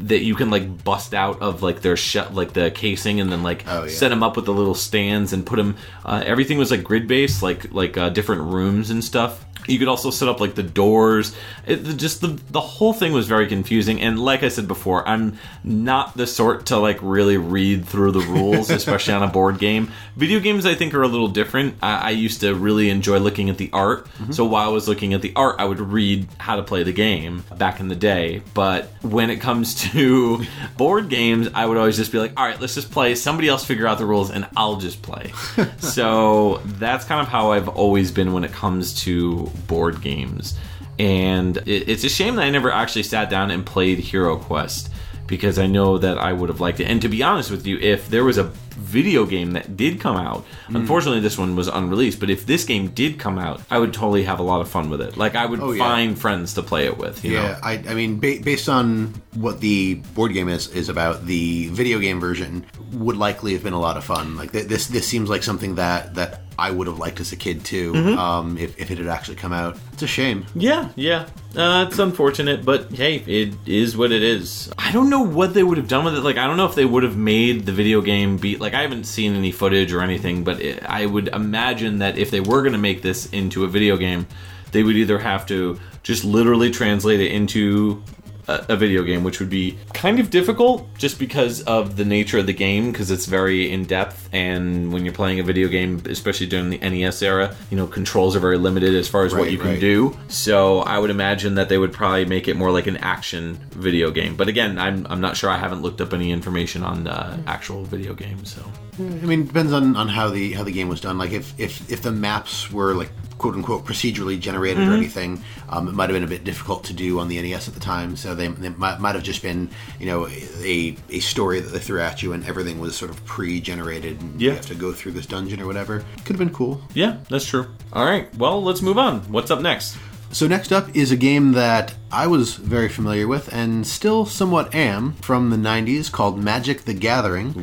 that 0.00 0.22
you 0.22 0.34
can 0.34 0.50
like 0.50 0.84
bust 0.84 1.14
out 1.14 1.40
of 1.40 1.62
like 1.62 1.80
their 1.80 1.96
shut 1.96 2.34
like 2.34 2.52
the 2.52 2.70
casing 2.70 3.20
and 3.20 3.32
then 3.32 3.42
like 3.42 3.64
Oh, 3.66 3.84
yeah. 3.84 3.90
set 3.90 4.10
them 4.10 4.22
up 4.22 4.36
with 4.36 4.44
the 4.44 4.52
little 4.52 4.74
stands 4.74 5.32
and 5.32 5.46
put 5.46 5.56
them. 5.56 5.76
Uh, 6.04 6.22
everything 6.26 6.58
was 6.58 6.70
like 6.70 6.84
grid 6.84 7.08
based, 7.08 7.42
like 7.42 7.72
like 7.72 7.96
uh, 7.96 8.10
different 8.10 8.42
rooms 8.42 8.90
and 8.90 9.02
stuff. 9.02 9.45
You 9.66 9.78
could 9.78 9.88
also 9.88 10.10
set 10.10 10.28
up 10.28 10.40
like 10.40 10.54
the 10.54 10.62
doors. 10.62 11.34
It, 11.66 11.96
just 11.96 12.20
the 12.20 12.28
the 12.50 12.60
whole 12.60 12.92
thing 12.92 13.12
was 13.12 13.26
very 13.26 13.46
confusing. 13.46 14.00
And 14.00 14.18
like 14.18 14.42
I 14.42 14.48
said 14.48 14.68
before, 14.68 15.06
I'm 15.06 15.38
not 15.64 16.16
the 16.16 16.26
sort 16.26 16.66
to 16.66 16.78
like 16.78 16.98
really 17.02 17.36
read 17.36 17.86
through 17.86 18.12
the 18.12 18.20
rules, 18.20 18.70
especially 18.80 19.14
on 19.14 19.22
a 19.22 19.28
board 19.28 19.58
game. 19.58 19.92
Video 20.16 20.40
games, 20.40 20.66
I 20.66 20.74
think, 20.74 20.94
are 20.94 21.02
a 21.02 21.08
little 21.08 21.28
different. 21.28 21.76
I, 21.82 21.96
I 21.96 22.10
used 22.10 22.40
to 22.40 22.54
really 22.54 22.90
enjoy 22.90 23.18
looking 23.18 23.50
at 23.50 23.58
the 23.58 23.70
art. 23.72 24.06
Mm-hmm. 24.06 24.32
So 24.32 24.44
while 24.44 24.68
I 24.68 24.72
was 24.72 24.88
looking 24.88 25.14
at 25.14 25.22
the 25.22 25.32
art, 25.36 25.56
I 25.58 25.64
would 25.64 25.80
read 25.80 26.28
how 26.38 26.56
to 26.56 26.62
play 26.62 26.82
the 26.82 26.92
game 26.92 27.44
back 27.56 27.80
in 27.80 27.88
the 27.88 27.96
day. 27.96 28.42
But 28.54 28.90
when 29.02 29.30
it 29.30 29.40
comes 29.40 29.74
to 29.92 30.44
board 30.76 31.08
games, 31.08 31.48
I 31.54 31.66
would 31.66 31.76
always 31.76 31.96
just 31.96 32.12
be 32.12 32.18
like, 32.18 32.32
all 32.36 32.46
right, 32.46 32.60
let's 32.60 32.74
just 32.74 32.90
play. 32.90 33.14
Somebody 33.14 33.48
else 33.48 33.64
figure 33.64 33.86
out 33.86 33.98
the 33.98 34.06
rules, 34.06 34.30
and 34.30 34.46
I'll 34.56 34.76
just 34.76 35.02
play. 35.02 35.32
so 35.78 36.60
that's 36.64 37.04
kind 37.04 37.20
of 37.20 37.28
how 37.28 37.52
I've 37.52 37.68
always 37.68 38.10
been 38.10 38.32
when 38.32 38.44
it 38.44 38.52
comes 38.52 38.94
to 39.02 39.50
board 39.66 40.00
games. 40.02 40.58
And 40.98 41.58
it, 41.58 41.88
it's 41.88 42.04
a 42.04 42.08
shame 42.08 42.36
that 42.36 42.42
I 42.42 42.50
never 42.50 42.70
actually 42.70 43.02
sat 43.02 43.30
down 43.30 43.50
and 43.50 43.64
played 43.64 43.98
Hero 43.98 44.36
Quest 44.36 44.90
because 45.26 45.58
I 45.58 45.66
know 45.66 45.98
that 45.98 46.18
I 46.18 46.32
would 46.32 46.48
have 46.48 46.60
liked 46.60 46.80
it. 46.80 46.84
And 46.84 47.00
to 47.02 47.08
be 47.08 47.22
honest 47.22 47.50
with 47.50 47.66
you, 47.66 47.78
if 47.78 48.08
there 48.08 48.24
was 48.24 48.38
a 48.38 48.44
video 48.76 49.24
game 49.24 49.52
that 49.52 49.76
did 49.76 50.00
come 50.00 50.16
out, 50.16 50.44
Hmm. 50.68 50.76
unfortunately 50.76 51.20
this 51.20 51.38
one 51.38 51.56
was 51.56 51.66
unreleased, 51.68 52.20
but 52.20 52.30
if 52.30 52.46
this 52.46 52.64
game 52.64 52.88
did 52.88 53.18
come 53.18 53.38
out, 53.38 53.60
I 53.70 53.78
would 53.78 53.92
totally 53.94 54.24
have 54.24 54.38
a 54.38 54.42
lot 54.42 54.60
of 54.60 54.68
fun 54.68 54.90
with 54.90 55.00
it. 55.00 55.16
Like 55.16 55.34
I 55.34 55.46
would 55.46 55.60
Oh, 55.60 55.72
yeah. 55.72 55.82
find 55.82 56.18
friends 56.18 56.54
to 56.54 56.62
play 56.62 56.84
it 56.86 56.96
with, 56.98 57.24
you 57.24 57.32
Yeah, 57.32 57.42
know. 57.42 57.56
I, 57.62 57.72
I 57.88 57.94
mean, 57.94 58.20
ba- 58.20 58.38
based 58.42 58.68
on 58.68 59.14
what 59.34 59.60
the 59.60 59.94
board 60.14 60.32
game 60.34 60.48
is 60.48 60.68
is 60.68 60.88
about, 60.88 61.26
the 61.26 61.68
video 61.68 61.98
game 61.98 62.20
version 62.20 62.64
would 62.92 63.16
likely 63.16 63.54
have 63.54 63.64
been 63.64 63.72
a 63.72 63.80
lot 63.80 63.96
of 63.96 64.04
fun. 64.04 64.36
Like 64.36 64.52
th- 64.52 64.66
this, 64.68 64.86
this 64.88 65.06
seems 65.08 65.28
like 65.30 65.42
something 65.42 65.76
that 65.76 66.14
that 66.14 66.42
I 66.58 66.70
would 66.70 66.86
have 66.86 66.98
liked 66.98 67.20
as 67.20 67.32
a 67.32 67.36
kid 67.36 67.64
too, 67.64 67.92
Mm-hmm. 67.92 68.18
um, 68.18 68.56
if, 68.58 68.78
if 68.78 68.90
it 68.90 68.98
had 68.98 69.08
actually 69.08 69.36
come 69.36 69.52
out. 69.52 69.76
It's 69.96 70.02
a 70.02 70.06
shame. 70.06 70.44
Yeah, 70.54 70.90
yeah. 70.94 71.26
Uh, 71.56 71.86
it's 71.88 71.98
unfortunate, 71.98 72.66
but 72.66 72.92
hey, 72.92 73.14
it 73.16 73.54
is 73.64 73.96
what 73.96 74.12
it 74.12 74.22
is. 74.22 74.70
I 74.76 74.92
don't 74.92 75.08
know 75.08 75.22
what 75.22 75.54
they 75.54 75.62
would 75.62 75.78
have 75.78 75.88
done 75.88 76.04
with 76.04 76.14
it. 76.14 76.20
Like, 76.20 76.36
I 76.36 76.46
don't 76.46 76.58
know 76.58 76.66
if 76.66 76.74
they 76.74 76.84
would 76.84 77.02
have 77.02 77.16
made 77.16 77.64
the 77.64 77.72
video 77.72 78.02
game 78.02 78.36
be 78.36 78.58
like. 78.58 78.74
I 78.74 78.82
haven't 78.82 79.04
seen 79.04 79.34
any 79.34 79.52
footage 79.52 79.94
or 79.94 80.02
anything, 80.02 80.44
but 80.44 80.60
it, 80.60 80.84
I 80.84 81.06
would 81.06 81.28
imagine 81.28 82.00
that 82.00 82.18
if 82.18 82.30
they 82.30 82.40
were 82.40 82.60
going 82.60 82.74
to 82.74 82.78
make 82.78 83.00
this 83.00 83.24
into 83.30 83.64
a 83.64 83.68
video 83.68 83.96
game, 83.96 84.26
they 84.72 84.82
would 84.82 84.96
either 84.96 85.18
have 85.18 85.46
to 85.46 85.80
just 86.02 86.26
literally 86.26 86.70
translate 86.70 87.20
it 87.20 87.32
into 87.32 88.02
a, 88.48 88.66
a 88.70 88.76
video 88.76 89.02
game, 89.02 89.24
which 89.24 89.40
would 89.40 89.50
be 89.50 89.78
kind 89.92 90.20
of 90.20 90.30
difficult 90.30 90.86
just 90.96 91.18
because 91.18 91.62
of 91.62 91.96
the 91.96 92.04
nature 92.04 92.38
of 92.38 92.46
the 92.46 92.52
game, 92.52 92.92
because 92.92 93.10
it's 93.10 93.26
very 93.26 93.70
in 93.70 93.84
depth. 93.84 94.28
And 94.32 94.92
when 94.92 95.04
you're 95.04 95.14
playing 95.14 95.40
a 95.40 95.42
video 95.42 95.68
game, 95.68 96.02
especially 96.06 96.46
during 96.46 96.70
the 96.70 96.78
NES 96.78 97.22
era, 97.22 97.54
you 97.70 97.76
know, 97.76 97.86
controls 97.86 98.36
are 98.36 98.40
very 98.40 98.58
limited 98.58 98.94
as 98.94 99.08
far 99.08 99.24
as 99.24 99.32
what 99.32 99.42
Right, 99.42 99.52
you 99.52 99.58
can 99.58 99.78
do. 99.78 100.16
So 100.28 100.80
I 100.80 100.98
would 100.98 101.10
imagine 101.10 101.54
that 101.56 101.68
they 101.68 101.78
would 101.78 101.92
probably 101.92 102.24
make 102.24 102.48
it 102.48 102.56
more 102.56 102.70
like 102.70 102.86
an 102.86 102.96
action 102.98 103.58
video 103.70 104.10
game. 104.10 104.36
But 104.36 104.48
again, 104.48 104.78
I'm, 104.78 105.06
I'm 105.08 105.20
not 105.20 105.36
sure. 105.36 105.50
I 105.50 105.58
haven't 105.58 105.82
looked 105.82 106.00
up 106.00 106.12
any 106.12 106.30
information 106.32 106.82
on 106.82 107.04
the 107.04 107.38
actual 107.46 107.84
video 107.84 108.14
game. 108.14 108.44
So 108.44 108.62
I 108.98 109.02
mean, 109.02 109.42
it 109.42 109.46
depends 109.48 109.72
on, 109.72 109.94
on 109.96 110.08
how 110.08 110.30
the 110.30 110.52
how 110.52 110.62
the 110.64 110.72
game 110.72 110.88
was 110.88 111.00
done. 111.00 111.18
Like 111.18 111.32
if 111.32 111.58
if 111.60 111.90
if 111.90 112.02
the 112.02 112.12
maps 112.12 112.70
were 112.72 112.94
like 112.94 113.10
quote 113.38 113.54
unquote 113.54 113.84
procedurally 113.84 114.40
generated 114.40 114.78
Mm-hmm. 114.78 114.92
or 114.92 114.96
anything, 114.96 115.42
um, 115.68 115.88
it 115.88 115.92
might 115.94 116.08
have 116.08 116.14
been 116.16 116.24
a 116.24 116.26
bit 116.26 116.44
difficult 116.44 116.84
to 116.84 116.94
do 116.94 117.18
on 117.18 117.28
the 117.28 117.40
NES 117.42 117.68
at 117.68 117.74
the 117.74 117.80
time. 117.80 118.16
So 118.16 118.34
they, 118.34 118.48
they 118.48 118.70
might, 118.70 118.98
might 118.98 119.14
have 119.14 119.24
just 119.24 119.42
been 119.42 119.68
you 120.00 120.06
know 120.06 120.26
a 120.28 120.96
a 121.10 121.20
story 121.20 121.60
that 121.60 121.68
they 121.70 121.78
threw 121.78 122.00
at 122.00 122.22
you 122.22 122.32
and 122.32 122.44
everything 122.46 122.78
was 122.78 122.96
sort 122.96 123.10
of 123.10 123.22
pre-generated. 123.26 124.20
And 124.20 124.40
Yeah. 124.40 124.50
you 124.52 124.56
have 124.56 124.66
to 124.66 124.74
go 124.74 124.92
through 124.92 125.12
this 125.12 125.26
dungeon 125.26 125.60
or 125.60 125.66
whatever. 125.66 125.98
Could 126.24 126.36
have 126.36 126.38
been 126.38 126.50
cool. 126.54 126.80
yeah, 126.94 127.18
that's 127.28 127.44
true. 127.46 127.66
All 127.92 128.04
right. 128.04 128.34
Well, 128.36 128.62
let's 128.62 128.80
move 128.82 128.96
on. 128.98 129.20
What's 129.30 129.50
up 129.50 129.60
next? 129.60 129.96
So 130.36 130.46
next 130.46 130.70
up 130.70 130.94
is 130.94 131.10
a 131.10 131.16
game 131.16 131.52
that 131.52 131.94
I 132.12 132.26
was 132.26 132.56
very 132.56 132.90
familiar 132.90 133.26
with 133.26 133.50
and 133.54 133.86
still 133.86 134.26
somewhat 134.26 134.74
am 134.74 135.14
from 135.22 135.48
the 135.48 135.56
90s 135.56 136.12
called 136.12 136.38
Magic 136.38 136.82
the 136.82 136.92
Gathering. 136.92 137.54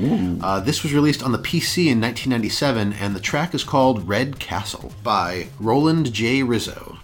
Uh, 0.42 0.60
this 0.60 0.82
was 0.82 0.92
released 0.92 1.22
on 1.22 1.34
the 1.34 1.38
PC 1.38 1.86
in 1.92 2.02
1997 2.02 2.94
and 2.94 3.16
the 3.16 3.20
track 3.20 3.54
is 3.54 3.64
called 3.64 4.08
Red 4.10 4.40
Castle 4.40 4.92
by 5.04 5.50
Roland 5.60 6.12
J. 6.14 6.42
Rizzo. 6.42 6.98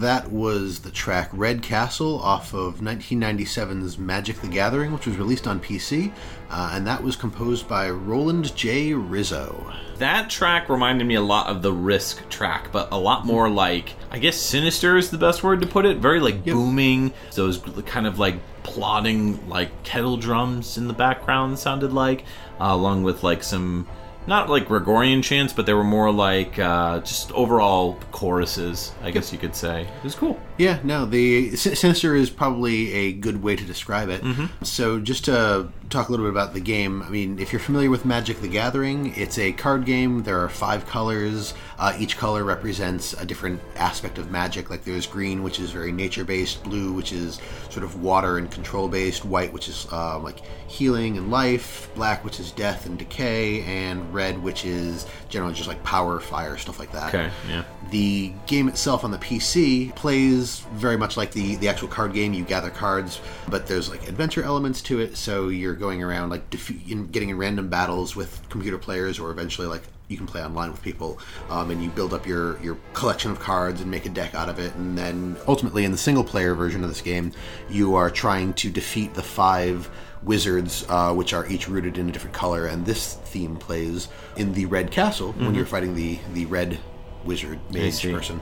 That 0.00 0.32
was 0.32 0.80
the 0.80 0.90
track 0.90 1.28
Red 1.34 1.62
Castle 1.62 2.18
off 2.22 2.54
of 2.54 2.76
1997's 2.76 3.98
Magic 3.98 4.40
the 4.40 4.48
Gathering, 4.48 4.90
which 4.90 5.06
was 5.06 5.18
released 5.18 5.46
on 5.46 5.60
PC, 5.60 6.10
uh, 6.50 6.70
and 6.72 6.86
that 6.86 7.02
was 7.02 7.14
composed 7.14 7.68
by 7.68 7.90
Roland 7.90 8.56
J. 8.56 8.94
Rizzo. 8.94 9.70
That 9.98 10.30
track 10.30 10.70
reminded 10.70 11.06
me 11.06 11.16
a 11.16 11.20
lot 11.20 11.48
of 11.48 11.60
the 11.60 11.74
Risk 11.74 12.26
track, 12.30 12.72
but 12.72 12.90
a 12.90 12.96
lot 12.96 13.26
more 13.26 13.50
like 13.50 13.94
I 14.10 14.18
guess 14.18 14.36
sinister 14.36 14.96
is 14.96 15.10
the 15.10 15.18
best 15.18 15.42
word 15.42 15.60
to 15.60 15.66
put 15.66 15.84
it. 15.84 15.98
Very 15.98 16.20
like 16.20 16.42
booming. 16.42 17.12
Those 17.34 17.58
kind 17.84 18.06
of 18.06 18.18
like 18.18 18.36
plodding 18.62 19.46
like 19.46 19.82
kettle 19.82 20.16
drums 20.16 20.78
in 20.78 20.88
the 20.88 20.94
background 20.94 21.58
sounded 21.58 21.92
like, 21.92 22.24
uh, 22.58 22.68
along 22.70 23.02
with 23.02 23.22
like 23.22 23.42
some 23.42 23.86
not 24.26 24.48
like 24.48 24.66
Gregorian 24.66 25.22
chants, 25.22 25.52
but 25.52 25.66
they 25.66 25.74
were 25.74 25.84
more 25.84 26.12
like 26.12 26.58
uh, 26.58 27.00
just 27.00 27.32
overall 27.32 27.98
choruses. 28.12 28.92
I 29.02 29.10
guess 29.10 29.32
you 29.32 29.38
could 29.38 29.54
say 29.56 29.82
it 29.82 30.04
was 30.04 30.14
cool. 30.14 30.38
Yeah, 30.58 30.78
no, 30.84 31.06
the 31.06 31.56
Sin- 31.56 31.74
Sinister 31.76 32.14
is 32.14 32.30
probably 32.30 32.92
a 32.92 33.12
good 33.12 33.42
way 33.42 33.56
to 33.56 33.64
describe 33.64 34.08
it. 34.08 34.22
So, 34.62 35.00
just 35.00 35.24
to 35.24 35.68
talk 35.90 36.08
a 36.08 36.10
little 36.10 36.26
bit 36.26 36.30
about 36.30 36.54
the 36.54 36.60
game, 36.60 37.02
I 37.02 37.08
mean, 37.10 37.38
if 37.38 37.52
you're 37.52 37.60
familiar 37.60 37.90
with 37.90 38.04
Magic 38.04 38.40
the 38.40 38.48
Gathering, 38.48 39.14
it's 39.16 39.38
a 39.38 39.52
card 39.52 39.84
game. 39.84 40.22
There 40.22 40.40
are 40.40 40.48
five 40.48 40.86
colors. 40.86 41.54
Uh, 41.78 41.94
each 41.98 42.16
color 42.16 42.44
represents 42.44 43.12
a 43.14 43.24
different 43.24 43.60
aspect 43.76 44.18
of 44.18 44.30
magic. 44.30 44.70
Like 44.70 44.84
there's 44.84 45.06
green, 45.06 45.42
which 45.42 45.58
is 45.58 45.70
very 45.70 45.92
nature 45.92 46.24
based, 46.24 46.62
blue, 46.62 46.92
which 46.92 47.12
is 47.12 47.40
sort 47.70 47.84
of 47.84 48.02
water 48.02 48.38
and 48.38 48.50
control 48.50 48.88
based, 48.88 49.24
white, 49.24 49.52
which 49.52 49.68
is 49.68 49.86
uh, 49.92 50.18
like 50.18 50.38
healing 50.68 51.16
and 51.18 51.30
life, 51.30 51.88
black, 51.94 52.24
which 52.24 52.40
is 52.40 52.50
death 52.52 52.86
and 52.86 52.98
decay, 52.98 53.62
and 53.62 54.12
red, 54.12 54.42
which 54.42 54.64
is 54.64 55.06
generally 55.28 55.54
just 55.54 55.68
like 55.68 55.82
power, 55.82 56.20
fire, 56.20 56.56
stuff 56.56 56.78
like 56.78 56.92
that. 56.92 57.08
Okay, 57.14 57.30
yeah. 57.48 57.64
The 57.90 58.32
game 58.46 58.68
itself 58.68 59.04
on 59.04 59.10
the 59.10 59.18
PC 59.18 59.94
plays 59.96 60.60
very 60.74 60.96
much 60.96 61.16
like 61.16 61.32
the, 61.32 61.56
the 61.56 61.68
actual 61.68 61.88
card 61.88 62.12
game. 62.12 62.32
You 62.32 62.44
gather 62.44 62.70
cards, 62.70 63.20
but 63.48 63.66
there's 63.66 63.90
like 63.90 64.08
adventure 64.08 64.42
elements 64.42 64.80
to 64.82 65.00
it. 65.00 65.16
So 65.16 65.48
you're 65.48 65.74
going 65.74 66.02
around 66.02 66.30
like 66.30 66.48
defe- 66.50 67.10
getting 67.12 67.28
in 67.30 67.38
random 67.38 67.68
battles 67.68 68.14
with 68.16 68.40
computer 68.48 68.78
players, 68.78 69.18
or 69.18 69.30
eventually 69.30 69.66
like 69.66 69.82
you 70.12 70.16
can 70.16 70.26
play 70.26 70.44
online 70.44 70.70
with 70.70 70.80
people, 70.82 71.18
um, 71.50 71.70
and 71.72 71.82
you 71.82 71.90
build 71.90 72.14
up 72.14 72.26
your 72.26 72.60
your 72.62 72.76
collection 72.92 73.30
of 73.32 73.40
cards 73.40 73.80
and 73.80 73.90
make 73.90 74.06
a 74.06 74.10
deck 74.10 74.34
out 74.36 74.48
of 74.48 74.58
it. 74.60 74.72
And 74.76 74.96
then 74.96 75.36
ultimately, 75.48 75.84
in 75.84 75.90
the 75.90 75.98
single 75.98 76.22
player 76.22 76.54
version 76.54 76.84
of 76.84 76.88
this 76.88 77.00
game, 77.00 77.32
you 77.68 77.96
are 77.96 78.10
trying 78.10 78.52
to 78.54 78.70
defeat 78.70 79.14
the 79.14 79.22
five 79.22 79.90
wizards, 80.22 80.84
uh, 80.88 81.12
which 81.12 81.32
are 81.32 81.46
each 81.48 81.68
rooted 81.68 81.98
in 81.98 82.08
a 82.08 82.12
different 82.12 82.34
color. 82.34 82.66
And 82.66 82.86
this 82.86 83.14
theme 83.24 83.56
plays 83.56 84.08
in 84.36 84.52
the 84.52 84.66
red 84.66 84.90
castle 84.92 85.32
when 85.32 85.54
you're 85.54 85.66
fighting 85.66 85.94
the 85.96 86.18
the 86.34 86.46
red 86.46 86.78
wizard 87.24 87.58
mage 87.72 88.02
person. 88.02 88.40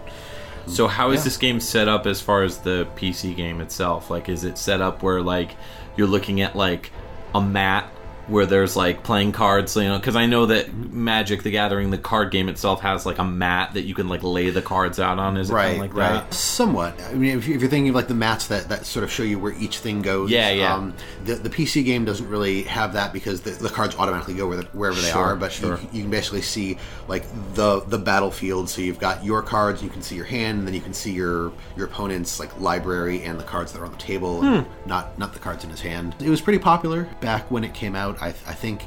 So 0.66 0.87
how 0.87 1.11
is 1.11 1.21
Yeah. 1.21 1.25
this 1.25 1.37
game 1.39 1.59
set 1.61 1.89
up 1.89 2.07
as 2.07 2.21
far 2.21 2.43
as 2.43 2.59
the 2.59 2.87
PC 2.97 3.35
game 3.35 3.61
itself? 3.61 4.11
Like 4.11 4.29
is 4.29 4.45
it 4.45 4.59
set 4.59 4.81
up 4.83 5.03
where 5.03 5.23
like 5.23 5.57
you're 5.97 6.07
looking 6.07 6.43
at 6.43 6.55
like 6.55 6.93
a 7.35 7.41
mat 7.41 7.91
where 8.31 8.47
there's 8.47 8.76
like 8.76 9.03
playing 9.03 9.33
cards, 9.33 9.74
you 9.76 9.83
know, 9.85 9.99
cuz 10.01 10.14
I 10.16 10.26
know 10.26 10.47
that 10.47 10.72
Magic 10.72 11.43
the 11.43 11.51
Gathering 11.51 11.91
the 11.91 11.99
card 11.99 12.31
game 12.31 12.49
itself 12.49 12.81
has 12.83 13.05
like 13.05 13.18
a 13.18 13.24
mat 13.24 13.74
that 13.74 13.83
you 13.83 13.95
can 13.95 14.09
like 14.09 14.22
lay 14.22 14.51
the 14.51 14.62
cards 14.62 14.99
out 15.01 15.18
on 15.18 15.37
is 15.37 15.51
it 15.51 15.55
Right, 15.55 15.78
like 15.78 15.95
right. 15.95 16.12
that? 16.12 16.33
Somewhat. 16.35 16.95
I 17.11 17.14
mean, 17.14 17.37
if 17.37 17.49
you- 17.49 17.55
if 17.57 17.61
you're 17.61 17.70
thinking 17.70 17.91
of 17.91 17.95
like 17.97 18.09
the 18.09 18.14
mats 18.14 18.47
that, 18.47 18.68
that 18.68 18.87
sort 18.87 19.03
of 19.05 19.11
show 19.11 19.22
you 19.24 19.39
where 19.39 19.53
each 19.59 19.78
thing 19.78 20.01
goes. 20.03 20.31
Yeah, 20.31 20.51
yeah. 20.51 20.74
Um, 20.74 20.95
the, 21.24 21.35
the 21.35 21.51
PC 21.51 21.85
game 21.85 22.05
doesn't 22.05 22.28
really 22.28 22.62
have 22.62 22.93
that 22.95 23.12
because 23.12 23.41
the, 23.41 23.51
the 23.51 23.68
cards 23.68 23.97
automatically 23.97 24.35
go 24.35 24.47
where 24.49 24.59
the, 24.59 24.64
wherever 24.72 25.01
they 25.01 25.11
Sure, 25.11 25.22
are. 25.22 25.37
But 25.37 25.53
sure. 25.53 25.78
you, 25.81 25.89
you 25.93 26.03
can 26.03 26.11
basically 26.11 26.43
see 26.43 26.78
like 27.09 27.24
the 27.55 27.81
the 27.89 27.99
battlefield. 27.99 28.68
So 28.70 28.81
you've 28.81 29.01
got 29.01 29.24
your 29.24 29.43
cards, 29.43 29.83
you 29.83 29.89
can 29.91 30.03
see 30.03 30.14
your 30.14 30.24
hand, 30.26 30.59
and 30.61 30.66
then 30.66 30.74
you 30.74 30.81
can 30.81 30.95
see 30.95 31.11
your 31.12 31.53
your 31.76 31.87
opponent's 31.87 32.39
like 32.39 32.59
library 32.61 33.22
and 33.24 33.39
the 33.39 33.45
cards 33.45 33.72
that 33.72 33.81
are 33.81 33.85
on 33.87 33.93
the 33.93 33.99
table, 33.99 34.41
Hmm. 34.41 34.89
not 34.89 35.18
not 35.18 35.33
the 35.33 35.39
cards 35.41 35.64
in 35.64 35.70
his 35.70 35.81
hand. 35.81 36.14
It 36.20 36.28
was 36.31 36.41
pretty 36.41 36.59
popular 36.61 37.09
back 37.20 37.51
when 37.51 37.64
it 37.64 37.74
came 37.74 37.97
out. 37.97 38.20
I, 38.21 38.29
I 38.29 38.55
think 38.55 38.87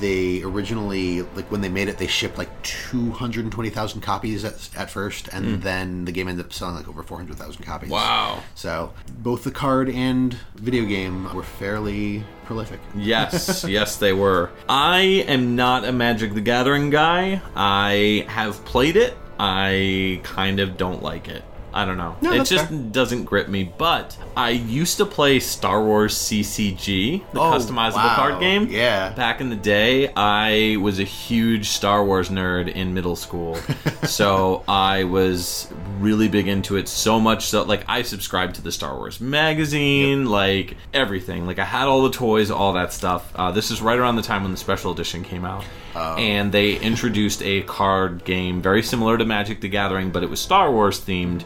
they 0.00 0.42
originally 0.42 1.22
like 1.22 1.50
when 1.50 1.60
they 1.60 1.68
made 1.68 1.88
it, 1.88 1.98
they 1.98 2.06
shipped 2.06 2.38
like 2.38 2.62
two 2.62 3.10
hundred 3.10 3.44
and 3.44 3.52
twenty 3.52 3.70
thousand 3.70 4.00
copies 4.00 4.44
at, 4.44 4.70
at 4.76 4.90
first, 4.90 5.28
and 5.28 5.44
hmm. 5.44 5.60
then 5.60 6.04
the 6.04 6.12
game 6.12 6.28
ended 6.28 6.46
up 6.46 6.52
selling 6.52 6.76
like 6.76 6.88
over 6.88 7.02
four 7.02 7.18
hundred 7.18 7.36
thousand 7.36 7.64
copies. 7.64 7.90
Wow. 7.90 8.42
So 8.54 8.92
both 9.18 9.44
the 9.44 9.50
card 9.50 9.88
and 9.90 10.34
video 10.56 10.84
game 10.84 11.32
were 11.34 11.42
fairly 11.42 12.24
prolific. 12.44 12.80
Yes, 12.94 13.64
yes, 13.68 13.96
they 13.96 14.12
were. 14.12 14.50
I 14.68 15.24
am 15.28 15.56
not 15.56 15.84
a 15.84 15.92
Magic 15.92 16.34
the 16.34 16.40
Gathering 16.40 16.90
guy. 16.90 17.40
I 17.54 18.24
have 18.28 18.64
played 18.64 18.96
it. 18.96 19.16
I 19.38 20.20
kind 20.22 20.60
of 20.60 20.76
don't 20.76 21.02
like 21.02 21.28
it. 21.28 21.42
I 21.74 21.84
don't 21.84 21.96
know. 21.96 22.16
No, 22.20 22.32
it 22.32 22.44
just 22.44 22.68
fair. 22.68 22.78
doesn't 22.78 23.24
grip 23.24 23.48
me. 23.48 23.64
But 23.78 24.16
I 24.36 24.50
used 24.50 24.98
to 24.98 25.06
play 25.06 25.40
Star 25.40 25.82
Wars 25.82 26.14
CCG, 26.14 27.22
the 27.32 27.40
Oh, 27.40 27.44
customizable 27.44 27.94
wow. 27.94 28.14
card 28.16 28.40
game. 28.40 28.68
Yeah. 28.70 29.10
Back 29.14 29.40
in 29.40 29.48
the 29.50 29.56
day, 29.56 30.12
I 30.14 30.76
was 30.80 30.98
a 30.98 31.04
huge 31.04 31.68
Star 31.68 32.04
Wars 32.04 32.28
nerd 32.28 32.72
in 32.72 32.92
middle 32.94 33.16
school. 33.16 33.56
so 34.04 34.64
I 34.68 35.04
was 35.04 35.72
really 35.98 36.28
big 36.28 36.48
into 36.48 36.76
it 36.76 36.88
so 36.88 37.20
much 37.20 37.46
so 37.46 37.62
like 37.62 37.84
I 37.88 38.02
subscribed 38.02 38.56
to 38.56 38.62
the 38.62 38.72
Star 38.72 38.96
Wars 38.96 39.20
magazine, 39.20 40.26
like 40.26 40.76
everything. 40.92 41.46
Like 41.46 41.58
I 41.58 41.64
had 41.64 41.86
all 41.86 42.02
the 42.02 42.10
toys, 42.10 42.50
all 42.50 42.72
that 42.74 42.92
stuff. 42.92 43.32
Uh, 43.34 43.50
this 43.52 43.70
is 43.70 43.80
right 43.80 43.98
around 43.98 44.16
the 44.16 44.22
time 44.22 44.42
when 44.42 44.52
the 44.52 44.58
special 44.58 44.92
edition 44.92 45.22
came 45.24 45.44
out. 45.44 45.64
Oh. 45.94 46.16
And 46.16 46.52
they 46.52 46.78
introduced 46.78 47.42
a 47.42 47.62
card 47.62 48.24
game 48.24 48.62
very 48.62 48.82
similar 48.82 49.18
to 49.18 49.24
Magic 49.24 49.60
the 49.60 49.68
Gathering, 49.68 50.10
but 50.10 50.22
it 50.22 50.30
was 50.30 50.40
Star 50.40 50.70
Wars 50.70 51.00
themed. 51.00 51.44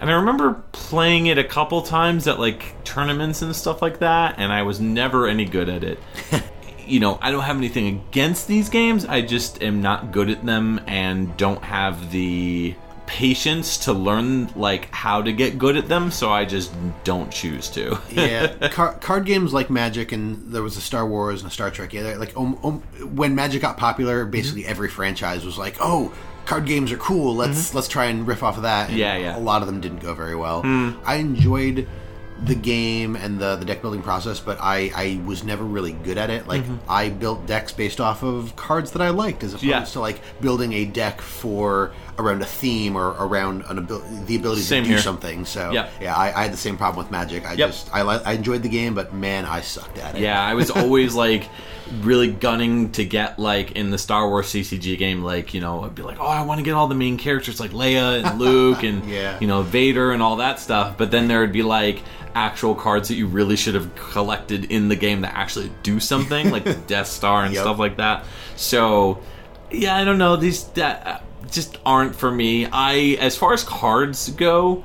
And 0.00 0.10
I 0.10 0.14
remember 0.14 0.62
playing 0.72 1.26
it 1.26 1.38
a 1.38 1.44
couple 1.44 1.82
times 1.82 2.28
at 2.28 2.38
like 2.38 2.84
tournaments 2.84 3.42
and 3.42 3.54
stuff 3.54 3.82
like 3.82 3.98
that, 3.98 4.36
and 4.38 4.52
I 4.52 4.62
was 4.62 4.80
never 4.80 5.26
any 5.26 5.44
good 5.44 5.68
at 5.68 5.82
it. 5.82 5.98
you 6.86 7.00
know, 7.00 7.18
I 7.20 7.30
don't 7.30 7.42
have 7.42 7.56
anything 7.56 7.86
against 8.08 8.46
these 8.46 8.68
games. 8.68 9.04
I 9.04 9.22
just 9.22 9.62
am 9.62 9.82
not 9.82 10.12
good 10.12 10.30
at 10.30 10.44
them 10.46 10.80
and 10.86 11.36
don't 11.36 11.62
have 11.64 12.12
the 12.12 12.76
patience 13.08 13.78
to 13.78 13.92
learn 13.92 14.46
like 14.54 14.92
how 14.94 15.22
to 15.22 15.32
get 15.32 15.58
good 15.58 15.76
at 15.76 15.88
them, 15.88 16.10
so 16.10 16.30
I 16.30 16.44
just 16.44 16.70
don't 17.04 17.30
choose 17.32 17.68
to. 17.70 17.98
yeah, 18.12 18.68
car- 18.68 18.94
card 19.00 19.24
games 19.24 19.52
like 19.52 19.70
Magic, 19.70 20.12
and 20.12 20.52
there 20.52 20.62
was 20.62 20.76
a 20.76 20.80
Star 20.80 21.06
Wars 21.06 21.42
and 21.42 21.50
a 21.50 21.52
Star 21.52 21.70
Trek. 21.70 21.92
Yeah, 21.92 22.14
like 22.16 22.36
um, 22.36 22.58
um, 22.62 22.80
when 23.16 23.34
Magic 23.34 23.62
got 23.62 23.76
popular, 23.76 24.24
basically 24.24 24.62
Mm-hmm. 24.62 24.70
every 24.70 24.88
franchise 24.88 25.44
was 25.44 25.58
like, 25.58 25.76
"Oh, 25.80 26.12
card 26.44 26.66
games 26.66 26.92
are 26.92 26.96
cool. 26.98 27.34
Let's 27.34 27.74
let's 27.74 27.88
try 27.88 28.04
and 28.06 28.26
riff 28.26 28.42
off 28.42 28.56
of 28.58 28.62
that." 28.64 28.90
And 28.90 28.98
Yeah, 28.98 29.16
yeah. 29.16 29.36
A 29.36 29.40
lot 29.40 29.62
of 29.62 29.66
them 29.68 29.80
didn't 29.80 30.00
go 30.00 30.14
very 30.14 30.36
well. 30.36 30.62
Hmm. 30.62 30.90
I 31.04 31.16
enjoyed 31.16 31.88
the 32.44 32.54
game 32.54 33.16
and 33.16 33.40
the, 33.40 33.56
the 33.56 33.64
deck 33.64 33.82
building 33.82 34.00
process, 34.00 34.38
but 34.38 34.58
I, 34.60 34.92
I 34.94 35.20
was 35.26 35.42
never 35.42 35.64
really 35.64 35.90
good 35.92 36.16
at 36.18 36.30
it. 36.30 36.46
Like 36.46 36.62
Mm-hmm. 36.62 36.76
I 36.88 37.08
built 37.08 37.46
decks 37.48 37.72
based 37.72 38.00
off 38.00 38.22
of 38.22 38.54
cards 38.54 38.92
that 38.92 39.02
I 39.02 39.08
liked, 39.10 39.42
as 39.42 39.54
opposed 39.54 39.64
Yeah. 39.64 39.82
to 39.82 39.98
like 40.00 40.20
building 40.40 40.72
a 40.74 40.84
deck 40.84 41.20
for 41.20 41.90
around 42.18 42.42
a 42.42 42.46
theme 42.46 42.96
or 42.96 43.10
around 43.18 43.64
an 43.68 43.78
abil- 43.78 44.02
the 44.26 44.34
ability 44.36 44.60
Same 44.62 44.82
to 44.82 44.88
do 44.88 44.94
here. 44.94 45.02
something. 45.02 45.44
So 45.44 45.70
Yeah. 45.70 45.88
yeah, 46.00 46.16
I, 46.16 46.26
I 46.36 46.42
had 46.42 46.52
the 46.52 46.56
same 46.56 46.76
problem 46.76 47.04
with 47.04 47.12
Magic. 47.12 47.46
I 47.46 47.52
Yep. 47.52 47.68
just 47.70 47.94
I, 47.94 48.02
li- 48.02 48.22
I 48.24 48.32
enjoyed 48.32 48.62
the 48.62 48.68
game, 48.68 48.94
but 48.94 49.14
man, 49.14 49.44
I 49.44 49.60
sucked 49.60 49.98
at 49.98 50.16
it. 50.16 50.20
Yeah, 50.22 50.42
I 50.44 50.54
was 50.54 50.70
always 50.70 51.14
like 51.14 51.48
really 52.00 52.30
gunning 52.30 52.90
to 52.92 53.04
get 53.04 53.38
like 53.38 53.72
in 53.72 53.90
the 53.90 53.98
Star 53.98 54.28
Wars 54.28 54.48
CCG 54.48 54.98
game, 54.98 55.22
like 55.22 55.54
you 55.54 55.60
know, 55.60 55.84
I'd 55.84 55.94
be 55.94 56.02
like, 56.02 56.18
oh, 56.20 56.26
I 56.26 56.42
want 56.42 56.58
to 56.58 56.64
get 56.64 56.72
all 56.74 56.88
the 56.88 56.94
main 56.96 57.18
characters 57.18 57.60
like 57.60 57.70
Leia 57.70 58.24
and 58.24 58.38
Luke 58.40 58.82
and 58.82 59.08
Yeah. 59.08 59.38
you 59.40 59.46
know 59.46 59.62
Vader 59.62 60.10
and 60.12 60.20
all 60.22 60.36
that 60.36 60.58
stuff. 60.58 60.98
But 60.98 61.10
then 61.12 61.28
there 61.28 61.40
would 61.40 61.52
be 61.52 61.62
like 61.62 62.02
actual 62.34 62.74
cards 62.74 63.08
that 63.08 63.14
you 63.14 63.26
really 63.26 63.56
should 63.56 63.74
have 63.74 63.94
collected 63.94 64.64
in 64.72 64.88
the 64.88 64.96
game 64.96 65.20
that 65.22 65.34
actually 65.34 65.70
do 65.82 65.98
something, 66.00 66.50
like 66.50 66.64
the 66.64 66.74
Death 66.88 67.06
Star 67.06 67.44
and 67.44 67.54
Yep. 67.54 67.62
stuff 67.62 67.78
like 67.78 67.96
that. 67.98 68.24
So 68.56 69.20
yeah, 69.70 69.96
I 69.96 70.04
don't 70.04 70.18
know 70.18 70.34
these 70.36 70.64
that 70.70 71.22
just 71.50 71.78
aren't 71.84 72.14
for 72.14 72.30
me. 72.30 72.66
I 72.66 73.16
as 73.20 73.36
far 73.36 73.52
as 73.52 73.64
cards 73.64 74.30
go. 74.30 74.84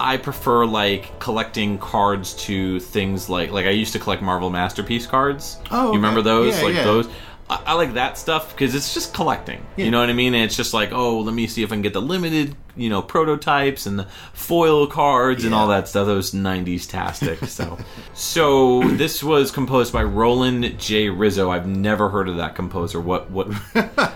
I 0.00 0.16
prefer 0.16 0.66
like 0.66 1.20
collecting 1.20 1.78
cards 1.78 2.34
to 2.46 2.80
things 2.80 3.28
like 3.28 3.52
like 3.52 3.66
I 3.66 3.70
used 3.70 3.92
to 3.92 4.00
collect 4.00 4.20
Marvel 4.20 4.50
Masterpiece 4.50 5.06
cards. 5.06 5.58
Oh, 5.70 5.88
you 5.88 5.94
remember 5.94 6.22
those? 6.22 6.56
Yeah, 6.56 6.62
like 6.62 6.74
yeah. 6.74 6.84
those. 6.84 7.08
I, 7.50 7.62
I 7.66 7.72
like 7.74 7.94
that 7.94 8.16
stuff 8.18 8.52
because 8.52 8.74
it's 8.74 8.94
just 8.94 9.12
collecting. 9.14 9.64
Yeah. 9.76 9.86
You 9.86 9.90
know 9.90 10.00
what 10.00 10.10
I 10.10 10.14
mean? 10.14 10.34
And 10.34 10.44
it's 10.44 10.56
just 10.56 10.72
like, 10.74 10.92
oh, 10.92 11.20
let 11.20 11.34
me 11.34 11.46
see 11.46 11.62
if 11.62 11.70
I 11.70 11.74
can 11.74 11.82
get 11.82 11.92
the 11.92 12.00
limited, 12.02 12.54
you 12.76 12.88
know, 12.88 13.02
prototypes 13.02 13.86
and 13.86 13.98
the 13.98 14.06
foil 14.32 14.86
cards 14.86 15.44
and 15.44 15.54
all 15.54 15.68
that 15.68 15.88
stuff. 15.88 16.06
Those 16.06 16.32
'90s 16.32 16.88
tastic. 16.88 17.44
so, 17.46 17.78
so 18.14 18.82
this 18.82 19.22
was 19.22 19.50
composed 19.50 19.92
by 19.92 20.02
Roland 20.02 20.78
J. 20.78 21.08
Rizzo. 21.08 21.50
I've 21.50 21.66
never 21.66 22.08
heard 22.08 22.28
of 22.28 22.36
that 22.36 22.54
composer. 22.54 23.00
What? 23.00 23.30
What? 23.30 23.48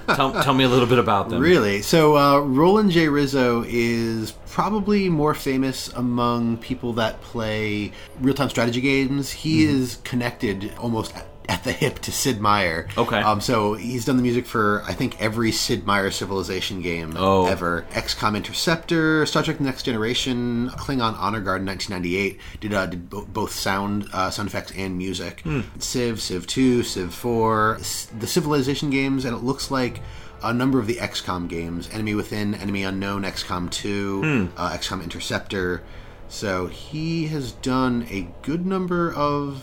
tell, 0.06 0.32
tell 0.42 0.54
me 0.54 0.64
a 0.64 0.68
little 0.68 0.86
bit 0.86 0.98
about 0.98 1.28
them. 1.28 1.40
Really? 1.42 1.82
So, 1.82 2.16
uh, 2.16 2.40
Roland 2.40 2.90
J. 2.92 3.08
Rizzo 3.08 3.64
is 3.66 4.32
probably 4.46 5.08
more 5.08 5.34
famous 5.34 5.88
among 5.88 6.56
people 6.58 6.94
that 6.94 7.20
play 7.20 7.92
real 8.20 8.34
time 8.34 8.48
strategy 8.50 8.80
games. 8.80 9.30
He 9.32 9.56
Mm-hmm. 9.56 9.76
is 9.82 9.98
connected 10.04 10.72
almost 10.78 11.12
at, 11.48 11.64
the 11.64 11.72
hip 11.72 11.98
to 12.00 12.12
Sid 12.12 12.40
Meier. 12.40 12.88
Okay. 12.96 13.18
Um, 13.20 13.40
so, 13.40 13.74
he's 13.74 14.04
done 14.04 14.16
the 14.16 14.22
music 14.22 14.46
for, 14.46 14.82
I 14.86 14.92
think, 14.92 15.20
every 15.20 15.50
Sid 15.52 15.84
Meier 15.86 16.10
Civilization 16.10 16.80
game 16.82 17.14
Oh. 17.18 17.46
ever. 17.46 17.84
XCOM 17.92 18.36
Interceptor, 18.36 19.26
Star 19.26 19.42
Trek 19.42 19.58
The 19.58 19.64
Next 19.64 19.82
Generation, 19.84 20.70
Klingon 20.76 21.16
Honor 21.18 21.40
Guard 21.40 21.60
in 21.62 21.66
1998. 21.66 22.38
Did, 22.60 22.74
uh, 22.74 22.86
did 22.86 23.10
bo- 23.10 23.24
both 23.26 23.52
sound, 23.52 24.08
uh, 24.12 24.30
sound 24.30 24.48
effects 24.48 24.72
and 24.76 24.96
music. 24.96 25.40
Hmm. 25.42 25.60
Civ, 25.78 26.20
Civ 26.20 26.46
2, 26.46 26.82
Civ 26.82 27.12
Four, 27.12 27.78
the 28.18 28.26
Civilization 28.26 28.90
games, 28.90 29.24
and 29.24 29.36
it 29.36 29.42
looks 29.42 29.70
like 29.70 30.00
a 30.42 30.52
number 30.52 30.78
of 30.78 30.86
the 30.86 30.96
XCOM 30.96 31.48
games 31.48 31.88
Enemy 31.92 32.14
Within, 32.14 32.54
Enemy 32.54 32.82
Unknown, 32.84 33.22
XCOM 33.22 33.70
2, 33.70 34.20
Hmm. 34.22 34.46
uh, 34.56 34.70
XCOM 34.76 35.02
Interceptor. 35.02 35.82
So 36.28 36.66
he 36.66 37.28
has 37.28 37.52
done 37.52 38.06
a 38.10 38.28
good 38.42 38.66
number 38.66 39.12
of 39.14 39.62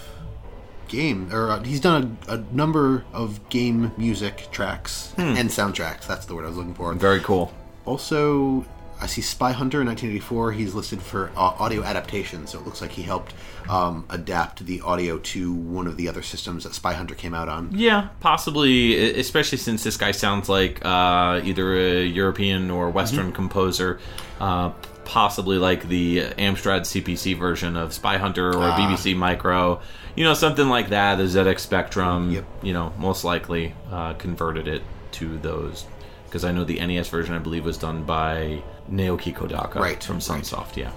game, 0.94 1.34
or 1.34 1.52
uh, 1.52 1.64
he's 1.64 1.80
done 1.80 2.18
a, 2.28 2.36
a 2.36 2.38
number 2.52 3.04
of 3.12 3.50
game 3.50 3.92
music 3.98 4.48
tracks 4.52 5.14
and 5.18 5.50
soundtracks. 5.50 6.08
That's 6.08 6.26
the 6.26 6.36
word 6.36 6.46
I 6.46 6.50
was 6.50 6.58
looking 6.58 6.76
for. 6.76 6.94
Hmm. 6.94 7.00
Very 7.00 7.20
cool. 7.20 7.54
Also, 7.86 8.66
I 9.02 9.08
see 9.08 9.22
Spy 9.22 9.52
Hunter 9.52 9.82
in 9.82 9.88
1984. 9.88 10.54
He's 10.54 10.74
listed 10.74 11.02
for 11.02 11.30
uh, 11.36 11.56
audio 11.60 11.84
adaptation, 11.84 12.48
so 12.48 12.60
it 12.60 12.66
looks 12.66 12.80
like 12.80 12.92
he 12.92 13.02
helped 13.02 13.34
um, 13.68 14.06
adapt 14.10 14.66
the 14.66 14.80
audio 14.82 15.18
to 15.18 15.52
one 15.52 15.88
of 15.88 15.98
the 15.98 16.08
other 16.08 16.22
systems 16.22 16.64
that 16.64 16.74
Spy 16.74 16.94
Hunter 16.94 17.16
came 17.16 17.34
out 17.34 17.50
on. 17.50 17.70
Yeah, 17.74 18.10
possibly, 18.22 19.20
especially 19.20 19.58
since 19.58 19.84
this 19.84 19.98
guy 19.98 20.12
sounds 20.12 20.48
like 20.48 20.86
uh, 20.86 21.42
either 21.44 21.76
a 21.76 22.06
European 22.06 22.72
or 22.72 22.90
Western 22.92 23.34
composer. 23.34 24.00
Uh, 24.40 24.72
possibly 25.06 25.58
like 25.58 25.88
the 25.88 26.20
Amstrad 26.20 26.82
CPC 26.82 27.38
version 27.38 27.76
of 27.76 27.94
Spy 27.94 28.18
Hunter 28.18 28.50
or 28.50 28.72
BBC 28.72 29.16
Micro. 29.16 29.82
You 30.16 30.24
know, 30.24 30.34
something 30.34 30.68
like 30.70 30.90
that. 30.90 31.16
The 31.16 31.24
ZX 31.24 31.60
Spectrum. 31.60 32.32
Yep. 32.32 32.46
You 32.62 32.74
know, 32.74 32.94
most 32.98 33.24
likely 33.24 33.76
uh, 33.92 34.14
converted 34.14 34.68
it 34.68 34.84
to 35.14 35.38
those. 35.40 35.86
Because 36.26 36.44
I 36.44 36.52
know 36.52 36.64
the 36.64 36.86
NES 36.86 37.10
version, 37.10 37.36
I 37.36 37.40
believe, 37.40 37.64
was 37.64 37.78
done 37.78 38.04
by 38.04 38.64
Naoki 38.90 39.34
Kodaka 39.36 39.76
Right, 39.76 40.04
from 40.04 40.16
right. 40.16 40.24
Sunsoft. 40.24 40.78
Yeah. 40.78 40.92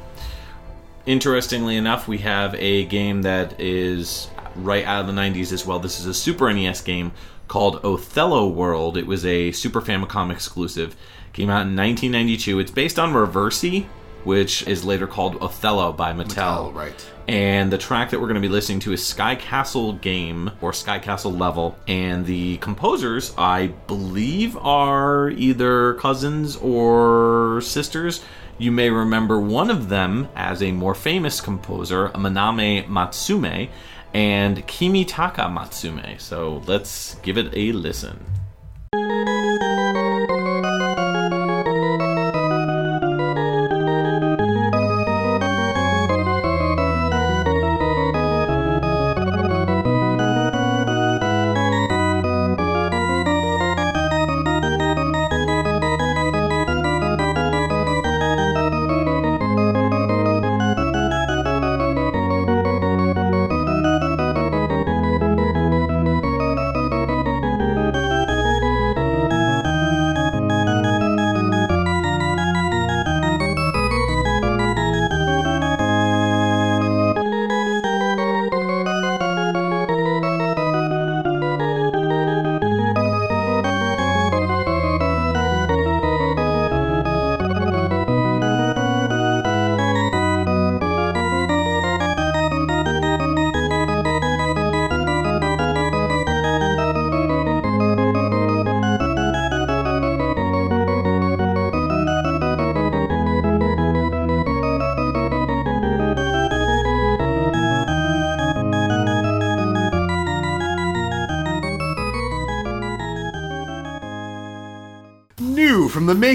Interestingly 1.05 1.77
enough, 1.77 2.09
we 2.09 2.19
have 2.19 2.55
a 2.55 2.85
game 2.87 3.23
that 3.23 3.61
is 3.61 4.29
right 4.57 4.85
out 4.85 5.03
of 5.03 5.07
the 5.07 5.13
90s 5.13 5.53
as 5.53 5.67
well. 5.67 5.79
This 5.79 6.01
is 6.01 6.07
a 6.07 6.15
Super 6.15 6.53
NES 6.53 6.81
game 6.81 7.13
called 7.49 7.85
Othello 7.85 8.49
World. 8.49 8.97
It 8.97 9.07
was 9.07 9.25
a 9.25 9.53
Super 9.53 9.81
Famicom 9.81 10.33
exclusive. 10.33 10.97
Came 11.37 11.51
out 11.51 11.67
in 11.67 11.77
1992. 11.77 12.61
It's 12.61 12.71
based 12.71 12.99
on 12.99 13.13
Reversi, 13.13 13.85
which 14.25 14.67
is 14.67 14.87
later 14.87 15.07
called 15.07 15.37
Othello 15.43 15.93
by 15.93 16.15
Mattel. 16.15 16.73
Mattel, 16.73 16.75
right. 16.75 17.11
And 17.29 17.71
the 17.71 17.77
track 17.77 18.09
that 18.09 18.19
we're 18.19 18.29
going 18.29 18.41
to 18.41 18.49
be 18.49 18.49
listening 18.49 18.81
to 18.81 18.95
is 18.95 19.05
Sky 19.05 19.35
Castle 19.35 19.93
Game 19.93 20.51
or 20.63 20.73
Sky 20.73 20.99
Castle 20.99 21.33
Level. 21.33 21.77
And 21.87 22.25
the 22.25 22.57
composers, 22.57 23.35
I 23.37 23.67
believe, 23.67 24.57
are 24.57 25.29
either 25.29 25.93
cousins 25.95 26.57
or 26.57 27.61
sisters. 27.61 28.25
You 28.57 28.73
may 28.73 28.89
remember 28.89 29.39
one 29.39 29.69
of 29.69 29.91
them 29.91 30.31
as 30.35 30.63
a 30.63 30.73
more 30.73 30.95
famous 30.95 31.43
composer, 31.43 32.09
Manami 32.15 32.89
Matsumae, 32.89 33.69
and 34.15 34.67
Kimitaka 34.67 35.55
Matsumae. 35.55 36.19
So 36.19 36.63
let's 36.67 37.17
give 37.17 37.37
it 37.37 37.53
a 37.53 37.73
listen. 37.73 38.25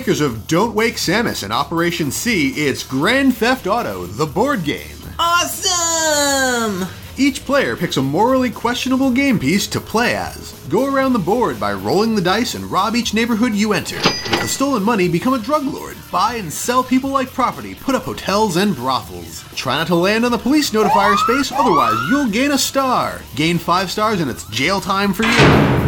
Makers 0.02 0.20
of 0.20 0.48
Don't 0.48 0.74
Wake 0.74 0.96
Samus 0.96 1.44
and 1.44 1.54
Operation 1.54 2.10
C, 2.10 2.50
it's 2.66 2.82
Grand 2.82 3.38
Theft 3.38 3.68
Auto, 3.68 4.08
the 4.08 4.26
board 4.26 4.64
game. 4.64 4.98
Awesome! 5.20 6.88
Each 7.18 7.46
player 7.46 7.76
picks 7.76 7.98
a 7.98 8.02
morally 8.02 8.50
questionable 8.50 9.12
game 9.12 9.38
piece 9.38 9.68
to 9.68 9.80
play 9.80 10.16
as. 10.16 10.54
Go 10.70 10.92
around 10.92 11.14
the 11.14 11.20
board 11.20 11.60
by 11.60 11.74
rolling 11.74 12.16
the 12.16 12.22
dice 12.22 12.56
and 12.56 12.66
rob 12.66 12.96
each 12.96 13.14
neighborhood 13.14 13.54
you 13.54 13.74
enter. 13.74 13.98
With 13.98 14.42
the 14.42 14.48
stolen 14.48 14.82
money, 14.82 15.08
become 15.08 15.36
a 15.36 15.40
drug 15.40 15.66
lord. 15.66 15.98
Buy 16.12 16.38
and 16.38 16.52
sell 16.52 16.84
people 16.84 17.12
like 17.12 17.30
property, 17.30 17.76
put 17.76 17.94
up 17.94 18.02
hotels 18.02 18.56
and 18.58 18.76
brothels. 18.76 19.44
Try 19.54 19.76
not 19.76 19.86
to 19.86 19.96
land 19.96 20.26
on 20.26 20.32
the 20.32 20.38
police 20.40 20.72
notifier 20.72 21.16
space, 21.18 21.52
otherwise 21.52 21.94
you'll 22.10 22.32
gain 22.32 22.50
a 22.50 22.58
star. 22.58 23.22
Gain 23.36 23.60
five 23.60 23.92
stars 23.92 24.20
and 24.20 24.32
it's 24.32 24.50
jail 24.50 24.82
time 24.82 25.14
for 25.14 25.22
you. 25.22 25.30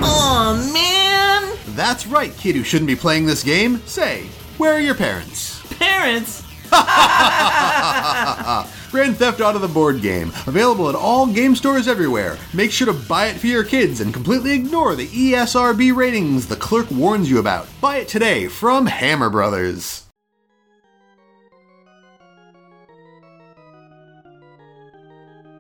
Oh 0.06 0.72
man! 0.72 1.03
That's 1.76 2.06
right, 2.06 2.36
kid 2.38 2.56
who 2.56 2.64
shouldn't 2.64 2.88
be 2.88 2.96
playing 2.96 3.26
this 3.26 3.44
game. 3.44 3.82
Say, 3.86 4.28
where 4.58 4.74
are 4.74 4.80
your 4.80 4.96
parents? 4.96 5.62
Parents? 5.80 6.44
Grand 8.92 9.18
Theft 9.18 9.42
Auto 9.42 9.58
the 9.58 9.68
board 9.68 10.02
game, 10.02 10.32
available 10.46 10.88
at 10.88 10.96
all 10.96 11.26
game 11.26 11.56
stores 11.56 11.88
everywhere. 11.88 12.38
Make 12.54 12.72
sure 12.72 12.86
to 12.86 12.94
buy 12.94 13.28
it 13.28 13.38
for 13.38 13.48
your 13.48 13.64
kids 13.64 14.02
and 14.02 14.14
completely 14.14 14.52
ignore 14.52 14.96
the 14.96 15.08
ESRB 15.08 15.96
ratings 15.96 16.48
the 16.48 16.56
clerk 16.56 16.90
warns 16.92 17.30
you 17.30 17.40
about. 17.40 17.68
Buy 17.82 17.98
it 17.98 18.08
today 18.08 18.48
from 18.48 18.86
Hammer 18.86 19.32
Brothers. 19.32 20.03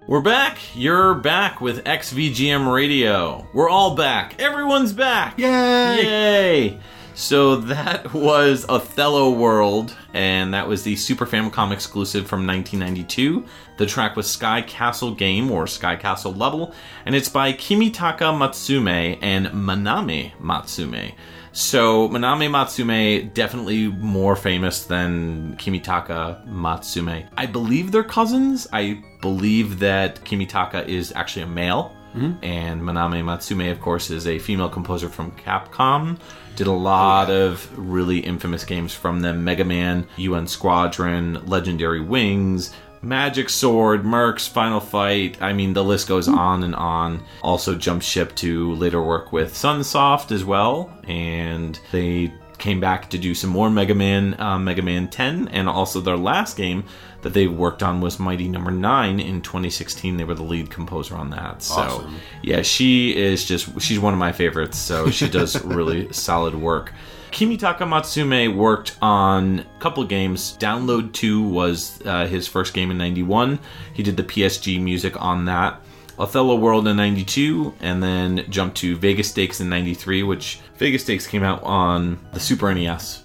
We're 0.06 0.20
back. 0.20 0.58
You're 0.76 1.14
back 1.14 1.62
with 1.62 1.86
XVGM 1.86 2.72
Radio. 2.74 3.48
We're 3.54 3.70
all 3.70 3.96
back. 3.96 4.40
Everyone's 4.42 4.92
back. 4.92 5.40
Yay! 5.40 6.04
Yay! 6.04 6.80
So 7.14 7.56
that 7.56 8.14
was 8.14 8.66
Othello 8.68 9.32
World, 9.32 9.96
and 10.14 10.54
that 10.54 10.68
was 10.68 10.84
the 10.84 10.98
Super 10.98 11.26
Famicom 11.26 11.72
exclusive 11.72 12.28
from 12.28 12.46
1992. 12.46 13.46
The 13.78 13.86
track 13.86 14.18
was 14.18 14.30
Sky 14.30 14.62
Castle 14.62 15.16
Game 15.16 15.50
or 15.50 15.68
Sky 15.68 15.96
Castle 15.96 16.34
Level, 16.34 16.74
and 17.06 17.16
it's 17.16 17.30
by 17.30 17.54
Kimitaka 17.54 18.38
Matsumae 18.38 19.20
and 19.22 19.48
Manami 19.48 20.34
Matsumae. 20.42 21.14
So 21.54 22.10
Manami 22.10 22.50
Matsumae 22.50 23.32
definitely 23.32 23.88
more 23.88 24.36
famous 24.36 24.86
than 24.86 25.56
Kimitaka 25.58 26.46
Matsumae. 26.48 27.28
I 27.38 27.46
believe 27.46 27.92
they're 27.92 28.04
cousins. 28.04 28.68
I 28.74 29.04
believe 29.22 29.80
that 29.80 30.26
Kimitaka 30.26 30.88
is 30.88 31.14
actually 31.16 31.44
a 31.44 31.48
male. 31.48 31.96
Mm-hmm. 32.16 32.44
And 32.44 32.82
Manami 32.82 33.24
Matsumae, 33.24 33.72
of 33.72 33.82
course, 33.82 34.10
is 34.10 34.28
a 34.28 34.40
female 34.40 34.70
composer 34.70 35.10
from 35.10 35.32
Capcom. 35.32 36.20
Did 36.56 36.68
a 36.68 36.72
lot 36.72 37.30
oh, 37.30 37.48
of 37.48 37.78
really 37.78 38.20
infamous 38.20 38.64
games 38.64 38.94
from 38.94 39.22
them 39.22 39.44
Mega 39.44 39.66
Man, 39.66 40.08
UN 40.18 40.48
Squadron, 40.48 41.46
Legendary 41.46 42.02
Wings, 42.02 42.74
Magic 43.04 43.50
Sword, 43.50 44.04
Mercs, 44.04 44.48
Final 44.48 44.80
Fight. 44.80 45.42
I 45.42 45.54
mean, 45.54 45.74
the 45.74 45.84
list 45.84 46.08
goes 46.08 46.28
on 46.28 46.64
and 46.64 46.74
on. 46.76 47.24
Also, 47.42 47.76
jumped 47.76 48.06
ship 48.06 48.34
to 48.38 48.74
later 48.76 49.02
work 49.04 49.32
with 49.34 49.54
Sunsoft 49.54 50.32
as 50.32 50.46
well. 50.46 50.90
And 51.08 51.78
they 51.92 52.34
came 52.58 52.80
back 52.80 53.10
to 53.10 53.18
do 53.18 53.36
some 53.36 53.50
more 53.50 53.70
Mega 53.70 53.94
Man, 53.94 54.40
uh, 54.40 54.58
Mega 54.58 54.82
Man 54.82 55.10
10, 55.10 55.50
and 55.50 55.68
also 55.68 56.00
their 56.00 56.16
last 56.16 56.56
game 56.56 56.86
that 57.24 57.34
they 57.34 57.46
worked 57.48 57.84
on 57.84 58.00
was 58.00 58.20
Mighty 58.20 58.48
Number 58.48 58.72
9 58.72 59.20
in 59.20 59.42
2016. 59.42 60.16
They 60.16 60.24
were 60.24 60.34
the 60.34 60.44
lead 60.44 60.70
composer 60.70 61.16
on 61.16 61.30
that. 61.32 61.62
So, 61.62 61.76
Awesome. 61.82 62.16
yeah, 62.42 62.62
she 62.62 63.16
is 63.18 63.44
just, 63.44 63.82
she's 63.82 64.00
one 64.00 64.14
of 64.14 64.20
my 64.20 64.32
favorites. 64.32 64.78
So, 64.78 65.10
she 65.10 65.28
does 65.28 65.62
really 65.66 66.12
solid 66.14 66.56
work. 66.56 66.94
Kimitaka 67.34 67.80
Matsumae 67.80 68.56
worked 68.56 68.96
on 69.02 69.60
a 69.60 69.80
couple 69.80 70.04
games. 70.04 70.56
Download 70.60 71.12
2 71.14 71.42
was 71.42 72.00
uh, 72.06 72.28
his 72.28 72.48
first 72.48 72.76
game 72.76 72.92
in 72.92 72.98
91. 73.00 73.58
He 73.96 74.04
did 74.04 74.18
the 74.18 74.24
PSG 74.24 74.80
music 74.80 75.20
on 75.20 75.46
that. 75.46 75.82
Othello 76.20 76.56
World 76.56 76.88
in 76.88 76.96
92, 76.96 77.74
and 77.82 78.04
then 78.04 78.46
jumped 78.52 78.78
to 78.78 78.96
Vegas 78.98 79.32
Stakes 79.32 79.60
in 79.62 79.68
93, 79.68 80.22
which 80.22 80.60
Vegas 80.78 81.02
Stakes 81.02 81.26
came 81.26 81.42
out 81.42 81.64
on 81.64 82.20
the 82.34 82.40
Super 82.40 82.72
NES. 82.72 83.24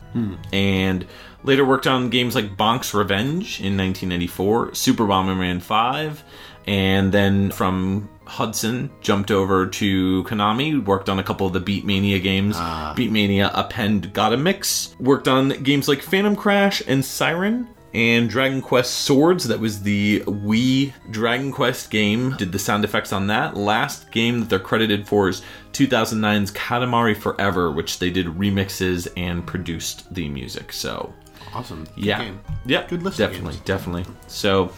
And 0.55 1.07
later 1.45 1.67
worked 1.67 1.87
on 1.87 2.09
games 2.09 2.35
like 2.35 2.57
Bonk's 2.57 2.95
Revenge 2.95 3.61
in 3.61 3.77
1994, 3.77 4.75
Super 4.75 5.05
Bomberman 5.05 5.61
5, 5.61 6.25
and 6.67 7.13
then 7.13 7.51
from 7.51 8.09
Hudson 8.29 8.91
jumped 9.01 9.31
over 9.31 9.66
to 9.66 10.22
Konami, 10.24 10.85
worked 10.85 11.09
on 11.09 11.18
a 11.18 11.22
couple 11.22 11.47
of 11.47 11.53
the 11.53 11.61
Beatmania 11.61 12.22
games. 12.22 12.55
Ah. 12.59 12.95
Beatmania 12.97 13.51
Append 13.55 14.12
GOTTAMIX. 14.12 15.01
Worked 15.01 15.29
on 15.29 15.49
games 15.62 15.89
like 15.89 16.03
Phantom 16.03 16.37
Crash 16.37 16.83
and 16.87 17.05
Siren. 17.05 17.68
And 17.95 18.29
Dragon 18.29 18.61
Quest 18.61 18.93
Swords, 19.07 19.49
that 19.49 19.59
was 19.59 19.83
the 19.83 20.20
Wii 20.26 20.93
Dragon 21.11 21.51
Quest 21.51 21.91
game. 21.91 22.37
Did 22.37 22.53
the 22.53 22.59
sound 22.59 22.85
effects 22.85 23.14
on 23.14 23.29
that. 23.29 23.57
Last 23.57 24.11
game 24.12 24.41
that 24.41 24.51
they're 24.51 24.59
credited 24.59 25.09
for 25.09 25.31
is 25.31 25.41
2009's 25.72 26.51
Katamari 26.53 27.16
Forever, 27.16 27.72
which 27.72 27.99
they 27.99 28.11
did 28.11 28.26
remixes 28.26 29.09
and 29.16 29.45
produced 29.47 30.12
the 30.14 30.29
music. 30.29 30.70
So, 30.74 31.14
Awesome. 31.55 31.85
Good 31.95 32.05
yeah, 32.05 32.22
game. 32.24 32.41
yeah, 32.66 32.87
Good 32.87 33.03
list 33.03 33.16
Definitely, 33.16 33.53
games. 33.55 33.64
definitely. 33.64 34.05
So, 34.26 34.70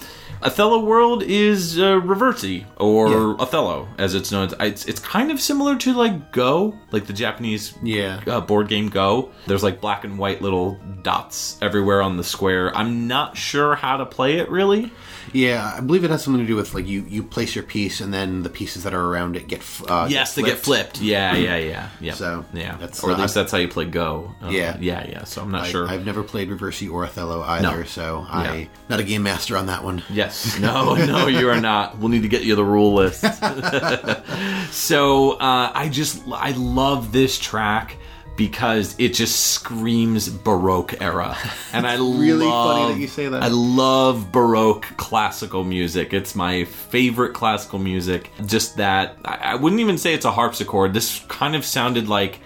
Othello 0.42 0.80
World 0.84 1.22
is 1.22 1.78
uh, 1.78 2.00
Reversi 2.00 2.64
or 2.76 3.08
Yeah. 3.10 3.34
Othello, 3.38 3.88
as 3.98 4.14
it's 4.14 4.32
known. 4.32 4.48
It's 4.60 4.86
it's 4.86 5.00
kind 5.00 5.30
of 5.30 5.40
similar 5.40 5.76
to 5.76 5.92
like 5.92 6.32
Go, 6.32 6.78
like 6.92 7.06
the 7.06 7.12
Japanese 7.12 7.74
Yeah. 7.82 8.20
uh, 8.26 8.40
board 8.40 8.68
game 8.68 8.88
Go. 8.88 9.30
There's 9.46 9.62
like 9.62 9.80
black 9.80 10.04
and 10.04 10.18
white 10.18 10.40
little 10.40 10.78
dots 11.02 11.58
everywhere 11.60 12.00
on 12.02 12.16
the 12.16 12.24
square. 12.24 12.74
I'm 12.76 13.06
not 13.06 13.36
sure 13.36 13.74
how 13.74 13.98
to 13.98 14.06
play 14.06 14.38
it 14.38 14.48
really. 14.50 14.90
Yeah, 15.32 15.74
I 15.76 15.80
believe 15.80 16.02
it 16.02 16.10
has 16.10 16.24
something 16.24 16.42
to 16.42 16.46
do 16.46 16.56
with 16.56 16.74
like 16.74 16.86
you 16.86 17.04
you 17.08 17.22
place 17.22 17.54
your 17.54 17.62
piece 17.62 18.00
and 18.00 18.12
then 18.12 18.42
the 18.42 18.48
pieces 18.50 18.82
that 18.84 18.94
are 18.94 19.04
around 19.04 19.36
it 19.36 19.46
get 19.46 19.62
uh, 19.88 20.08
yes, 20.10 20.34
they 20.34 20.42
get 20.42 20.58
flipped. 20.58 21.00
Yeah, 21.00 21.36
yeah, 21.36 21.56
yeah, 21.56 21.88
yeah. 22.00 22.14
So, 22.14 22.44
yeah, 22.54 22.76
that's 22.76 23.04
or 23.04 23.12
at 23.12 23.18
least 23.20 23.34
that's 23.34 23.52
how 23.52 23.58
you 23.58 23.68
play 23.68 23.84
Go. 23.84 24.34
Uh, 24.42 24.48
Yeah. 24.48 24.76
yeah, 24.80 25.06
yeah. 25.06 25.24
So 25.24 25.42
I'm 25.42 25.50
not 25.50 25.64
I, 25.64 25.68
sure. 25.68 25.86
I've 25.88 26.04
never 26.06 26.22
played 26.22 26.48
Reversi 26.48 26.90
or 26.90 27.04
Othello 27.04 27.42
either, 27.42 27.78
No. 27.80 27.84
so 27.84 28.26
Yeah. 28.28 28.34
I 28.34 28.68
not 28.88 28.98
a 29.00 29.04
game 29.04 29.22
master 29.22 29.56
on 29.56 29.66
that 29.66 29.84
one. 29.84 30.02
Yes. 30.30 30.58
No, 30.60 30.94
no, 30.94 31.26
you 31.26 31.48
are 31.50 31.60
not. 31.60 31.98
We'll 31.98 32.08
need 32.08 32.22
to 32.22 32.28
get 32.28 32.42
you 32.44 32.54
the 32.54 32.64
rule 32.64 32.94
list. 32.94 33.20
so 34.72 35.32
uh, 35.32 35.72
I 35.74 35.88
just 35.90 36.22
I 36.32 36.52
love 36.52 37.12
this 37.12 37.38
track 37.38 37.96
because 38.36 38.94
it 38.98 39.12
just 39.12 39.38
screams 39.50 40.28
Baroque 40.28 41.00
era, 41.02 41.36
and 41.72 41.86
I 41.86 41.94
Really 41.96 42.46
love, 42.46 42.78
funny 42.78 42.94
that 42.94 43.00
you 43.00 43.08
say 43.08 43.28
that. 43.28 43.42
I 43.42 43.48
love 43.48 44.32
Baroque 44.32 44.86
classical 44.96 45.62
music. 45.64 46.12
It's 46.14 46.34
my 46.34 46.64
favorite 46.64 47.34
classical 47.34 47.78
music. 47.78 48.30
Just 48.46 48.76
that 48.78 49.16
I, 49.24 49.36
I 49.52 49.54
wouldn't 49.56 49.80
even 49.80 49.98
say 49.98 50.14
it's 50.14 50.24
a 50.24 50.32
harpsichord. 50.32 50.94
This 50.94 51.20
kind 51.28 51.54
of 51.54 51.64
sounded 51.64 52.08
like. 52.08 52.40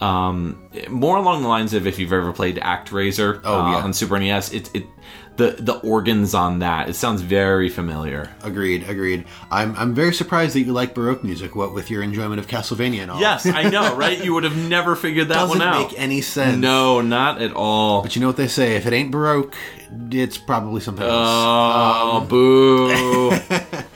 Um, 0.00 0.70
more 0.88 1.18
along 1.18 1.42
the 1.42 1.48
lines 1.48 1.74
of 1.74 1.86
if 1.86 1.98
you've 1.98 2.14
ever 2.14 2.32
played 2.32 2.56
ActRaiser 2.56 3.42
Oh, 3.44 3.60
uh, 3.60 3.70
yeah. 3.72 3.76
on 3.84 3.92
Super 3.92 4.18
NES, 4.18 4.50
it, 4.50 4.70
it 4.74 4.86
the 5.40 5.62
the 5.62 5.72
organs 5.78 6.34
on 6.34 6.58
that 6.58 6.90
it 6.90 6.94
sounds 6.94 7.22
very 7.22 7.70
familiar. 7.70 8.30
Agreed, 8.42 8.86
agreed. 8.88 9.24
I'm 9.50 9.74
I'm 9.74 9.94
very 9.94 10.12
surprised 10.12 10.54
that 10.54 10.60
you 10.60 10.72
like 10.72 10.94
Baroque 10.94 11.24
music. 11.24 11.56
What 11.56 11.72
with 11.72 11.90
your 11.90 12.02
enjoyment 12.02 12.38
of 12.38 12.46
Castlevania 12.46 13.00
and 13.00 13.10
all. 13.10 13.20
Yes, 13.20 13.46
I 13.46 13.70
know, 13.70 13.96
right? 14.04 14.22
You 14.22 14.34
would 14.34 14.44
have 14.44 14.56
never 14.56 14.94
figured 14.94 15.28
that 15.28 15.34
doesn't 15.34 15.58
one 15.58 15.66
out. 15.66 15.90
make 15.90 15.98
any 15.98 16.20
sense. 16.20 16.58
no, 16.58 17.00
not 17.00 17.40
at 17.40 17.52
all. 17.54 18.02
But 18.02 18.14
you 18.14 18.20
know 18.20 18.26
what 18.26 18.36
they 18.36 18.48
say: 18.48 18.76
if 18.76 18.86
it 18.86 18.92
ain't 18.92 19.10
Baroque, 19.10 19.54
it's 20.10 20.38
probably 20.38 20.80
something 20.80 21.04
else. 21.04 21.12
Oh, 21.14 22.18
um, 22.18 22.28
boo, 22.28 23.38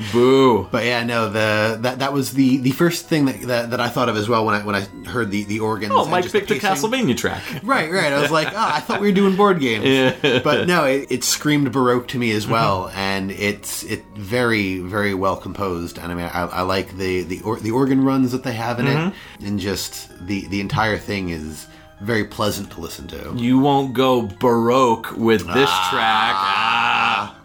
boo. 0.13 0.69
But 0.71 0.85
yeah, 0.85 1.05
no, 1.05 1.29
the 1.29 1.79
that 1.81 2.01
that 2.01 2.13
was 2.13 2.33
the 2.33 2.59
the 2.59 2.73
first 2.73 3.07
thing 3.07 3.27
that, 3.27 3.41
that, 3.43 3.71
that 3.71 3.81
I 3.81 3.89
thought 3.89 4.09
of 4.09 4.17
as 4.17 4.29
well 4.29 4.45
when 4.45 4.55
I 4.55 4.65
when 4.65 4.75
I 4.75 4.83
heard 5.09 5.31
the 5.31 5.45
the 5.45 5.61
organs. 5.61 5.93
Oh, 5.95 6.07
Mike 6.07 6.31
picked 6.31 6.49
the. 6.49 6.59
Castlevania 6.59 7.17
track. 7.17 7.43
Right, 7.65 7.91
right. 7.91 8.13
I 8.13 8.21
was 8.21 8.31
like, 8.31 8.49
ah, 8.55 8.77
I 8.77 8.81
thought 8.81 9.01
we 9.01 9.07
were 9.07 9.15
doing 9.15 9.37
board 9.37 9.59
games. 9.59 10.17
But 10.43 10.67
no, 10.67 10.85
it, 10.85 11.11
it 11.11 11.25
screamed 11.25 11.73
Baroque 11.73 12.09
to 12.09 12.19
me 12.19 12.31
as 12.33 12.47
well, 12.47 12.89
mm-hmm. 12.89 12.99
and 12.99 13.31
it's 13.31 13.85
it 13.85 14.05
very 14.15 14.81
very 14.81 15.15
well 15.15 15.37
composed. 15.37 15.99
And 15.99 16.13
I 16.13 16.15
mean, 16.15 16.27
I, 16.27 16.43
I 16.47 16.61
like 16.63 16.97
the 16.97 17.23
the 17.23 17.41
or, 17.43 17.59
the 17.59 17.71
organ 17.71 18.05
runs 18.05 18.33
that 18.33 18.45
they 18.45 18.53
have 18.53 18.81
in 18.81 18.87
it, 18.87 18.97
mm-hmm. 18.97 19.47
and 19.47 19.59
just 19.59 20.11
the 20.27 20.47
the 20.49 20.61
entire 20.61 20.99
thing 20.99 21.31
is 21.31 21.67
very 22.05 22.25
pleasant 22.25 22.71
to 22.73 22.81
listen 22.81 23.07
to. 23.09 23.35
You 23.37 23.59
won't 23.59 23.95
go 23.95 24.23
Baroque 24.23 25.17
with 25.17 25.41
this 25.47 25.71
track. 25.71 26.35
Ah. 26.37 27.41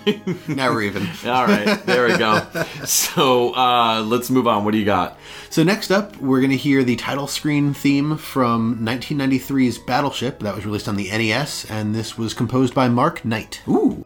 Never 0.48 0.82
even. 0.82 1.02
All 1.26 1.46
right, 1.46 1.84
there 1.84 2.06
we 2.06 2.16
go. 2.16 2.46
So 2.84 3.54
uh, 3.54 4.02
let's 4.02 4.30
move 4.30 4.46
on. 4.46 4.64
What 4.64 4.72
do 4.72 4.78
you 4.78 4.84
got? 4.84 5.18
So 5.50 5.62
next 5.62 5.90
up, 5.90 6.16
we're 6.18 6.40
going 6.40 6.50
to 6.50 6.56
hear 6.56 6.84
the 6.84 6.96
title 6.96 7.26
screen 7.26 7.74
theme 7.74 8.16
from 8.16 8.78
1993's 8.78 9.78
Battleship 9.78 10.40
that 10.40 10.54
was 10.54 10.64
released 10.64 10.88
on 10.88 10.96
the 10.96 11.10
NES, 11.10 11.70
and 11.70 11.94
this 11.94 12.16
was 12.16 12.34
composed 12.34 12.74
by 12.74 12.88
Mark 12.88 13.24
Knight. 13.24 13.62
Ooh. 13.68 14.04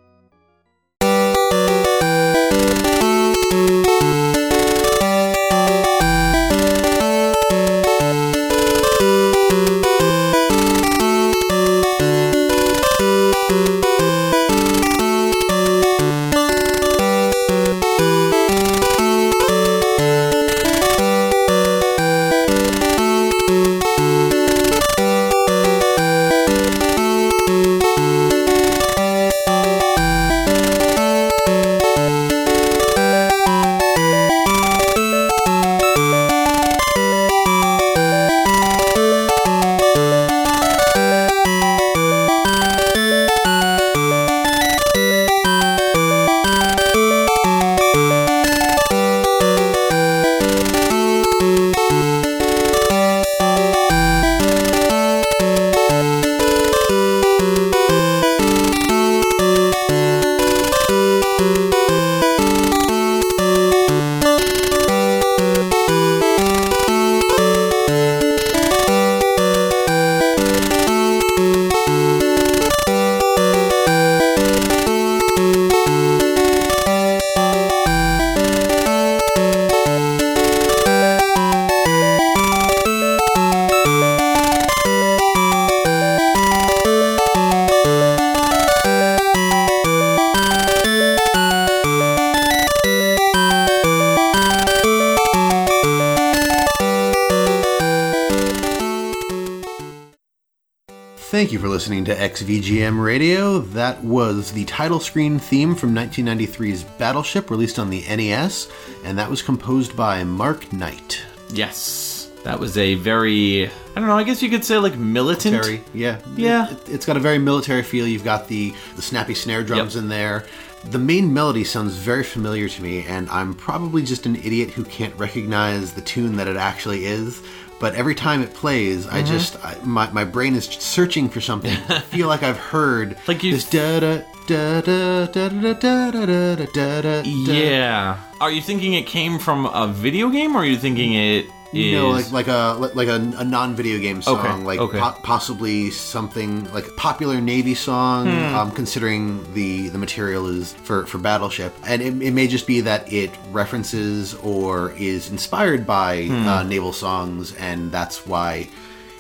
Thank 101.47 101.53
you 101.53 101.61
for 101.61 101.68
listening 101.68 102.05
to 102.07 102.14
XVGM 102.16 103.01
Radio. 103.01 103.61
That 103.61 104.03
was 104.03 104.51
the 104.51 104.64
title 104.64 104.99
screen 104.99 105.38
theme 105.38 105.76
from 105.76 105.94
1993's 105.94 106.82
Battleship, 106.82 107.51
released 107.53 107.78
on 107.78 107.88
the 107.88 108.01
NES, 108.01 108.68
and 109.05 109.16
that 109.16 109.30
was 109.30 109.42
composed 109.42 109.97
by 109.97 110.24
Mark 110.24 110.72
Knight. 110.72 111.22
Yes, 111.51 112.32
that 112.42 112.59
was 112.59 112.76
a 112.76 112.94
very 112.97 113.66
I 113.68 113.70
don't 113.94 114.09
know. 114.09 114.16
I 114.16 114.24
guess 114.24 114.42
you 114.42 114.51
could 114.51 114.64
say 114.64 114.76
like 114.78 114.97
militant. 114.97 115.82
Yeah, 115.94 116.20
Yeah. 116.34 116.68
It, 116.72 116.88
has 116.88 117.07
got 117.07 117.16
a 117.16 117.20
very 117.20 117.38
military 117.38 117.84
feel. 117.84 118.09
You've 118.09 118.24
got 118.24 118.49
the 118.49 118.74
the 118.97 119.03
snappy 119.03 119.34
snare 119.34 119.62
drums 119.62 119.94
Yep. 119.94 120.03
in 120.03 120.09
there. 120.09 120.47
The 120.86 120.99
main 120.99 121.32
melody 121.32 121.62
sounds 121.62 121.94
very 121.94 122.24
familiar 122.24 122.68
to 122.68 122.82
me, 122.82 123.05
and 123.07 123.30
I'm 123.30 123.55
probably 123.55 124.03
just 124.03 124.26
an 124.26 124.34
idiot 124.34 124.70
who 124.70 124.82
can't 124.82 125.14
recognize 125.14 125.92
the 125.92 126.01
tune 126.03 126.38
that 126.38 126.49
it 126.49 126.57
actually 126.57 127.07
is. 127.07 127.40
But 127.79 127.95
every 127.95 128.14
time 128.14 128.43
it 128.43 128.55
plays, 128.55 129.07
I 129.07 129.22
Mm-hmm. 129.22 129.27
just 129.33 129.64
I, 129.64 129.77
my 129.85 130.11
my 130.11 130.24
brain 130.24 130.55
is 130.55 130.64
searching 130.64 131.29
for 131.29 131.41
something. 131.41 131.77
I 131.89 132.01
feel 132.01 132.27
like 132.29 132.43
I've 132.43 132.57
heard 132.59 133.16
Like 133.29 133.43
you- 133.43 133.53
this 133.53 133.68
da 133.68 134.01
da 134.01 134.22
da 134.47 134.81
da 134.81 135.27
da 135.27 135.49
da 135.49 135.72
da 135.74 136.11
da 136.11 136.55
da 136.72 137.01
da. 137.03 137.22
Yeah. 137.24 138.18
Are 138.41 138.51
you 138.51 138.62
thinking 138.62 138.95
it 138.95 139.07
came 139.07 139.39
from 139.39 139.66
a 139.66 139.87
video 139.89 140.29
game, 140.31 140.55
or 140.57 140.61
are 140.61 140.64
you 140.64 140.77
thinking 140.79 141.14
it 141.14 141.47
is? 141.73 141.93
No, 141.93 142.11
like 142.11 142.31
like 142.33 142.49
a 142.49 142.91
like 142.95 143.09
a, 143.09 143.14
a 143.39 143.45
non-video 143.45 143.99
game 143.99 144.23
song, 144.23 144.39
Okay, 144.39 144.64
like 144.64 144.81
okay. 144.81 144.99
po- 145.01 145.17
possibly 145.23 145.91
something 145.91 146.71
like 146.73 146.87
a 146.89 146.93
popular 146.93 147.41
Navy 147.41 147.75
song. 147.75 148.27
Hmm. 148.27 148.55
Um, 148.55 148.71
considering 148.73 149.53
the 149.55 149.89
the 149.89 149.99
material 149.99 150.47
is 150.47 150.73
for 150.73 151.07
for 151.07 151.19
Battleship, 151.19 151.75
and 151.87 152.01
it, 152.03 152.23
it 152.23 152.33
may 152.33 152.47
just 152.47 152.67
be 152.67 152.81
that 152.83 153.12
it 153.12 153.31
references 153.53 154.35
or 154.37 154.93
is 154.93 155.31
inspired 155.31 155.87
by 155.87 156.25
Hmm. 156.27 156.47
uh, 156.49 156.62
naval 156.62 156.93
songs, 156.93 157.55
and 157.57 157.91
that's 157.93 158.27
why. 158.27 158.69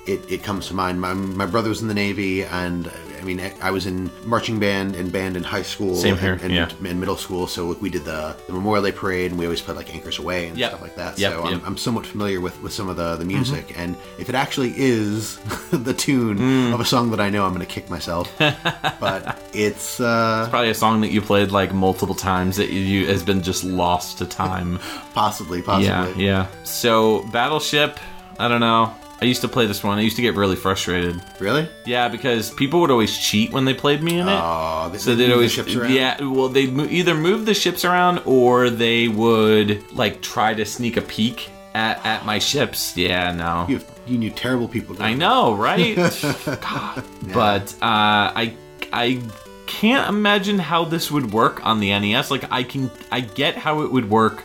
It, 0.08 0.20
it 0.30 0.44
comes 0.44 0.68
to 0.68 0.74
mind. 0.74 1.00
My, 1.00 1.14
my 1.14 1.46
brother 1.46 1.68
was 1.68 1.82
in 1.82 1.88
the 1.88 1.94
Navy, 1.94 2.44
and 2.44 2.86
mean, 3.26 3.40
I 3.60 3.70
was 3.70 3.84
in 3.86 4.10
marching 4.24 4.58
band 4.58 4.94
and 4.96 5.12
band 5.12 5.36
in 5.36 5.42
high 5.44 5.62
school 5.62 5.94
Same 5.96 6.16
here, 6.16 6.32
and, 6.32 6.42
and, 6.42 6.52
yeah. 6.54 6.70
in 6.90 6.98
middle 7.00 7.16
school. 7.16 7.46
So 7.46 7.74
we 7.80 7.90
did 7.90 8.04
the, 8.04 8.34
the 8.46 8.52
Memorial 8.54 8.84
Day 8.84 8.92
parade, 8.92 9.30
and 9.32 9.38
we 9.38 9.44
always 9.46 9.60
played 9.60 9.76
like 9.76 9.94
Anchors 9.94 10.18
Aweigh 10.18 10.48
and 10.48 10.56
Yep. 10.56 10.70
stuff 10.70 10.82
like 10.82 10.96
that. 10.96 11.18
Yep, 11.18 11.32
so 11.32 11.38
yep. 11.38 11.46
Mm-hmm. 11.52 11.60
I'm, 11.66 11.72
I'm 11.72 11.76
somewhat 11.76 12.06
familiar 12.06 12.40
with, 12.40 12.60
with 12.62 12.72
some 12.72 12.88
of 12.88 12.96
the, 12.96 13.16
the 13.16 13.24
music, 13.24 13.78
and 13.78 13.96
if 14.18 14.28
it 14.28 14.34
actually 14.34 14.72
is 14.76 15.36
the 15.70 15.92
tune 15.94 16.38
Mm. 16.38 16.72
of 16.74 16.80
a 16.80 16.84
song 16.84 17.10
that 17.10 17.20
I 17.20 17.28
know, 17.30 17.44
I'm 17.44 17.52
going 17.54 17.66
to 17.66 17.72
kick 17.72 17.90
myself. 17.90 18.32
but 18.38 19.38
it's 19.52 20.00
uh, 20.00 20.46
Probably 20.50 20.70
a 20.70 20.74
song 20.74 21.00
that 21.02 21.10
you 21.10 21.20
played 21.20 21.50
like 21.50 21.72
multiple 21.74 22.14
times 22.14 22.56
that 22.56 22.70
you 22.70 23.06
has 23.06 23.22
been 23.22 23.42
just 23.42 23.64
lost 23.64 24.18
to 24.18 24.26
time. 24.26 24.78
possibly, 25.14 25.62
possibly. 25.62 26.24
yeah, 26.24 26.46
yeah. 26.48 26.62
So 26.64 27.22
Battleship, 27.32 27.98
I 28.38 28.48
don't 28.48 28.60
know. 28.60 28.94
I 29.20 29.24
used 29.24 29.40
to 29.40 29.48
play 29.48 29.64
this 29.66 29.82
one. 29.82 29.96
I 29.98 30.02
used 30.02 30.16
to 30.16 30.22
get 30.22 30.34
really 30.34 30.56
frustrated. 30.56 31.22
Really? 31.40 31.66
Yeah, 31.86 32.08
because 32.08 32.50
people 32.50 32.80
would 32.80 32.90
always 32.90 33.16
cheat 33.16 33.50
when 33.52 33.64
they 33.64 33.72
played 33.72 34.02
me 34.02 34.18
in 34.18 34.28
it. 34.28 34.38
Oh, 34.42 34.90
they, 34.92 34.98
So 34.98 35.14
they 35.14 35.16
they'd 35.16 35.22
move 35.22 35.28
the 35.28 35.34
always, 35.34 35.52
ships 35.52 35.74
around? 35.74 35.92
yeah. 35.94 36.20
Well, 36.22 36.48
they'd 36.48 36.72
mo- 36.72 36.86
either 36.90 37.14
move 37.14 37.46
the 37.46 37.54
ships 37.54 37.84
around 37.84 38.20
or 38.26 38.68
they 38.68 39.08
would 39.08 39.90
like 39.92 40.20
try 40.20 40.52
to 40.54 40.66
sneak 40.66 40.98
a 40.98 41.02
peek 41.02 41.48
at, 41.74 42.04
at 42.04 42.26
my 42.26 42.38
ships. 42.38 42.94
Yeah, 42.96 43.32
no. 43.32 43.64
You, 43.68 43.80
you 44.06 44.18
knew 44.18 44.30
terrible 44.30 44.68
people. 44.68 44.96
I 45.00 45.14
know, 45.14 45.54
right? 45.54 45.96
God. 46.60 47.02
But 47.32 47.72
uh, 47.82 48.36
I 48.36 48.54
I 48.92 49.22
can't 49.66 50.08
imagine 50.10 50.58
how 50.58 50.84
this 50.84 51.10
would 51.10 51.32
work 51.32 51.64
on 51.64 51.80
the 51.80 51.88
NES. 51.98 52.30
Like 52.30 52.50
I 52.52 52.62
can 52.64 52.90
I 53.10 53.20
get 53.20 53.56
how 53.56 53.80
it 53.80 53.90
would 53.90 54.10
work 54.10 54.44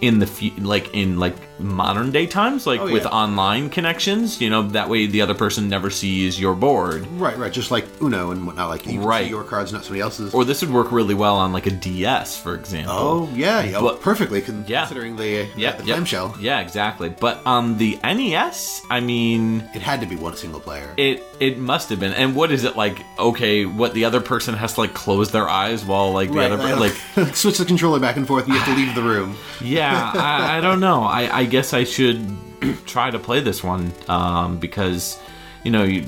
in 0.00 0.18
the 0.18 0.26
fu- 0.26 0.50
like 0.60 0.94
in 0.94 1.18
like 1.18 1.36
modern 1.58 2.10
day 2.12 2.26
times 2.26 2.66
like 2.66 2.80
Oh, 2.80 2.84
with 2.92 3.02
yeah. 3.04 3.08
online 3.10 3.68
connections 3.70 4.40
you 4.40 4.48
know 4.50 4.62
that 4.68 4.88
way 4.88 5.06
the 5.06 5.22
other 5.22 5.34
person 5.34 5.68
never 5.68 5.90
sees 5.90 6.38
your 6.38 6.54
board 6.54 7.06
Right, 7.18 7.36
right. 7.36 7.52
Just 7.52 7.70
like 7.70 7.86
Uno 8.02 8.30
and 8.30 8.46
whatnot. 8.46 8.68
Like 8.68 8.86
you 8.86 9.00
Right. 9.00 9.24
see 9.24 9.30
your 9.30 9.44
cards, 9.44 9.72
not 9.72 9.84
somebody 9.84 10.00
else's. 10.00 10.32
or 10.34 10.44
this 10.44 10.60
would 10.62 10.70
work 10.72 10.92
really 10.92 11.14
well 11.14 11.36
on 11.36 11.52
like 11.52 11.66
a 11.66 11.70
DS 11.70 12.38
for 12.38 12.54
example 12.54 12.94
oh, 12.94 13.28
yeah, 13.34 13.62
yeah 13.62 13.80
But- 13.80 14.00
perfectly. 14.00 14.40
Con- 14.42 14.64
Yeah. 14.68 14.82
Considering 14.82 15.16
the, 15.16 15.42
uh, 15.42 15.46
yeah, 15.56 15.72
the 15.76 15.84
yeah. 15.84 15.94
clamshell, 15.94 16.36
yeah 16.40 16.60
exactly 16.60 17.08
but 17.08 17.40
on 17.46 17.76
the 17.78 17.98
NES 18.04 18.82
I 18.90 19.00
mean 19.00 19.68
it 19.74 19.82
had 19.82 20.00
to 20.00 20.06
be 20.06 20.16
one 20.16 20.36
single 20.36 20.60
player. 20.60 20.94
It 20.96 21.22
it 21.40 21.58
must 21.58 21.88
have 21.90 22.00
been. 22.00 22.12
And 22.12 22.34
what 22.34 22.50
is 22.50 22.64
it 22.64 22.74
like? 22.76 22.98
Okay, 23.18 23.64
what 23.64 23.94
the 23.94 24.04
other 24.06 24.20
person 24.20 24.54
has 24.54 24.74
to 24.74 24.80
like 24.80 24.92
close 24.94 25.30
their 25.30 25.48
eyes 25.48 25.84
while 25.84 26.12
like 26.12 26.30
the 26.30 26.36
Right, 26.38 26.50
other 26.50 26.62
right. 26.64 26.78
like 27.16 27.34
switch 27.34 27.58
the 27.58 27.64
controller 27.64 28.00
back 28.00 28.16
and 28.16 28.26
forth. 28.26 28.44
and 28.44 28.54
You 28.54 28.58
have 28.60 28.68
to 28.68 28.74
leave 28.80 28.94
the 28.94 29.02
room. 29.02 29.36
yeah. 29.60 30.10
I, 30.14 30.58
I 30.58 30.60
don't 30.60 30.80
know. 30.80 31.02
I 31.02 31.38
I 31.40 31.44
guess 31.48 31.72
I 31.74 31.84
should 31.84 32.24
try 32.86 33.10
to 33.10 33.18
play 33.18 33.40
this 33.40 33.62
one 33.62 33.92
um, 34.08 34.58
because 34.58 35.18
you 35.64 35.70
know 35.70 35.82
you 35.82 36.04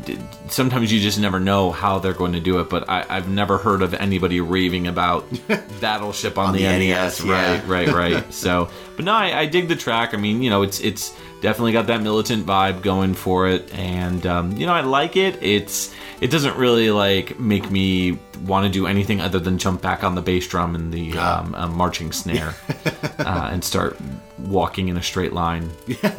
sometimes 0.48 0.92
you 0.92 1.00
just 1.00 1.18
never 1.18 1.40
know 1.40 1.70
how 1.72 1.98
they're 1.98 2.14
going 2.14 2.32
to 2.32 2.40
do 2.40 2.60
it. 2.60 2.70
But 2.70 2.88
I, 2.88 3.04
I've 3.08 3.28
never 3.28 3.58
heard 3.58 3.82
of 3.82 3.94
anybody 3.94 4.40
raving 4.40 4.86
about 4.86 5.26
Battleship 5.80 6.38
on, 6.38 6.52
the, 6.52 6.60
the 6.60 6.64
NES. 6.64 7.20
NES, 7.20 7.24
yeah. 7.24 7.32
Right, 7.32 7.66
right, 7.66 7.88
right. 7.88 8.32
so, 8.34 8.70
but 8.96 9.04
no, 9.04 9.12
I, 9.12 9.40
I 9.40 9.46
dig 9.46 9.68
the 9.68 9.76
track. 9.76 10.14
I 10.14 10.16
mean, 10.16 10.42
you 10.42 10.50
know, 10.50 10.62
it's 10.62 10.80
it's 10.80 11.14
definitely 11.40 11.72
got 11.72 11.86
that 11.88 12.02
militant 12.02 12.46
vibe 12.46 12.82
going 12.82 13.14
for 13.14 13.48
it, 13.48 13.72
and 13.74 14.26
um, 14.26 14.52
you 14.56 14.66
know, 14.66 14.72
I 14.72 14.80
like 14.82 15.16
it. 15.16 15.42
It's 15.42 15.92
it 16.20 16.30
doesn't 16.30 16.56
really 16.56 16.90
like 16.90 17.38
make 17.40 17.70
me 17.70 18.18
want 18.44 18.64
to 18.66 18.72
do 18.72 18.86
anything 18.86 19.20
other 19.20 19.38
than 19.38 19.58
jump 19.58 19.82
back 19.82 20.02
on 20.02 20.14
the 20.14 20.22
bass 20.22 20.46
drum 20.48 20.74
and 20.74 20.92
the 20.92 21.16
um, 21.18 21.54
uh, 21.54 21.66
marching 21.68 22.10
snare 22.12 22.54
uh, 23.18 23.50
and 23.52 23.62
start 23.62 23.98
walking 24.38 24.88
in 24.88 24.96
a 24.96 25.02
straight 25.02 25.34
line. 25.34 25.70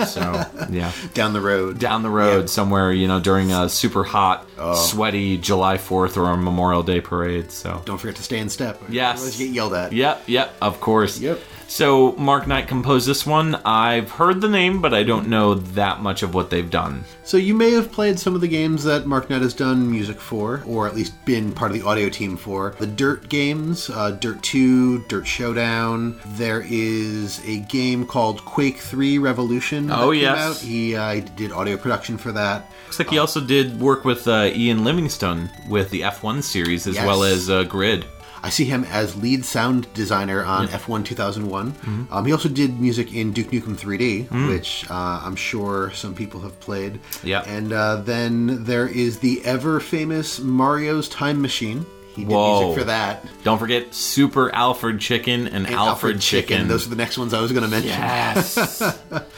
So 0.08 0.44
yeah, 0.70 0.92
Down 1.16 1.34
the 1.34 1.42
road. 1.42 1.80
down 1.80 2.04
the 2.04 2.10
road 2.12 2.50
somewhere, 2.50 2.92
you 2.92 3.08
know, 3.08 3.20
during 3.20 3.52
a 3.52 3.68
super 3.70 4.04
hot, 4.04 4.48
Oh. 4.60 4.76
sweaty 4.76 5.38
July 5.40 5.78
Fourth 5.80 6.18
or 6.18 6.30
a 6.30 6.38
Memorial 6.38 6.84
Day 6.84 7.02
parade. 7.02 7.52
So 7.52 7.82
Don't 7.86 7.98
forget 7.98 8.16
to 8.18 8.24
stay 8.24 8.38
in 8.38 8.50
step. 8.50 8.80
Yes. 8.90 9.40
You 9.40 9.48
get 9.48 9.56
yelled 9.56 9.74
at. 9.74 9.92
Yep, 9.92 10.24
yep, 10.28 10.54
of 10.62 10.80
course. 10.80 11.20
Yep. 11.20 11.40
So 11.72 12.12
Mark 12.18 12.48
Knight 12.48 12.68
composed 12.68 13.08
this 13.08 13.26
one. 13.26 13.56
I've 13.64 14.12
heard 14.12 14.42
the 14.42 14.50
name, 14.50 14.82
but 14.82 14.94
I 14.94 15.04
don't 15.04 15.30
know 15.30 15.54
that 15.54 16.02
much 16.02 16.22
of 16.22 16.34
what 16.34 16.50
they've 16.50 16.70
done. 16.70 17.06
So 17.24 17.38
you 17.38 17.54
may 17.54 17.72
have 17.72 17.94
played 17.94 18.20
some 18.20 18.36
of 18.36 18.42
the 18.42 18.48
games 18.50 18.84
that 18.84 19.08
Mark 19.08 19.30
Knight 19.30 19.42
has 19.42 19.54
done 19.54 19.90
music 19.90 20.20
for, 20.20 20.64
or 20.68 20.86
at 20.86 20.96
least 20.96 21.14
been 21.24 21.54
part 21.54 21.72
of 21.72 21.78
the 21.80 21.88
audio 21.88 22.10
team 22.10 22.36
for. 22.36 22.76
The 22.78 22.88
Dirt 22.88 23.30
games, 23.30 23.90
uh, 23.90 24.12
Dirt 24.12 24.44
2, 24.44 25.06
Dirt 25.08 25.26
Showdown. 25.26 26.20
There 26.36 26.62
is 26.68 27.40
a 27.48 27.60
game 27.60 28.06
called 28.06 28.44
Quake 28.44 28.78
3 28.78 29.18
Revolution. 29.20 29.88
that 29.88 30.00
Oh, 30.00 30.12
yes. 30.12 30.62
He 30.62 30.94
uh, 30.98 31.22
did 31.38 31.54
audio 31.54 31.78
production 31.78 32.18
for 32.18 32.34
that. 32.34 32.70
Looks 32.88 33.00
like 33.00 33.10
he 33.12 33.18
also 33.18 33.40
did 33.40 33.80
work 33.80 34.04
with 34.04 34.28
uh, 34.28 34.52
Ian 34.54 34.84
Livingstone 34.84 35.50
with 35.70 35.90
the 35.92 36.02
F1 36.02 36.44
series 36.44 36.86
as 36.86 36.96
Yes. 36.96 37.06
well 37.08 37.24
as 37.24 37.50
uh, 37.50 37.64
Grid. 37.64 38.04
I 38.44 38.50
see 38.50 38.66
him 38.66 38.84
as 38.86 39.16
lead 39.16 39.46
sound 39.46 39.92
designer 39.94 40.44
on 40.44 40.68
F1 40.68 41.06
2001. 41.06 42.08
Um, 42.12 42.26
he 42.26 42.32
also 42.32 42.50
did 42.50 42.80
music 42.80 43.14
in 43.14 43.32
Duke 43.34 43.48
Nukem 43.52 43.76
3D, 43.78 44.48
which 44.50 44.90
uh, 44.90 45.22
I'm 45.24 45.36
sure 45.36 45.92
some 45.92 46.16
people 46.16 46.40
have 46.42 46.60
played. 46.60 47.00
Yeah. 47.24 47.44
And 47.46 47.72
uh, 47.72 47.98
then 47.98 48.64
there 48.64 48.88
is 48.88 49.20
the 49.20 49.44
ever 49.46 49.80
famous 49.80 50.40
Mario's 50.40 51.08
Time 51.08 51.42
Machine. 51.42 51.86
He 52.16 52.24
did 52.26 52.32
Whoa. 52.34 52.62
music 52.66 52.80
for 52.82 52.86
that. 52.88 53.26
Don't 53.44 53.58
forget 53.60 53.94
Super 53.94 54.54
Alfred 54.54 55.00
Chicken 55.00 55.48
and, 55.48 55.66
And 55.66 55.76
Alfred, 55.76 56.20
Chicken. 56.20 56.68
Those 56.68 56.86
are 56.86 56.90
the 56.90 56.96
next 56.98 57.18
ones 57.18 57.34
I 57.34 57.40
was 57.42 57.52
going 57.54 57.64
to 57.64 57.70
mention. 57.70 57.92
yes. 57.92 58.82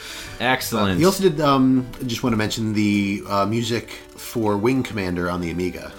Excellent. 0.40 0.98
He 0.98 1.04
also 1.04 1.22
did. 1.28 1.40
Um, 1.40 1.86
just 2.06 2.22
want 2.24 2.32
to 2.32 2.36
mention 2.36 2.72
the 2.72 3.22
uh, 3.28 3.46
music 3.46 3.90
for 4.16 4.56
Wing 4.56 4.82
Commander 4.82 5.30
on 5.30 5.40
the 5.40 5.50
Amiga. 5.50 5.92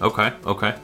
Okay, 0.00 0.32
okay. 0.46 0.74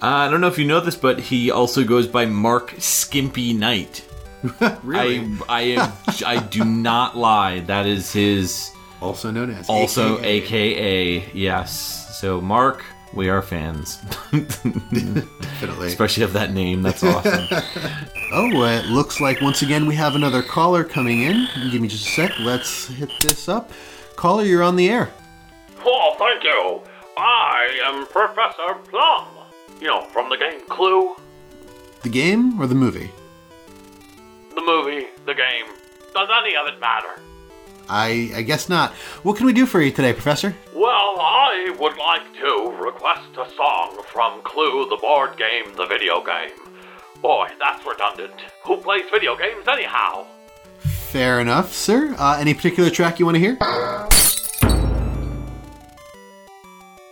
Uh, 0.00 0.06
I 0.06 0.30
don't 0.30 0.40
know 0.40 0.46
if 0.48 0.58
you 0.58 0.64
know 0.66 0.80
this, 0.80 0.96
but 0.96 1.18
he 1.18 1.50
also 1.50 1.82
goes 1.84 2.06
by 2.06 2.24
Mark 2.26 2.74
Skimpy 2.78 3.52
Knight. 3.52 4.04
Really? 4.84 5.18
I 5.48 5.48
I 5.48 5.60
am 5.62 5.92
I 6.24 6.38
do 6.40 6.64
not 6.64 7.16
lie. 7.16 7.58
That 7.60 7.86
is 7.86 8.12
his 8.12 8.70
also 9.00 9.32
known 9.32 9.50
as 9.50 9.68
also 9.68 10.18
AKA. 10.20 11.16
AKA 11.18 11.30
yes. 11.34 12.16
So 12.20 12.40
Mark, 12.40 12.84
we 13.12 13.28
are 13.28 13.42
fans, 13.42 13.96
Definitely. 14.30 15.88
especially 15.88 16.22
of 16.22 16.32
that 16.34 16.52
name. 16.52 16.82
That's 16.82 17.02
awesome. 17.02 17.46
Oh, 18.30 18.60
uh, 18.62 18.66
it 18.78 18.84
looks 18.90 19.20
like 19.22 19.40
once 19.40 19.62
again 19.62 19.86
we 19.86 19.94
have 19.94 20.14
another 20.14 20.42
caller 20.42 20.84
coming 20.84 21.22
in. 21.22 21.48
Give 21.72 21.80
me 21.80 21.88
just 21.88 22.06
a 22.06 22.10
sec. 22.10 22.38
Let's 22.40 22.88
hit 22.88 23.10
this 23.22 23.48
up. 23.48 23.70
Caller, 24.16 24.44
you're 24.44 24.62
on 24.62 24.76
the 24.76 24.90
air. 24.90 25.08
Oh, 25.82 26.14
thank 26.18 26.44
you. 26.44 26.82
I 27.16 27.68
am 27.86 28.06
Professor 28.06 28.74
Plum. 28.90 29.37
You 29.80 29.86
know, 29.86 30.02
from 30.04 30.28
the 30.28 30.36
game 30.36 30.60
Clue, 30.68 31.14
The 32.02 32.08
game 32.08 32.60
or 32.60 32.66
the 32.66 32.74
movie? 32.74 33.10
the 34.54 34.62
movie, 34.64 35.06
the 35.24 35.34
game. 35.34 35.66
Does 36.14 36.28
any 36.42 36.56
of 36.56 36.66
it 36.66 36.80
matter? 36.80 37.20
I 37.88 38.32
I 38.34 38.42
guess 38.42 38.68
not. 38.68 38.92
What 39.22 39.36
can 39.36 39.46
we 39.46 39.52
do 39.52 39.66
for 39.66 39.80
you 39.80 39.90
today, 39.92 40.12
Professor? 40.12 40.54
Well, 40.74 41.14
I 41.20 41.74
would 41.78 41.96
like 41.96 42.26
to 42.42 42.72
request 42.82 43.28
a 43.38 43.48
song 43.56 44.02
from 44.12 44.42
Clue, 44.42 44.88
the 44.90 44.96
board 44.96 45.36
game, 45.36 45.72
the 45.76 45.86
video 45.86 46.22
game. 46.24 46.50
Boy, 47.22 47.48
that's 47.58 47.84
redundant. 47.86 48.34
Who 48.64 48.76
plays 48.78 49.04
video 49.12 49.36
games 49.36 49.66
anyhow? 49.68 50.26
Fair 50.78 51.40
enough, 51.40 51.72
sir. 51.72 52.14
Uh, 52.18 52.36
any 52.38 52.52
particular 52.52 52.90
track 52.90 53.18
you 53.18 53.24
want 53.24 53.36
to 53.36 53.40
hear? 53.40 53.56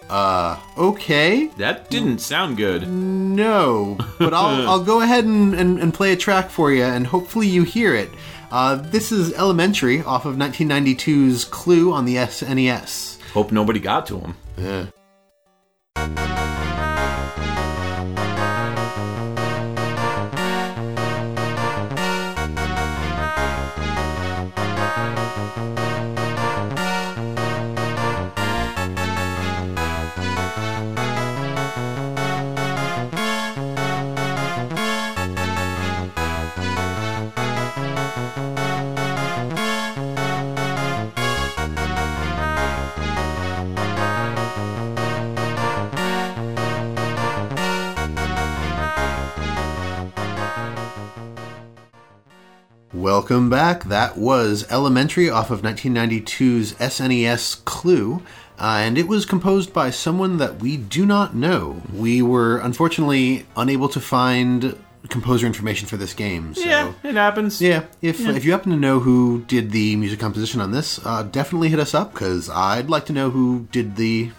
Uh, 0.08 0.60
okay. 0.76 1.46
That 1.56 1.90
didn't 1.90 2.18
sound 2.18 2.56
good. 2.56 2.88
No, 2.88 3.96
but 4.18 4.32
I'll, 4.32 4.68
I'll 4.68 4.84
go 4.84 5.00
ahead 5.00 5.24
and, 5.24 5.54
and, 5.54 5.78
and 5.78 5.92
play 5.92 6.12
a 6.12 6.16
track 6.16 6.50
for 6.50 6.72
you, 6.72 6.84
and 6.84 7.06
hopefully 7.06 7.48
you 7.48 7.64
hear 7.64 7.94
it. 7.94 8.10
Uh, 8.50 8.76
this 8.76 9.10
is 9.10 9.32
Elementary 9.34 10.02
off 10.02 10.24
of 10.24 10.36
1992's 10.36 11.44
Clue 11.44 11.92
on 11.92 12.04
the 12.04 12.16
SNES. 12.16 13.20
Hope 13.32 13.50
nobody 13.52 13.80
got 13.80 14.06
to 14.06 14.18
him. 14.18 14.36
Yeah. 14.56 14.86
Welcome 53.28 53.50
back. 53.50 53.82
That 53.86 54.16
was 54.16 54.64
Elementary 54.70 55.28
off 55.28 55.50
of 55.50 55.62
1992's 55.62 56.74
SNES 56.74 57.64
Clue, 57.64 58.22
uh, 58.56 58.78
and 58.78 58.96
it 58.96 59.08
was 59.08 59.26
composed 59.26 59.72
by 59.72 59.90
someone 59.90 60.36
that 60.36 60.60
we 60.60 60.76
do 60.76 61.04
not 61.04 61.34
know. 61.34 61.82
We 61.92 62.22
were 62.22 62.58
unfortunately 62.58 63.44
unable 63.56 63.88
to 63.88 64.00
find 64.00 64.78
composer 65.08 65.44
information 65.44 65.88
for 65.88 65.96
this 65.96 66.14
game. 66.14 66.54
So. 66.54 66.60
Yeah, 66.60 66.92
it 67.02 67.16
happens. 67.16 67.60
Yeah, 67.60 67.86
if 68.00 68.20
if 68.20 68.44
you 68.44 68.52
happen 68.52 68.70
to 68.70 68.78
know 68.78 69.00
who 69.00 69.42
did 69.48 69.72
the 69.72 69.96
music 69.96 70.20
composition 70.20 70.60
on 70.60 70.70
this, 70.70 71.04
uh, 71.04 71.24
definitely 71.24 71.70
hit 71.70 71.80
us 71.80 71.94
up 71.94 72.12
because 72.12 72.48
I'd 72.48 72.88
like 72.88 73.06
to 73.06 73.12
know 73.12 73.30
who 73.30 73.66
did 73.72 73.96
the 73.96 74.30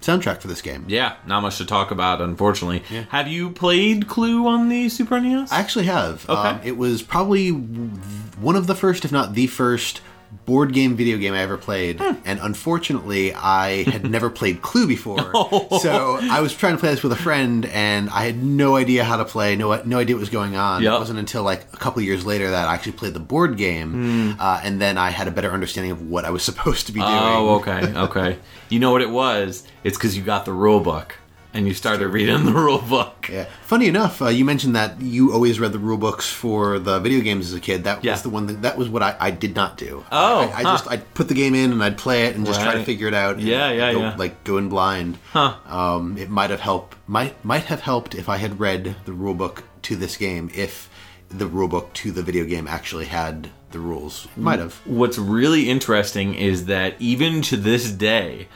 soundtrack 0.00 0.40
for 0.40 0.48
this 0.48 0.62
game. 0.62 0.84
Yeah, 0.88 1.16
not 1.26 1.40
much 1.42 1.58
to 1.58 1.64
talk 1.66 1.90
about, 1.90 2.20
unfortunately. 2.20 2.80
Have 3.10 3.28
you 3.28 3.50
played 3.50 4.08
Clue 4.08 4.46
on 4.46 4.68
the 4.68 4.88
Super 4.88 5.20
NES? 5.20 5.52
I 5.52 5.58
actually 5.60 5.86
have. 5.86 6.28
Okay. 6.28 6.48
Um, 6.48 6.60
it 6.64 6.76
was 6.76 7.02
probably 7.02 7.50
one 7.50 8.56
of 8.56 8.66
the 8.66 8.74
first, 8.74 9.04
if 9.04 9.12
not 9.12 9.34
the 9.34 9.46
first, 9.46 10.00
board 10.44 10.72
game 10.72 10.96
video 10.96 11.16
game 11.18 11.34
I 11.34 11.40
ever 11.40 11.56
played. 11.56 11.98
Hmm. 12.00 12.14
And 12.24 12.38
unfortunately, 12.40 13.32
I 13.34 13.84
had 13.84 14.08
never 14.10 14.30
played 14.30 14.62
Clue 14.62 14.86
before. 14.86 15.18
So 15.80 16.18
I 16.22 16.40
was 16.40 16.52
trying 16.54 16.74
to 16.74 16.80
play 16.80 16.90
this 16.90 17.02
with 17.02 17.12
a 17.12 17.16
friend, 17.16 17.66
and 17.66 18.10
I 18.10 18.24
had 18.24 18.42
no 18.42 18.76
idea 18.76 19.04
how 19.04 19.16
to 19.16 19.24
play, 19.24 19.56
no 19.56 19.80
no 19.84 19.98
idea 19.98 20.16
what 20.16 20.20
was 20.20 20.30
going 20.30 20.56
on. 20.56 20.82
Yep. 20.82 20.92
It 20.92 20.98
wasn't 20.98 21.18
until 21.18 21.42
like 21.42 21.62
a 21.72 21.76
couple 21.76 22.02
years 22.02 22.26
later 22.26 22.50
that 22.50 22.68
I 22.68 22.74
actually 22.74 22.92
played 22.92 23.14
the 23.14 23.20
board 23.20 23.56
game, 23.56 23.92
Hmm. 23.92 24.32
uh, 24.40 24.60
and 24.62 24.80
then 24.80 24.98
I 24.98 25.10
had 25.10 25.28
a 25.28 25.30
better 25.30 25.50
understanding 25.52 25.92
of 25.92 26.08
what 26.08 26.24
I 26.24 26.30
was 26.30 26.42
supposed 26.50 26.86
to 26.86 26.92
be 26.92 27.00
doing. 27.00 27.12
oh, 27.12 27.56
okay, 27.56 27.92
okay. 27.94 28.38
you 28.68 28.78
know 28.80 28.90
what 28.92 29.02
it 29.02 29.10
was? 29.10 29.66
It's 29.84 29.96
because 29.96 30.16
you 30.16 30.22
got 30.22 30.44
the 30.44 30.52
rule 30.52 30.80
book 30.80 31.14
and 31.54 31.66
you 31.66 31.74
started 31.74 32.08
reading 32.08 32.44
the 32.44 32.52
rule 32.64 32.78
book. 32.78 33.28
Yeah. 33.30 33.46
Funny 33.62 33.86
enough, 33.88 34.20
uh, 34.22 34.28
you 34.28 34.44
mentioned 34.44 34.76
that 34.76 35.00
you 35.00 35.32
always 35.32 35.58
read 35.58 35.72
the 35.72 35.78
rule 35.78 35.96
books 35.96 36.28
for 36.30 36.78
the 36.78 36.98
video 37.00 37.20
games 37.20 37.46
as 37.46 37.54
a 37.54 37.60
kid. 37.60 37.84
That 37.84 38.04
Yeah. 38.04 38.12
was 38.12 38.22
the 38.22 38.28
one 38.30 38.46
that 38.46 38.62
that 38.62 38.76
was 38.78 38.88
what 38.88 39.02
I, 39.02 39.16
I 39.18 39.30
did 39.30 39.54
not 39.56 39.76
do. 39.76 40.04
Oh, 40.12 40.40
I, 40.40 40.42
I 40.44 40.62
huh. 40.62 40.62
just 40.62 40.90
I'd 40.90 41.14
put 41.14 41.28
the 41.28 41.34
game 41.34 41.54
in 41.54 41.72
and 41.72 41.82
I'd 41.82 41.96
play 41.98 42.26
it 42.26 42.36
and 42.36 42.44
just 42.46 42.60
try 42.60 42.74
to 42.74 42.84
figure 42.84 43.08
it 43.08 43.14
out. 43.14 43.40
Yeah, 43.40 43.70
yeah, 43.70 43.92
go, 43.92 44.00
yeah. 44.00 44.14
Like 44.16 44.44
going 44.44 44.68
blind. 44.68 45.18
Huh. 45.32 45.56
Um, 45.66 46.16
it 46.18 46.28
might 46.30 46.50
have 46.50 46.60
helped. 46.60 46.96
Might 47.06 47.42
might 47.44 47.64
have 47.64 47.80
helped 47.80 48.14
if 48.14 48.28
I 48.28 48.36
had 48.36 48.60
read 48.60 48.96
the 49.04 49.12
rule 49.12 49.34
book 49.34 49.64
to 49.82 49.96
this 49.96 50.16
game. 50.16 50.50
If 50.54 50.88
the 51.30 51.46
rule 51.46 51.68
book 51.68 51.92
to 51.94 52.10
the 52.12 52.22
video 52.22 52.44
game 52.44 52.66
actually 52.66 53.04
had 53.06 53.50
the 53.70 53.78
rules, 53.80 54.28
might 54.36 54.58
have. 54.58 54.74
What's 54.86 55.18
really 55.18 55.68
interesting 55.68 56.34
is 56.34 56.66
that 56.66 56.94
even 56.98 57.42
to 57.42 57.56
this 57.58 57.90
day, 57.90 58.48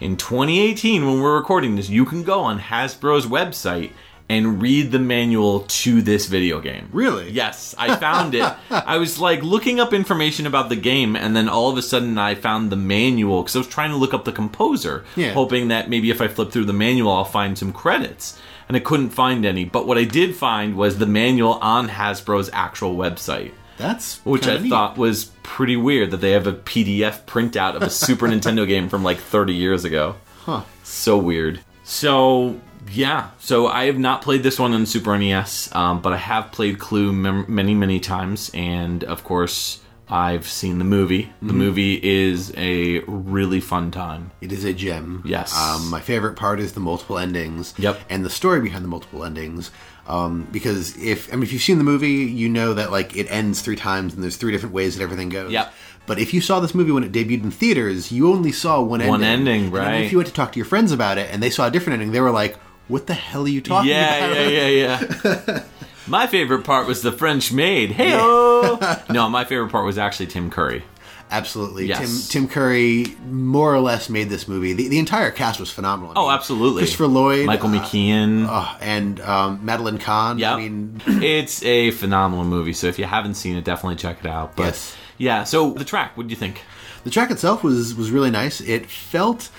in 0.00 0.16
2018, 0.16 1.04
when 1.06 1.20
we're 1.20 1.36
recording 1.36 1.76
this, 1.76 1.88
you 1.88 2.04
can 2.04 2.22
go 2.22 2.40
on 2.40 2.58
Hasbro's 2.58 3.26
website 3.26 3.90
and 4.28 4.62
read 4.62 4.92
the 4.92 4.98
manual 5.00 5.60
to 5.66 6.00
this 6.00 6.26
video 6.26 6.60
game. 6.60 6.88
Really? 6.92 7.30
Yes, 7.32 7.74
I 7.76 7.96
found 8.06 8.34
it. 8.34 8.50
I 8.70 8.96
was 8.98 9.18
like 9.18 9.42
looking 9.42 9.80
up 9.80 9.92
information 9.92 10.46
about 10.46 10.68
the 10.68 10.76
game, 10.76 11.16
and 11.16 11.34
then 11.36 11.48
all 11.48 11.68
of 11.68 11.76
a 11.76 11.82
sudden 11.82 12.16
I 12.16 12.36
found 12.36 12.70
the 12.70 12.76
manual 12.76 13.42
because 13.42 13.56
I 13.56 13.58
was 13.58 13.66
trying 13.68 13.90
to 13.90 13.96
look 13.96 14.14
up 14.14 14.24
the 14.24 14.32
composer, 14.32 15.04
Yeah. 15.16 15.32
hoping 15.32 15.68
that 15.68 15.90
maybe 15.90 16.10
if 16.10 16.20
I 16.20 16.28
flip 16.28 16.52
through 16.52 16.66
the 16.66 16.72
manual, 16.72 17.10
I'll 17.12 17.24
find 17.24 17.58
some 17.58 17.72
credits. 17.72 18.38
And 18.68 18.76
I 18.76 18.80
couldn't 18.80 19.10
find 19.10 19.44
any. 19.44 19.64
But 19.64 19.88
what 19.88 19.98
I 19.98 20.04
did 20.04 20.36
find 20.36 20.76
was 20.76 20.98
the 20.98 21.06
manual 21.06 21.54
on 21.54 21.88
Hasbro's 21.88 22.48
actual 22.52 22.94
website 22.96 23.50
That's 23.80 24.18
which 24.24 24.46
I 24.46 24.58
neat. 24.58 24.68
thought 24.68 24.96
was 24.98 25.26
pretty 25.42 25.76
weird 25.76 26.10
that 26.12 26.18
they 26.18 26.32
have 26.32 26.46
a 26.46 26.52
PDF 26.52 27.24
printout 27.24 27.74
of 27.74 27.82
a 27.82 27.90
Super 27.90 28.26
Nintendo 28.32 28.66
game 28.66 28.88
from 28.88 29.02
like 29.02 29.18
30 29.18 29.54
years 29.54 29.84
ago. 29.84 30.16
Huh. 30.44 30.62
So 30.84 31.18
weird. 31.18 31.60
So 31.84 32.60
yeah, 32.90 33.30
so 33.38 33.66
I 33.66 33.84
have 33.86 33.98
not 33.98 34.22
played 34.22 34.42
this 34.42 34.58
one 34.58 34.72
on 34.72 34.86
Super 34.86 35.16
NES, 35.16 35.74
um, 35.74 36.00
but 36.00 36.12
I 36.12 36.16
have 36.16 36.50
played 36.52 36.78
Clue 36.78 37.12
mem- 37.12 37.46
many, 37.48 37.74
many 37.74 38.00
times, 38.00 38.50
and 38.54 39.04
of 39.04 39.22
course 39.24 39.80
I've 40.08 40.48
seen 40.48 40.78
the 40.78 40.84
movie. 40.84 41.24
Mm-hmm. 41.24 41.46
The 41.46 41.52
movie 41.52 42.00
is 42.02 42.52
a 42.56 42.98
really 43.00 43.60
fun 43.60 43.90
time. 43.92 44.32
It 44.40 44.50
is 44.50 44.64
a 44.64 44.72
gem. 44.72 45.22
Yes. 45.24 45.56
Um, 45.56 45.88
my 45.88 46.00
favorite 46.00 46.34
part 46.34 46.58
is 46.58 46.72
the 46.72 46.80
multiple 46.80 47.16
endings. 47.18 47.74
Yep. 47.78 48.00
And 48.10 48.24
the 48.24 48.30
story 48.30 48.60
behind 48.60 48.82
the 48.84 48.88
multiple 48.88 49.24
endings. 49.24 49.70
Um, 50.10 50.48
because 50.50 50.96
if 50.96 51.32
I 51.32 51.36
mean 51.36 51.44
if 51.44 51.52
you've 51.52 51.62
seen 51.62 51.78
the 51.78 51.84
movie, 51.84 52.24
you 52.24 52.48
know 52.48 52.74
that 52.74 52.90
like 52.90 53.16
it 53.16 53.30
ends 53.30 53.62
three 53.62 53.76
times 53.76 54.12
and 54.12 54.22
there's 54.22 54.36
three 54.36 54.50
different 54.50 54.74
ways 54.74 54.96
that 54.96 55.04
everything 55.04 55.28
goes. 55.28 55.52
Yep. 55.52 55.72
But 56.06 56.18
if 56.18 56.34
you 56.34 56.40
saw 56.40 56.58
this 56.58 56.74
movie 56.74 56.90
when 56.90 57.04
it 57.04 57.12
debuted 57.12 57.44
in 57.44 57.52
theaters, 57.52 58.10
you 58.10 58.32
only 58.32 58.50
saw 58.50 58.80
one 58.82 59.00
ending. 59.00 59.10
One 59.10 59.22
ending, 59.22 59.64
And 59.66 59.74
then 59.74 59.84
right. 59.84 60.04
if 60.04 60.10
you 60.10 60.18
went 60.18 60.26
to 60.26 60.34
talk 60.34 60.50
to 60.52 60.58
your 60.58 60.66
friends 60.66 60.90
about 60.90 61.18
it 61.18 61.30
and 61.30 61.40
they 61.40 61.50
saw 61.50 61.68
a 61.68 61.70
different 61.70 62.00
ending, 62.00 62.10
they 62.10 62.20
were 62.20 62.32
like, 62.32 62.56
"What 62.88 63.06
the 63.06 63.14
hell 63.14 63.44
are 63.44 63.48
you 63.48 63.60
talking 63.60 63.90
yeah, 63.90 64.16
about?" 64.16 64.50
yeah, 64.50 64.66
yeah, 64.66 65.00
yeah. 65.46 65.62
My 66.08 66.26
favorite 66.26 66.64
part 66.64 66.88
was 66.88 67.02
the 67.02 67.12
French 67.12 67.52
maid. 67.52 67.92
Hey, 67.92 68.10
no, 69.10 69.28
my 69.30 69.44
favorite 69.44 69.70
part 69.70 69.86
was 69.86 69.96
actually 69.96 70.26
Tim 70.26 70.50
Curry. 70.50 70.82
Absolutely. 71.30 71.86
Yes. 71.86 72.28
Tim 72.28 72.42
Tim 72.46 72.48
Curry 72.52 73.06
more 73.28 73.72
or 73.74 73.80
less 73.80 74.08
made 74.10 74.28
this 74.28 74.48
movie. 74.48 74.72
The, 74.72 74.88
the 74.88 74.98
entire 74.98 75.30
cast 75.30 75.60
was 75.60 75.70
phenomenal. 75.70 76.12
I 76.16 76.20
Oh, 76.20 76.30
absolutely. 76.30 76.80
Christopher 76.82 77.06
Lloyd, 77.06 77.46
Michael 77.46 77.70
uh, 77.70 77.80
McKean. 77.80 78.46
uh, 78.48 78.76
and 78.80 79.20
um, 79.20 79.64
Madeline 79.64 79.98
Kahn. 79.98 80.38
Yeah, 80.38 80.54
I 80.54 80.56
mean, 80.56 81.00
it's 81.06 81.62
a 81.62 81.92
phenomenal 81.92 82.44
movie. 82.44 82.72
So 82.72 82.88
if 82.88 82.98
you 82.98 83.04
haven't 83.04 83.34
seen 83.34 83.56
it, 83.56 83.64
definitely 83.64 83.96
check 83.96 84.18
it 84.24 84.26
out. 84.26 84.56
But 84.56 84.64
Yes. 84.64 84.96
yeah, 85.18 85.44
so 85.44 85.72
the 85.72 85.84
track. 85.84 86.16
What 86.16 86.26
do 86.26 86.30
you 86.30 86.36
think? 86.36 86.62
The 87.04 87.10
track 87.10 87.30
itself 87.30 87.62
was 87.62 87.94
was 87.94 88.10
really 88.10 88.30
nice. 88.30 88.60
It 88.60 88.86
felt 88.86 89.50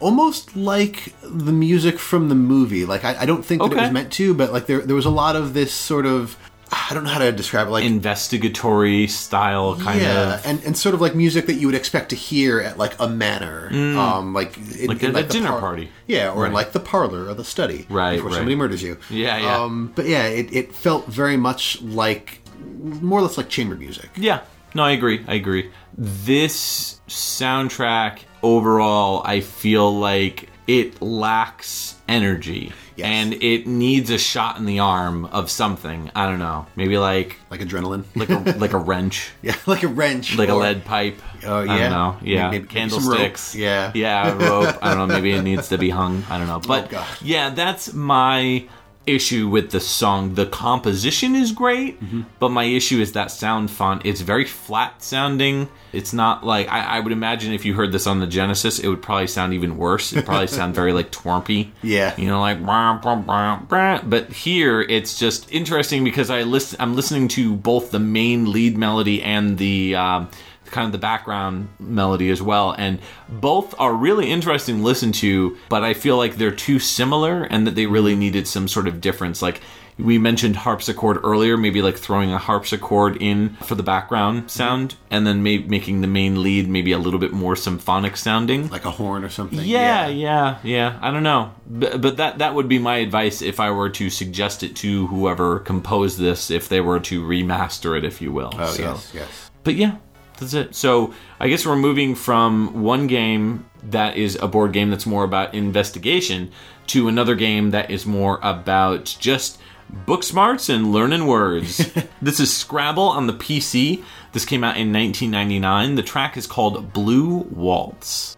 almost 0.00 0.56
like 0.56 1.12
the 1.22 1.52
music 1.52 1.98
from 1.98 2.28
the 2.28 2.34
movie. 2.34 2.84
Like 2.84 3.04
I, 3.04 3.20
I 3.22 3.26
don't 3.26 3.44
think 3.44 3.62
that 3.62 3.72
it 3.72 3.76
was 3.80 3.90
meant 3.90 4.12
to, 4.14 4.32
but 4.34 4.52
like 4.52 4.66
there 4.66 4.80
there 4.80 4.96
was 4.96 5.06
a 5.06 5.10
lot 5.10 5.36
of 5.36 5.54
this 5.54 5.72
sort 5.72 6.06
of 6.06 6.36
I 6.70 6.94
don't 6.94 7.04
know 7.04 7.10
how 7.10 7.18
to 7.20 7.32
describe 7.32 7.66
it. 7.66 7.70
Like 7.70 7.84
Investigatory 7.84 9.06
style 9.06 9.76
kind 9.76 10.00
yeah, 10.00 10.34
of. 10.34 10.46
and 10.46 10.62
and 10.64 10.76
sort 10.76 10.94
of 10.94 11.00
like 11.00 11.14
music 11.14 11.46
that 11.46 11.54
you 11.54 11.66
would 11.66 11.74
expect 11.74 12.10
to 12.10 12.16
hear 12.16 12.60
at 12.60 12.76
like 12.78 12.94
a 13.00 13.08
manor, 13.08 13.68
um, 13.98 14.34
like 14.34 14.56
in, 14.56 14.88
Like 14.88 15.02
in, 15.02 15.16
at 15.16 15.24
a 15.24 15.26
the 15.26 15.32
dinner 15.32 15.58
party. 15.58 15.90
Yeah, 16.06 16.32
or 16.32 16.46
in 16.46 16.52
like 16.52 16.72
the 16.72 16.80
parlor 16.80 17.26
or 17.28 17.34
the 17.34 17.44
study, 17.44 17.86
Right, 17.88 18.16
Before 18.16 18.30
right. 18.30 18.36
somebody 18.36 18.56
murders 18.56 18.82
you. 18.82 18.98
Yeah, 19.10 19.38
yeah. 19.38 19.62
Um, 19.62 19.92
but 19.94 20.06
yeah, 20.06 20.24
it, 20.26 20.52
it 20.52 20.74
felt 20.74 21.06
very 21.06 21.36
much 21.36 21.80
like 21.82 22.40
more 22.60 23.20
or 23.20 23.22
less 23.22 23.36
like 23.38 23.48
chamber 23.48 23.76
music. 23.76 24.10
Yeah, 24.16 24.40
no, 24.74 24.82
I 24.82 24.90
agree. 24.92 25.24
I 25.26 25.34
agree. 25.34 25.70
This 25.96 27.00
soundtrack 27.08 28.20
overall, 28.42 29.22
I 29.24 29.40
feel 29.40 29.98
like 29.98 30.48
it 30.66 31.00
lacks 31.00 31.94
energy. 32.08 32.72
Yes. 32.96 33.06
And 33.06 33.34
it 33.34 33.66
needs 33.68 34.10
a 34.10 34.18
shot 34.18 34.56
in 34.58 34.64
the 34.64 34.80
arm 34.80 35.26
of 35.26 35.50
something. 35.50 36.10
I 36.16 36.26
don't 36.26 36.40
know. 36.40 36.66
Maybe 36.74 36.98
like 36.98 37.36
Like 37.50 37.60
adrenaline, 37.60 38.04
like 38.16 38.28
a 38.30 38.58
like 38.58 38.72
a 38.72 38.78
wrench. 38.78 39.30
yeah, 39.42 39.54
like 39.66 39.84
a 39.84 39.88
wrench, 39.88 40.36
like 40.36 40.48
a 40.48 40.54
lead 40.54 40.84
pipe. 40.84 41.20
Oh, 41.44 41.58
I 41.60 41.64
yeah. 41.64 41.78
don't 41.78 41.90
know. 41.92 42.16
Yeah, 42.22 42.50
Maybe- 42.50 42.58
maybe 42.64 42.74
candlesticks. 42.74 43.54
Yeah. 43.54 43.92
yeah, 43.94 44.32
rope. 44.48 44.76
I 44.82 44.94
don't 44.94 45.06
know. 45.08 45.14
Maybe 45.14 45.32
it 45.32 45.42
needs 45.42 45.68
to 45.68 45.78
be 45.78 45.90
hung. 45.90 46.24
I 46.28 46.38
don't 46.38 46.48
know. 46.48 46.56
Oh, 46.64 46.66
but 46.66 46.92
Oh, 46.92 47.16
yeah, 47.22 47.50
that's 47.50 47.92
my 47.92 48.66
issue 49.08 49.48
with 49.48 49.70
the 49.70 49.80
song. 49.80 50.34
The 50.34 50.46
composition 50.46 51.34
is 51.34 51.52
great, 51.52 52.00
Mm-hmm. 52.00 52.22
but 52.38 52.50
my 52.50 52.64
issue 52.64 53.00
is 53.00 53.12
that 53.12 53.30
sound 53.30 53.70
font. 53.70 54.02
It's 54.04 54.20
very 54.20 54.44
flat 54.44 55.02
sounding. 55.02 55.68
It's 55.92 56.12
not 56.12 56.44
like 56.44 56.68
I, 56.68 56.80
I 56.80 57.00
would 57.00 57.12
imagine 57.12 57.52
if 57.52 57.64
you 57.64 57.74
heard 57.74 57.92
this 57.92 58.06
on 58.06 58.20
the 58.20 58.26
Genesis, 58.26 58.78
it 58.78 58.88
would 58.88 59.00
probably 59.02 59.26
sound 59.26 59.54
even 59.54 59.76
worse. 59.78 60.12
It 60.12 60.24
probably 60.26 60.46
sound 60.46 60.74
very 60.74 60.92
like 60.92 61.10
twerpy. 61.10 61.70
Yeah. 61.82 62.14
you 62.18 62.26
know, 62.26 62.40
like 62.40 62.62
brah, 62.62 63.02
brah, 63.02 63.66
brah. 63.66 64.08
but 64.08 64.30
here 64.30 64.80
it's 64.82 65.18
just 65.18 65.50
interesting 65.50 66.04
because 66.04 66.28
I 66.30 66.42
listen. 66.42 66.76
I'm 66.80 66.94
listening 66.94 67.28
to 67.28 67.54
both 67.56 67.90
the 67.90 67.98
main 67.98 68.52
lead 68.52 68.76
melody 68.76 69.22
and 69.22 69.56
the 69.58 69.94
um, 69.96 70.28
kind 70.70 70.86
of 70.86 70.92
the 70.92 70.98
background 70.98 71.68
melody 71.78 72.30
as 72.30 72.42
well. 72.42 72.72
And 72.72 73.00
both 73.28 73.74
are 73.78 73.94
really 73.94 74.30
interesting 74.30 74.78
to 74.78 74.82
listen 74.82 75.12
to, 75.12 75.56
but 75.68 75.84
I 75.84 75.94
feel 75.94 76.16
like 76.16 76.36
they're 76.36 76.50
too 76.50 76.78
similar 76.78 77.44
and 77.44 77.66
that 77.66 77.74
they 77.74 77.86
really 77.86 78.12
mm-hmm. 78.12 78.20
needed 78.20 78.48
some 78.48 78.68
sort 78.68 78.88
of 78.88 79.00
difference. 79.00 79.42
Like 79.42 79.60
we 79.98 80.16
mentioned 80.16 80.56
harpsichord 80.56 81.18
earlier, 81.24 81.56
maybe 81.56 81.82
like 81.82 81.96
throwing 81.96 82.32
a 82.32 82.38
harpsichord 82.38 83.20
in 83.20 83.56
for 83.64 83.74
the 83.74 83.82
background 83.82 84.38
mm-hmm. 84.38 84.48
sound 84.48 84.94
and 85.10 85.26
then 85.26 85.42
maybe 85.42 85.66
making 85.68 86.00
the 86.00 86.06
main 86.06 86.42
lead 86.42 86.68
maybe 86.68 86.92
a 86.92 86.98
little 86.98 87.18
bit 87.18 87.32
more 87.32 87.56
symphonic 87.56 88.16
sounding. 88.16 88.68
Like 88.68 88.84
a 88.84 88.90
horn 88.90 89.24
or 89.24 89.28
something. 89.28 89.60
Yeah, 89.60 90.06
yeah, 90.06 90.58
yeah. 90.62 90.98
I 91.02 91.10
don't 91.10 91.24
know, 91.24 91.52
but, 91.66 92.00
but 92.00 92.16
that 92.18 92.38
that 92.38 92.54
would 92.54 92.68
be 92.68 92.78
my 92.78 92.98
advice 92.98 93.42
if 93.42 93.58
I 93.60 93.70
were 93.70 93.90
to 93.90 94.08
suggest 94.08 94.62
it 94.62 94.76
to 94.76 95.08
whoever 95.08 95.58
composed 95.58 96.18
this, 96.18 96.50
if 96.50 96.68
they 96.68 96.80
were 96.80 97.00
to 97.00 97.22
remaster 97.22 97.98
it, 97.98 98.04
if 98.04 98.22
you 98.22 98.32
will. 98.32 98.52
Oh 98.56 98.72
So- 98.72 98.82
yes, 98.82 99.10
yes. 99.14 99.50
But 99.64 99.74
yeah, 99.74 99.96
that's 100.38 100.54
it. 100.54 100.74
So 100.74 101.12
I 101.40 101.48
guess 101.48 101.66
we're 101.66 101.76
moving 101.76 102.14
from 102.14 102.82
one 102.82 103.06
game 103.06 103.68
that 103.82 104.16
is 104.16 104.36
a 104.36 104.48
board 104.48 104.72
game 104.72 104.90
that's 104.90 105.06
more 105.06 105.24
about 105.24 105.54
investigation 105.54 106.50
to 106.88 107.08
another 107.08 107.34
game 107.34 107.70
that 107.70 107.90
is 107.90 108.06
more 108.06 108.40
about 108.42 109.16
just 109.20 109.60
book 109.90 110.22
smarts 110.22 110.68
and 110.68 110.92
learning 110.92 111.26
words. 111.26 111.92
this 112.22 112.40
is 112.40 112.56
Scrabble 112.56 113.08
on 113.08 113.26
the 113.26 113.32
PC. 113.32 114.02
This 114.32 114.44
came 114.44 114.64
out 114.64 114.76
in 114.76 114.92
1999. 114.92 115.94
The 115.94 116.02
track 116.02 116.36
is 116.36 116.46
called 116.46 116.92
Blue 116.92 117.46
Waltz. 117.50 118.37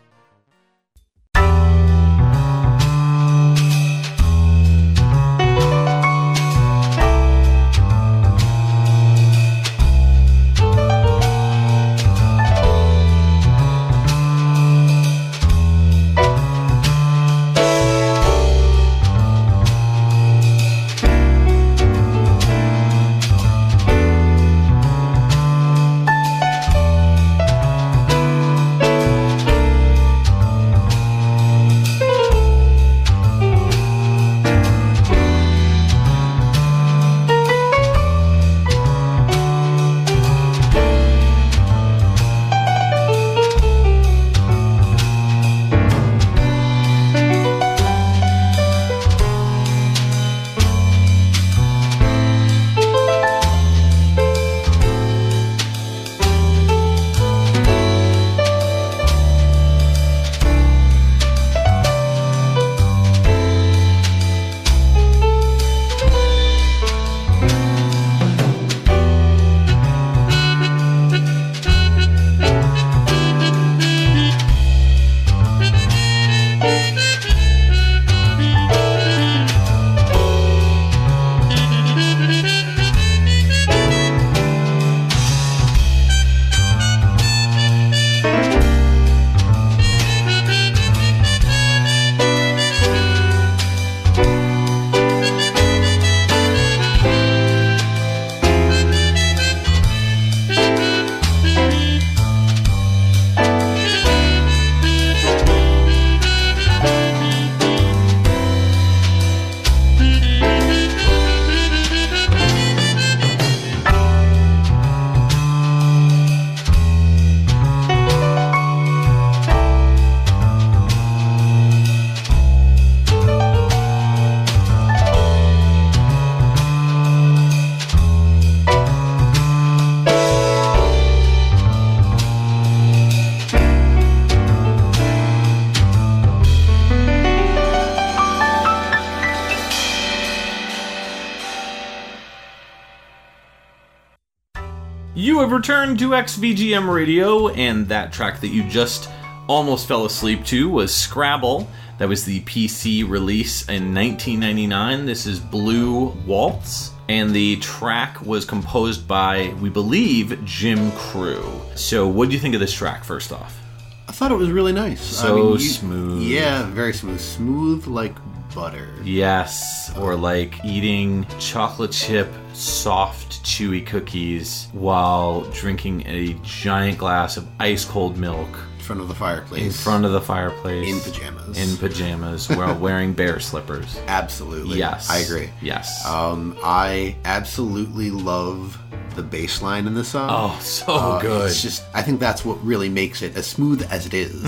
Returned 145.60 145.98
to 145.98 146.12
XVGM 146.12 146.90
Radio, 146.90 147.48
and 147.48 147.86
that 147.88 148.14
track 148.14 148.40
that 148.40 148.48
you 148.48 148.62
just 148.62 149.10
almost 149.46 149.86
fell 149.86 150.06
asleep 150.06 150.42
to 150.42 150.70
was 150.70 150.90
Scrabble. 150.94 151.68
That 151.98 152.08
was 152.08 152.24
the 152.24 152.40
PC 152.44 153.06
release 153.06 153.68
in 153.68 153.94
1999. 153.94 155.04
This 155.04 155.26
is 155.26 155.38
Blue 155.38 156.12
Waltz, 156.24 156.92
and 157.10 157.34
the 157.34 157.56
track 157.56 158.22
was 158.22 158.46
composed 158.46 159.06
by, 159.06 159.52
we 159.60 159.68
believe, 159.68 160.42
Jim 160.46 160.92
Crew. 160.92 161.44
So, 161.74 162.08
what 162.08 162.30
do 162.30 162.34
you 162.34 162.40
think 162.40 162.54
of 162.54 162.60
this 162.60 162.72
track, 162.72 163.04
first 163.04 163.30
off? 163.30 163.60
I 164.08 164.12
thought 164.12 164.32
it 164.32 164.38
was 164.38 164.50
really 164.50 164.72
nice. 164.72 165.02
So 165.02 165.56
I 165.56 165.58
smooth. 165.58 166.22
Yeah, 166.22 166.70
very 166.70 166.94
smooth. 166.94 167.20
Smooth 167.20 167.86
like 167.86 168.16
butter. 168.54 168.88
Yes, 169.02 169.92
or 169.96 170.14
like 170.16 170.62
eating 170.64 171.26
chocolate 171.38 171.92
chip, 171.92 172.28
soft, 172.52 173.42
chewy 173.44 173.86
cookies 173.86 174.68
while 174.72 175.42
drinking 175.52 176.06
a 176.06 176.34
giant 176.42 176.98
glass 176.98 177.36
of 177.36 177.46
ice 177.58 177.84
cold 177.84 178.16
milk 178.18 178.48
In 178.78 178.84
front 178.84 179.00
of 179.00 179.08
the 179.08 179.14
fireplace. 179.14 179.62
in 179.62 179.70
front 179.72 180.04
of 180.04 180.12
the 180.12 180.20
fireplace. 180.20 180.88
In 180.88 181.00
pajamas. 181.12 181.58
In 181.58 181.76
pajamas 181.78 182.48
while 182.48 182.76
wearing 182.86 183.12
bear 183.12 183.40
slippers. 183.40 183.98
Absolutely. 184.08 184.78
Yes. 184.78 185.08
I 185.10 185.18
agree. 185.18 185.50
Yes. 185.62 186.04
Um, 186.06 186.56
I 186.62 187.16
absolutely 187.24 188.10
love 188.10 188.78
the 189.16 189.22
bass 189.22 189.60
line 189.62 189.86
in 189.86 189.94
the 189.94 190.04
song. 190.04 190.28
oh, 190.32 190.58
so 190.60 190.84
Uh, 190.88 191.20
good. 191.20 191.50
It's 191.50 191.62
just 191.62 191.82
I 191.94 192.02
think 192.02 192.20
that's 192.20 192.44
what 192.44 192.62
really 192.64 192.88
makes 192.88 193.22
it 193.22 193.36
as 193.36 193.46
smooth 193.46 193.86
as 193.90 194.06
it 194.06 194.14
is. 194.14 194.42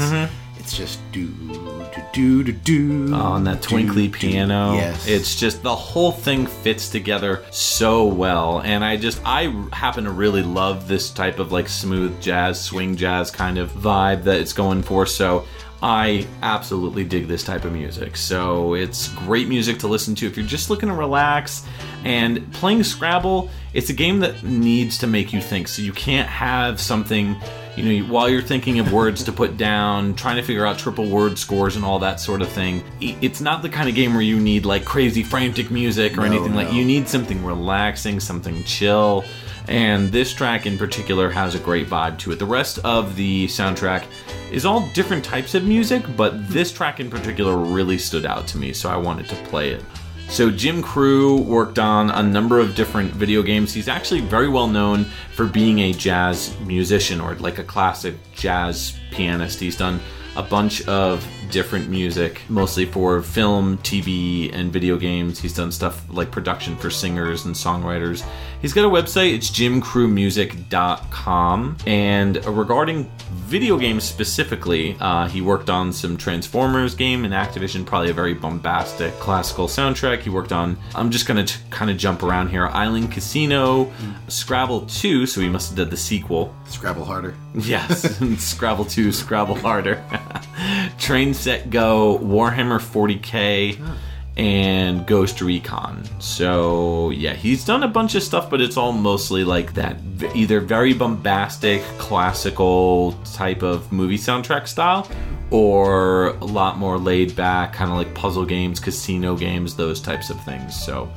It's 0.59 0.77
just 0.77 1.01
do 1.12 1.27
do 1.27 2.03
do 2.12 2.45
do 2.45 2.53
do. 2.53 3.15
Oh, 3.15 3.35
and 3.35 3.47
that 3.47 3.62
twinkly 3.62 4.07
do, 4.07 4.12
do. 4.12 4.19
piano. 4.19 4.74
Yes. 4.74 5.07
It's 5.07 5.35
just 5.35 5.62
the 5.62 5.74
whole 5.74 6.12
thing 6.12 6.47
fits 6.47 6.89
together 6.89 7.45
so 7.51 8.07
well. 8.07 8.61
And 8.61 8.85
I 8.85 8.97
just, 8.97 9.20
I 9.24 9.49
happen 9.73 10.05
to 10.05 10.11
really 10.11 10.43
love 10.43 10.89
this 10.89 11.11
type 11.11 11.39
of 11.39 11.53
like 11.53 11.69
smooth 11.69 12.20
jazz, 12.20 12.61
swing 12.61 12.97
jazz 12.97 13.31
kind 13.31 13.59
of 13.59 13.70
vibe 13.73 14.24
that 14.24 14.41
it's 14.41 14.53
going 14.53 14.83
for. 14.83 15.07
So 15.07 15.47
I 15.83 16.29
absolutely 16.43 17.03
dig 17.03 17.27
this 17.27 17.43
type 17.43 17.65
of 17.65 17.73
music. 17.73 18.16
So 18.16 18.74
it's 18.74 19.09
great 19.09 19.49
music 19.49 19.81
to 19.81 19.89
listen 19.89 20.15
to 20.16 20.27
if 20.27 20.37
you're 20.37 20.47
just 20.47 20.70
looking 20.70 20.89
to 20.89 20.95
relax. 20.95 21.66
And 22.05 22.53
playing 22.53 22.85
Scrabble, 22.85 23.51
it's 23.74 23.91
a 23.91 23.95
game 23.95 24.20
that 24.20 24.45
needs 24.45 24.99
to 24.99 25.09
make 25.09 25.33
you 25.33 25.41
think. 25.41 25.66
So 25.66 25.83
you 25.83 25.93
can't 25.93 26.29
have 26.29 26.81
something 26.81 27.37
you 27.77 28.03
know, 28.03 28.12
while 28.12 28.28
you're 28.28 28.43
thinking 28.43 28.78
of 28.78 28.93
words 28.93 29.24
to 29.24 29.32
put 29.32 29.57
down, 29.57 30.15
trying 30.15 30.36
to 30.36 30.43
figure 30.43 30.66
out 30.66 30.78
triple 30.78 31.09
word 31.09 31.39
scores 31.39 31.77
and 31.77 31.85
all 31.85 31.99
that 32.01 32.20
sort 32.20 32.43
of 32.43 32.49
thing, 32.49 32.85
it's 33.01 33.40
not 33.40 33.62
the 33.62 33.69
kind 33.69 33.89
of 33.89 33.94
game 33.94 34.12
where 34.12 34.23
you 34.23 34.39
need 34.39 34.66
like 34.66 34.85
crazy 34.85 35.23
frantic 35.23 35.70
music 35.70 36.12
or 36.12 36.20
No, 36.20 36.24
anything 36.24 36.55
like. 36.55 36.73
You 36.73 36.85
need 36.85 37.09
something 37.09 37.43
relaxing, 37.44 38.20
something 38.20 38.62
chill. 38.65 39.24
And 39.69 40.11
this 40.11 40.35
track 40.35 40.66
in 40.66 40.77
particular 40.77 41.31
has 41.31 41.55
a 41.55 41.59
great 41.59 41.86
vibe 41.86 42.19
to 42.19 42.32
it. 42.32 42.39
The 42.39 42.47
rest 42.47 42.81
of 42.81 43.16
the 43.16 43.47
soundtrack 43.47 44.05
is 44.51 44.66
all 44.66 44.89
different 44.93 45.24
types 45.24 45.55
of 45.55 45.65
music, 45.65 46.03
but 46.16 46.35
hmm. 46.35 46.53
this 46.53 46.73
track 46.73 47.01
in 47.01 47.09
particular 47.09 47.57
really 47.57 47.97
stood 47.97 48.27
out 48.27 48.47
to 48.49 48.59
me, 48.59 48.73
so 48.73 48.90
I 48.90 48.97
wanted 48.97 49.28
to 49.28 49.36
play 49.44 49.70
it. 49.70 49.85
So 50.28 50.51
Jim 50.51 50.82
Crew 50.82 51.43
worked 51.43 51.78
on 51.78 52.11
a 52.11 52.23
number 52.23 52.59
of 52.59 52.74
different 52.74 53.12
video 53.12 53.43
games. 53.43 53.74
He's 53.74 53.89
actually 53.89 54.20
very 54.23 54.49
well 54.49 54.66
known 54.66 55.05
for 55.35 55.47
being 55.47 55.81
a 55.81 55.93
jazz 55.93 56.59
musician 56.61 57.20
or 57.20 57.35
like 57.35 57.59
a 57.59 57.65
classic 57.65 58.15
jazz 58.32 58.99
pianist. 59.11 59.61
He's 59.61 59.77
done 59.77 60.01
a 60.36 60.42
bunch 60.42 60.86
of 60.88 61.26
different 61.50 61.88
music, 61.88 62.40
mostly 62.48 62.84
for 62.86 63.22
film, 63.22 63.78
TV, 63.78 64.52
and 64.54 64.72
video 64.72 64.96
games. 64.96 65.38
He's 65.38 65.54
done 65.54 65.70
stuff 65.70 66.04
like 66.10 66.30
production 66.30 66.76
for 66.76 66.88
singers 66.90 67.44
and 67.44 67.54
songwriters. 67.54 68.24
He's 68.62 68.72
got 68.72 68.86
a 68.86 68.88
website, 68.88 69.34
it's 69.34 69.50
jimcrewmusic.com. 69.50 71.76
And 71.86 72.46
regarding 72.46 73.10
video 73.32 73.76
games 73.76 74.04
specifically, 74.04 74.96
uh, 75.00 75.28
he 75.28 75.42
worked 75.42 75.68
on 75.68 75.92
some 75.92 76.16
Transformers 76.16 76.94
game 76.94 77.24
in 77.24 77.32
Activision, 77.32 77.84
probably 77.84 78.10
a 78.10 78.14
very 78.14 78.34
bombastic 78.34 79.12
classical 79.14 79.66
soundtrack. 79.66 80.20
He 80.20 80.30
worked 80.30 80.52
on, 80.52 80.78
I'm 80.94 81.10
just 81.10 81.26
going 81.26 81.44
to 81.44 81.59
kind 81.70 81.90
of 81.90 81.96
jump 81.98 82.22
around 82.22 82.48
here, 82.48 82.68
Island 82.68 83.10
Casino, 83.12 83.92
Scrabble 84.28 84.86
2, 84.86 85.26
so 85.26 85.40
he 85.40 85.48
must 85.48 85.70
have 85.70 85.76
did 85.76 85.90
the 85.90 85.96
sequel. 85.96 86.54
Scrabble 86.73 87.05
harder. 87.05 87.35
Yes, 87.55 88.03
Scrabble 88.39 88.86
2, 88.86 89.12
Scrabble 89.12 89.57
harder. 89.57 90.03
Train 90.99 91.35
Set 91.35 91.70
Go, 91.70 92.19
Warhammer 92.19 92.81
40k, 92.81 93.78
ah. 93.82 93.97
and 94.36 95.07
Ghost 95.07 95.43
Recon. 95.43 96.03
So, 96.19 97.11
yeah, 97.11 97.35
he's 97.35 97.65
done 97.65 97.82
a 97.82 97.89
bunch 97.89 98.15
of 98.15 98.23
stuff, 98.23 98.49
but 98.49 98.61
it's 98.61 98.77
all 98.77 98.93
mostly 98.93 99.44
like 99.44 99.74
that 99.74 99.99
either 100.35 100.61
very 100.61 100.94
bombastic, 100.94 101.82
classical 101.99 103.12
type 103.32 103.62
of 103.62 103.93
movie 103.93 104.19
soundtrack 104.19 104.66
style, 104.66 105.09
or 105.51 106.28
a 106.28 106.44
lot 106.44 106.78
more 106.78 106.99
laid 106.99 107.36
back, 107.36 107.74
kind 107.74 107.90
of 107.90 107.97
like 107.99 108.15
puzzle 108.15 108.47
games, 108.47 108.81
casino 108.81 109.36
games, 109.36 109.77
those 109.77 110.01
types 110.01 110.31
of 110.31 110.43
things. 110.44 110.74
So, 110.82 111.12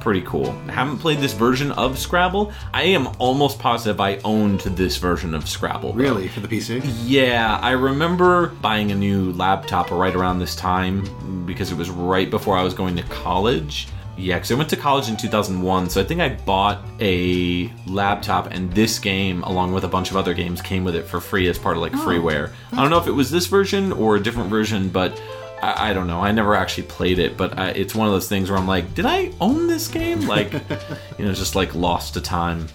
pretty 0.00 0.22
cool. 0.22 0.50
I 0.68 0.72
haven't 0.72 0.98
played 0.98 1.18
this 1.18 1.32
version 1.32 1.72
of 1.72 1.98
Scrabble. 1.98 2.52
I 2.72 2.82
am 2.82 3.08
almost 3.18 3.58
positive 3.58 4.00
I 4.00 4.18
owned 4.24 4.60
this 4.60 4.96
version 4.96 5.34
of 5.34 5.48
Scrabble. 5.48 5.92
though. 5.92 5.98
Really? 5.98 6.28
For 6.28 6.40
the 6.40 6.48
PC? 6.48 6.82
Yeah, 7.04 7.58
I 7.60 7.72
remember 7.72 8.48
buying 8.60 8.90
a 8.92 8.94
new 8.94 9.32
laptop 9.32 9.90
right 9.90 10.14
around 10.14 10.38
this 10.38 10.56
time 10.56 11.44
because 11.46 11.70
it 11.70 11.76
was 11.76 11.90
right 11.90 12.30
before 12.30 12.56
I 12.56 12.62
was 12.62 12.74
going 12.74 12.96
to 12.96 13.02
college. 13.04 13.88
Yeah, 14.16 14.36
because 14.36 14.52
I 14.52 14.54
went 14.54 14.68
to 14.70 14.76
college 14.76 15.08
in 15.08 15.16
2001, 15.16 15.88
so 15.88 16.00
I 16.00 16.04
think 16.04 16.20
I 16.20 16.28
bought 16.30 16.84
a 17.00 17.72
laptop, 17.86 18.48
and 18.50 18.70
this 18.72 18.98
game, 18.98 19.42
along 19.44 19.72
with 19.72 19.84
a 19.84 19.88
bunch 19.88 20.10
of 20.10 20.16
other 20.16 20.34
games, 20.34 20.60
came 20.60 20.84
with 20.84 20.94
it 20.94 21.04
for 21.06 21.20
free 21.20 21.48
as 21.48 21.58
part 21.58 21.76
of 21.76 21.82
like 21.82 21.94
oh, 21.94 21.98
freeware. 21.98 22.52
I 22.72 22.76
don't 22.76 22.90
know 22.90 22.98
if 22.98 23.06
it 23.06 23.12
was 23.12 23.30
this 23.30 23.46
version 23.46 23.92
or 23.92 24.16
a 24.16 24.20
different 24.20 24.50
version, 24.50 24.90
but 24.90 25.20
I, 25.62 25.90
I 25.90 25.92
don't 25.92 26.06
know. 26.06 26.20
I 26.20 26.32
never 26.32 26.54
actually 26.54 26.84
played 26.84 27.18
it, 27.18 27.36
but 27.36 27.58
I, 27.58 27.70
it's 27.70 27.94
one 27.94 28.06
of 28.06 28.12
those 28.12 28.28
things 28.28 28.50
where 28.50 28.58
I'm 28.58 28.66
like, 28.66 28.94
did 28.94 29.06
I 29.06 29.32
own 29.40 29.66
this 29.66 29.88
game? 29.88 30.26
Like, 30.26 30.52
you 31.18 31.24
know, 31.24 31.32
just 31.32 31.54
like 31.54 31.74
lost 31.74 32.14
to 32.14 32.20
time. 32.20 32.66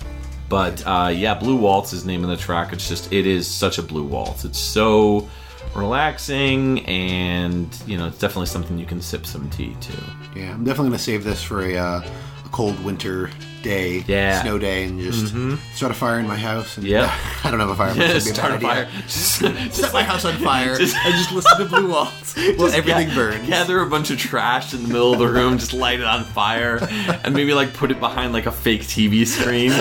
But 0.49 0.85
uh, 0.85 1.11
yeah, 1.13 1.33
Blue 1.33 1.55
Waltz 1.55 1.93
is 1.93 2.03
the 2.03 2.07
name 2.07 2.23
of 2.23 2.29
the 2.29 2.37
track. 2.37 2.73
It's 2.73 2.87
just 2.87 3.11
it 3.11 3.25
is 3.25 3.47
such 3.47 3.77
a 3.77 3.81
blue 3.81 4.03
waltz. 4.03 4.45
It's 4.45 4.59
so 4.59 5.27
relaxing, 5.75 6.85
and 6.85 7.75
you 7.87 7.97
know, 7.97 8.07
it's 8.07 8.19
definitely 8.19 8.45
something 8.47 8.77
you 8.77 8.85
can 8.85 9.01
sip 9.01 9.25
some 9.25 9.49
tea 9.49 9.75
to. 9.81 9.93
Yeah, 10.35 10.53
I'm 10.53 10.63
definitely 10.63 10.89
going 10.89 10.97
to 10.97 11.03
save 11.03 11.23
this 11.23 11.41
for 11.41 11.65
a, 11.65 11.75
uh, 11.75 12.09
a 12.45 12.49
cold 12.49 12.81
winter 12.83 13.31
day, 13.65 14.03
Yeah. 14.07 14.41
snow 14.41 14.57
day, 14.57 14.85
and 14.85 15.01
just 15.01 15.25
mm-hmm. 15.33 15.55
start 15.73 15.91
a 15.91 15.95
fire 15.95 16.19
in 16.19 16.27
my 16.27 16.37
house. 16.37 16.77
And, 16.77 16.85
Yeah. 16.87 17.13
I 17.43 17.51
don't 17.51 17.59
have 17.59 17.69
a 17.69 17.75
fire. 17.75 17.93
but 17.93 18.03
it'd 18.09 18.23
be 18.23 18.29
a 18.29 18.33
Start 18.33 18.53
a 18.53 18.59
fire. 18.59 18.87
Just, 19.07 19.39
Set 19.75 19.91
my 19.93 20.03
house 20.03 20.23
on 20.23 20.35
fire 20.37 20.77
Just- 20.77 20.95
and 20.95 21.13
just 21.15 21.31
listen 21.33 21.57
to 21.57 21.65
Blue 21.65 21.89
Waltz 21.89 22.35
while 22.57 22.71
everything 22.71 23.09
ga- 23.09 23.15
burns. 23.15 23.47
Gather 23.49 23.81
a 23.81 23.89
bunch 23.89 24.09
of 24.11 24.17
trash 24.19 24.73
in 24.73 24.83
the 24.83 24.87
middle 24.87 25.11
of 25.13 25.19
the 25.19 25.27
room, 25.27 25.57
just 25.57 25.73
light 25.73 25.99
it 25.99 26.05
on 26.05 26.23
fire, 26.23 26.77
and 27.23 27.33
maybe 27.33 27.53
like 27.53 27.73
put 27.73 27.91
it 27.91 27.99
behind 27.99 28.31
like 28.33 28.45
a 28.45 28.51
fake 28.51 28.81
TV 28.83 29.25
screen, 29.25 29.71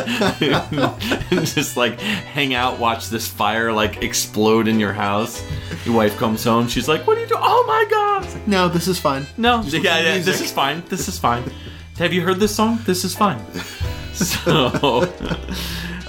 and 1.31 1.47
just 1.47 1.77
like 1.77 2.01
hang 2.01 2.55
out, 2.55 2.79
watch 2.79 3.09
this 3.09 3.29
fire 3.29 3.73
like 3.73 4.03
explode 4.03 4.67
in 4.69 4.81
your 4.81 4.93
house. 4.93 5.43
Your 5.85 5.95
wife 5.95 6.17
comes 6.17 6.43
home, 6.45 6.69
she's 6.69 6.89
like, 6.89 7.07
"What 7.07 7.19
are 7.19 7.21
you 7.21 7.27
doing? 7.27 7.41
Oh 7.45 7.65
my 7.67 7.85
god!" 7.91 8.25
Like, 8.33 8.47
No, 8.49 8.69
this 8.69 8.89
is 8.89 8.99
fine. 8.99 9.27
no, 9.37 9.63
Just 9.63 9.77
yeah, 9.85 9.99
yeah, 10.01 10.19
this 10.19 10.41
is 10.41 10.51
fine. 10.53 10.83
This 10.89 11.09
is 11.09 11.19
fine. 11.19 11.45
Have 11.99 12.13
you 12.13 12.23
heard 12.23 12.41
this 12.41 12.55
song? 12.55 12.81
This 12.85 13.05
is 13.05 13.15
fine. 13.15 13.45
So, 14.15 15.11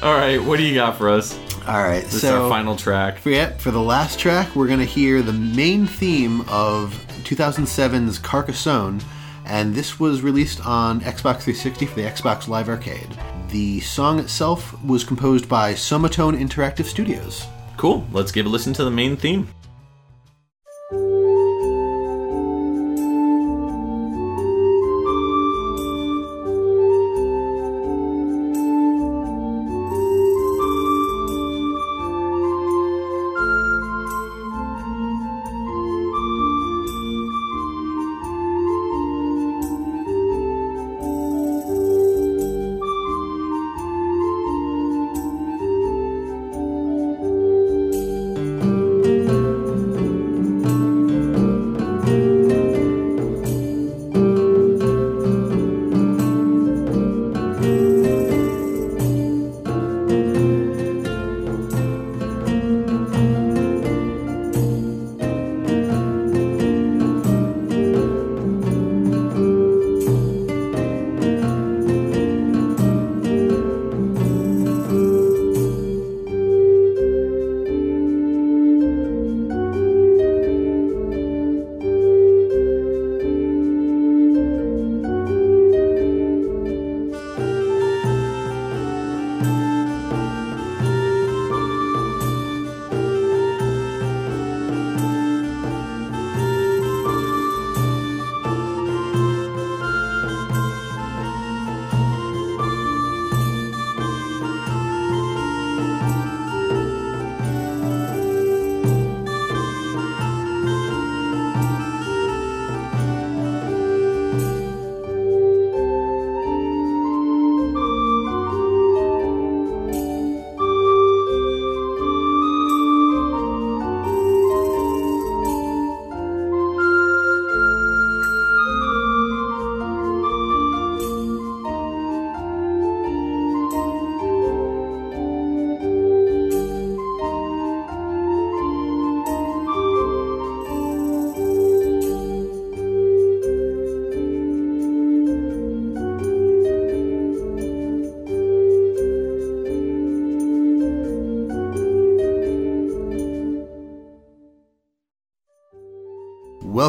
all 0.03 0.13
right, 0.13 0.37
what 0.37 0.57
do 0.57 0.63
you 0.63 0.75
got 0.75 0.95
for 0.95 1.09
us? 1.09 1.35
All 1.67 1.81
right, 1.81 2.03
This 2.03 2.13
is 2.17 2.25
our 2.25 2.47
final 2.47 2.75
track. 2.75 3.17
For, 3.17 3.31
yeah, 3.31 3.49
for 3.57 3.71
the 3.71 3.81
last 3.81 4.19
track, 4.19 4.55
we're 4.55 4.67
to 4.77 4.85
hear 4.85 5.23
the 5.23 5.33
main 5.33 5.87
theme 5.87 6.41
of 6.41 6.93
2007's 7.23 8.19
Carcassonne, 8.19 9.01
and 9.45 9.73
this 9.73 9.99
was 9.99 10.21
released 10.21 10.63
on 10.67 11.01
Xbox 11.01 11.41
360 11.41 11.87
for 11.87 11.95
the 11.95 12.03
Xbox 12.03 12.47
Live 12.47 12.69
Arcade. 12.69 13.07
The 13.49 13.79
song 13.79 14.19
itself 14.19 14.79
was 14.83 15.03
composed 15.03 15.49
by 15.49 15.73
Somatone 15.73 16.39
Interactive 16.39 16.85
Studios. 16.85 17.47
Cool. 17.75 18.05
Let's 18.11 18.31
give 18.31 18.45
a 18.45 18.49
listen 18.49 18.73
to 18.73 18.83
the 18.83 18.91
main 18.91 19.17
theme. 19.17 19.47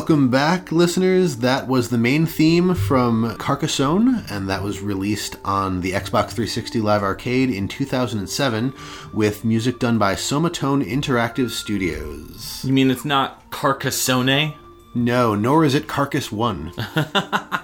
Welcome 0.07 0.31
back, 0.31 0.71
listeners. 0.71 1.39
That 1.39 1.67
was 1.67 1.89
the 1.89 1.99
main 1.99 2.27
theme 2.27 2.77
from 2.77 3.35
Carcassonne, 3.39 4.25
and 4.31 4.49
that 4.49 4.63
was 4.63 4.81
released 4.81 5.35
on 5.45 5.81
the 5.81 5.91
Xbox 5.91 6.31
360 6.31 6.81
Live 6.81 7.03
Arcade 7.03 7.51
in 7.51 7.67
2007 7.67 8.73
with 9.13 9.45
music 9.45 9.81
done 9.81 9.99
by 9.99 10.15
Somatone 10.15 10.89
Interactive 10.89 11.51
Studios. 11.51 12.65
You 12.65 12.73
mean 12.73 12.89
it's 12.89 13.05
not 13.05 13.51
Carcassonne? 13.51 14.55
No, 14.95 15.35
nor 15.35 15.65
is 15.65 15.75
it 15.75 15.89
Carcass 15.89 16.31
1. 16.31 16.73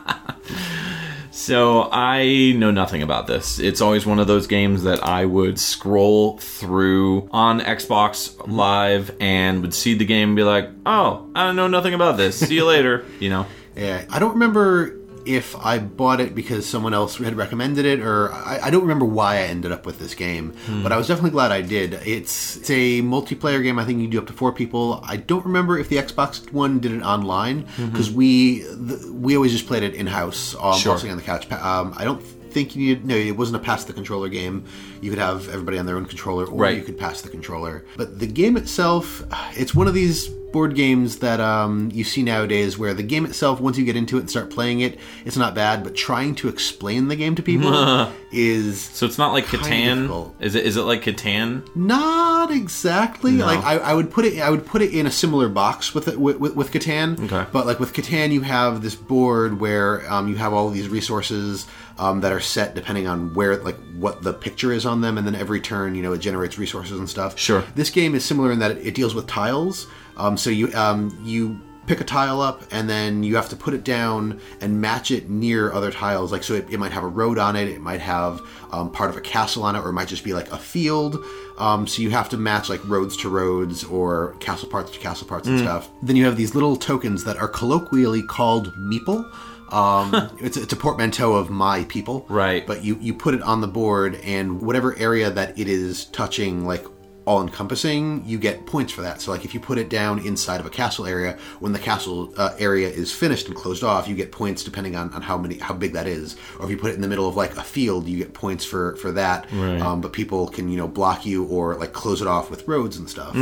So 1.42 1.88
I 1.90 2.52
know 2.56 2.70
nothing 2.70 3.02
about 3.02 3.26
this. 3.26 3.58
It's 3.58 3.80
always 3.80 4.06
one 4.06 4.20
of 4.20 4.28
those 4.28 4.46
games 4.46 4.84
that 4.84 5.02
I 5.02 5.24
would 5.24 5.58
scroll 5.58 6.38
through 6.38 7.28
on 7.32 7.58
Xbox 7.58 8.36
Live 8.46 9.16
and 9.18 9.60
would 9.60 9.74
see 9.74 9.94
the 9.94 10.04
game 10.04 10.28
and 10.28 10.36
be 10.36 10.44
like, 10.44 10.70
"Oh, 10.86 11.26
I 11.34 11.50
know 11.50 11.66
nothing 11.66 11.94
about 11.94 12.16
this. 12.16 12.38
See 12.38 12.54
you 12.54 12.64
later." 12.64 13.04
You 13.18 13.30
know. 13.30 13.46
Yeah, 13.74 14.04
I 14.08 14.20
don't 14.20 14.34
remember 14.34 14.96
if 15.24 15.56
I 15.56 15.78
bought 15.78 16.20
it 16.20 16.34
because 16.34 16.68
someone 16.68 16.94
else 16.94 17.16
had 17.16 17.36
recommended 17.36 17.84
it, 17.84 18.00
or 18.00 18.32
I, 18.32 18.60
I 18.64 18.70
don't 18.70 18.82
remember 18.82 19.04
why 19.04 19.36
I 19.36 19.42
ended 19.42 19.70
up 19.72 19.86
with 19.86 19.98
this 19.98 20.14
game. 20.14 20.52
But 20.82 20.92
I 20.92 20.96
was 20.96 21.06
definitely 21.08 21.30
glad 21.30 21.52
I 21.52 21.60
did. 21.62 21.94
It's 22.04 22.56
it's 22.56 22.70
a 22.70 23.02
multiplayer 23.02 23.62
game. 23.62 23.78
I 23.78 23.84
think 23.84 23.98
you 23.98 24.04
can 24.06 24.10
do 24.10 24.18
up 24.18 24.26
to 24.26 24.32
four 24.32 24.52
people. 24.52 25.00
I 25.04 25.16
don't 25.16 25.44
remember 25.44 25.78
if 25.78 25.88
the 25.88 25.96
Xbox 25.96 26.52
One 26.52 26.80
did 26.80 26.92
it 26.92 27.02
online 27.02 27.66
because 27.76 28.10
we 28.10 28.60
the, 28.62 29.12
we 29.12 29.36
always 29.36 29.52
just 29.52 29.66
played 29.66 29.82
it 29.82 29.94
in 29.94 30.06
house, 30.06 30.54
um, 30.60 30.74
Sure. 30.78 30.96
sitting 30.96 31.12
on 31.12 31.16
the 31.18 31.22
couch. 31.24 31.50
Um, 31.52 31.94
I 31.96 32.04
don't 32.04 32.22
think 32.52 32.76
you 32.76 32.94
need 32.94 33.04
no. 33.04 33.16
It 33.16 33.36
wasn't 33.36 33.56
a 33.56 33.64
pass 33.64 33.84
the 33.84 33.92
controller 33.92 34.28
game. 34.28 34.64
You 35.00 35.10
could 35.10 35.18
have 35.18 35.48
everybody 35.48 35.78
on 35.78 35.86
their 35.86 35.96
own 35.96 36.06
controller, 36.06 36.44
or 36.46 36.54
Right. 36.62 36.76
you 36.76 36.82
could 36.82 36.98
pass 36.98 37.20
the 37.22 37.28
controller. 37.28 37.84
But 37.96 38.18
the 38.18 38.26
game 38.26 38.56
itself, 38.56 39.22
it's 39.54 39.74
one 39.74 39.88
of 39.88 39.94
these 39.94 40.28
board 40.52 40.74
games 40.74 41.20
that 41.20 41.40
um, 41.40 41.90
you 41.94 42.04
see 42.04 42.22
nowadays 42.22 42.76
where 42.76 42.92
the 42.92 43.02
game 43.02 43.24
itself, 43.24 43.58
once 43.58 43.78
you 43.78 43.86
get 43.86 43.96
into 43.96 44.18
it 44.18 44.20
and 44.20 44.28
start 44.30 44.50
playing 44.50 44.80
it, 44.80 44.98
it's 45.24 45.36
not 45.38 45.54
bad. 45.54 45.82
But 45.82 45.94
trying 45.94 46.34
to 46.36 46.48
explain 46.48 47.08
the 47.08 47.16
game 47.16 47.34
to 47.36 47.42
people 47.42 47.72
is 48.32 48.80
So 48.82 49.06
it's 49.06 49.16
not 49.16 49.32
like 49.32 49.46
Catan. 49.46 49.94
difficult. 49.96 50.36
Is 50.40 50.54
it? 50.54 50.66
Is 50.66 50.76
it 50.76 50.82
like 50.82 51.02
Catan? 51.02 51.62
not 51.74 52.50
exactly 52.50 53.32
No. 53.32 53.46
like 53.46 53.64
I, 53.64 53.76
I 53.78 53.94
would 53.94 54.10
put 54.10 54.24
it. 54.26 54.40
I 54.40 54.50
would 54.50 54.66
put 54.66 54.82
it 54.82 54.92
in 54.92 55.06
a 55.06 55.10
similar 55.10 55.48
box 55.48 55.94
with 55.94 56.08
it, 56.08 56.18
with, 56.20 56.38
with, 56.38 56.54
with 56.56 56.70
Catan. 56.72 57.18
Okay. 57.30 57.48
But 57.52 57.66
like 57.66 57.80
with 57.80 57.92
Catan, 57.94 58.30
you 58.32 58.42
have 58.42 58.82
this 58.82 58.94
board 58.94 59.58
where 59.60 60.10
um, 60.12 60.28
you 60.28 60.36
have 60.36 60.52
all 60.52 60.68
these 60.70 60.88
resources 60.88 61.66
um, 61.98 62.20
that 62.20 62.32
are 62.32 62.40
set 62.40 62.74
depending 62.74 63.06
on 63.06 63.34
where 63.34 63.56
like 63.58 63.78
what 63.96 64.22
the 64.22 64.32
picture 64.32 64.72
is 64.72 64.86
on 64.86 65.00
them, 65.00 65.18
and 65.18 65.26
then 65.26 65.34
every 65.34 65.60
turn, 65.60 65.94
you 65.94 66.02
know, 66.02 66.12
it 66.12 66.18
generates 66.18 66.58
resources 66.58 66.98
and 66.98 67.08
stuff. 67.08 67.38
Sure. 67.38 67.64
This 67.74 67.90
game 67.90 68.14
is 68.14 68.24
similar 68.24 68.52
in 68.52 68.58
that 68.60 68.72
it, 68.72 68.86
it 68.88 68.94
deals 68.94 69.14
with 69.14 69.26
tiles. 69.26 69.86
Um, 70.16 70.36
so 70.36 70.50
you 70.50 70.72
um, 70.74 71.18
you 71.24 71.60
pick 71.86 72.00
a 72.00 72.04
tile 72.04 72.40
up 72.40 72.62
and 72.70 72.88
then 72.88 73.22
you 73.22 73.34
have 73.34 73.48
to 73.48 73.56
put 73.56 73.74
it 73.74 73.82
down 73.82 74.40
and 74.60 74.80
match 74.80 75.10
it 75.10 75.28
near 75.28 75.72
other 75.72 75.90
tiles 75.90 76.30
like 76.30 76.44
so 76.44 76.54
it, 76.54 76.70
it 76.70 76.78
might 76.78 76.92
have 76.92 77.02
a 77.02 77.08
road 77.08 77.38
on 77.38 77.56
it 77.56 77.66
it 77.68 77.80
might 77.80 78.00
have 78.00 78.40
um, 78.70 78.90
part 78.90 79.10
of 79.10 79.16
a 79.16 79.20
castle 79.20 79.64
on 79.64 79.74
it 79.74 79.80
or 79.80 79.88
it 79.88 79.92
might 79.92 80.06
just 80.06 80.22
be 80.22 80.32
like 80.32 80.50
a 80.52 80.56
field 80.56 81.24
um, 81.58 81.86
so 81.86 82.00
you 82.00 82.10
have 82.10 82.28
to 82.28 82.36
match 82.36 82.68
like 82.68 82.80
roads 82.88 83.16
to 83.16 83.28
roads 83.28 83.82
or 83.84 84.36
castle 84.38 84.68
parts 84.68 84.92
to 84.92 84.98
castle 85.00 85.26
parts 85.26 85.48
and 85.48 85.58
stuff 85.58 85.90
then 86.02 86.14
you 86.14 86.24
have 86.24 86.36
these 86.36 86.54
little 86.54 86.76
tokens 86.76 87.24
that 87.24 87.36
are 87.36 87.48
colloquially 87.48 88.22
called 88.22 88.72
meeple 88.76 89.28
um, 89.72 90.36
it's, 90.40 90.56
it's 90.56 90.72
a 90.72 90.76
portmanteau 90.76 91.34
of 91.34 91.50
my 91.50 91.84
people 91.84 92.26
Right. 92.28 92.66
but 92.66 92.84
you 92.84 92.96
you 93.00 93.14
put 93.14 93.34
it 93.34 93.42
on 93.42 93.60
the 93.60 93.68
board 93.68 94.16
and 94.22 94.60
whatever 94.60 94.96
area 94.98 95.30
that 95.30 95.58
it 95.58 95.68
is 95.68 96.04
touching 96.06 96.66
like 96.66 96.84
all 97.24 97.40
encompassing 97.40 98.22
you 98.26 98.38
get 98.38 98.66
points 98.66 98.92
for 98.92 99.02
that. 99.02 99.20
So 99.20 99.30
like 99.30 99.44
if 99.44 99.54
you 99.54 99.60
put 99.60 99.78
it 99.78 99.88
down 99.88 100.18
inside 100.26 100.60
of 100.60 100.66
a 100.66 100.70
castle 100.70 101.06
area 101.06 101.38
when 101.60 101.72
the 101.72 101.78
castle 101.78 102.32
uh, 102.36 102.54
area 102.58 102.88
is 102.88 103.12
finished 103.12 103.46
and 103.46 103.56
closed 103.56 103.84
off 103.84 104.08
you 104.08 104.14
get 104.14 104.32
points 104.32 104.64
depending 104.64 104.96
on, 104.96 105.12
on 105.12 105.22
how 105.22 105.36
many 105.38 105.58
how 105.58 105.74
big 105.74 105.92
that 105.92 106.06
is. 106.06 106.36
Or 106.58 106.64
if 106.64 106.70
you 106.70 106.76
put 106.76 106.90
it 106.90 106.94
in 106.94 107.00
the 107.00 107.08
middle 107.08 107.28
of 107.28 107.36
like 107.36 107.56
a 107.56 107.62
field 107.62 108.08
you 108.08 108.18
get 108.18 108.34
points 108.34 108.64
for 108.64 108.96
for 108.96 109.12
that. 109.12 109.46
Right. 109.52 109.80
um, 109.80 110.00
but 110.00 110.12
people 110.12 110.48
can 110.48 110.68
you 110.68 110.76
know 110.76 110.88
block 110.88 111.24
you 111.24 111.44
or 111.46 111.76
like 111.76 111.92
close 111.92 112.20
it 112.20 112.26
off 112.28 112.50
with 112.50 112.66
roads 112.66 112.96
and 112.96 113.08
stuff. 113.08 113.34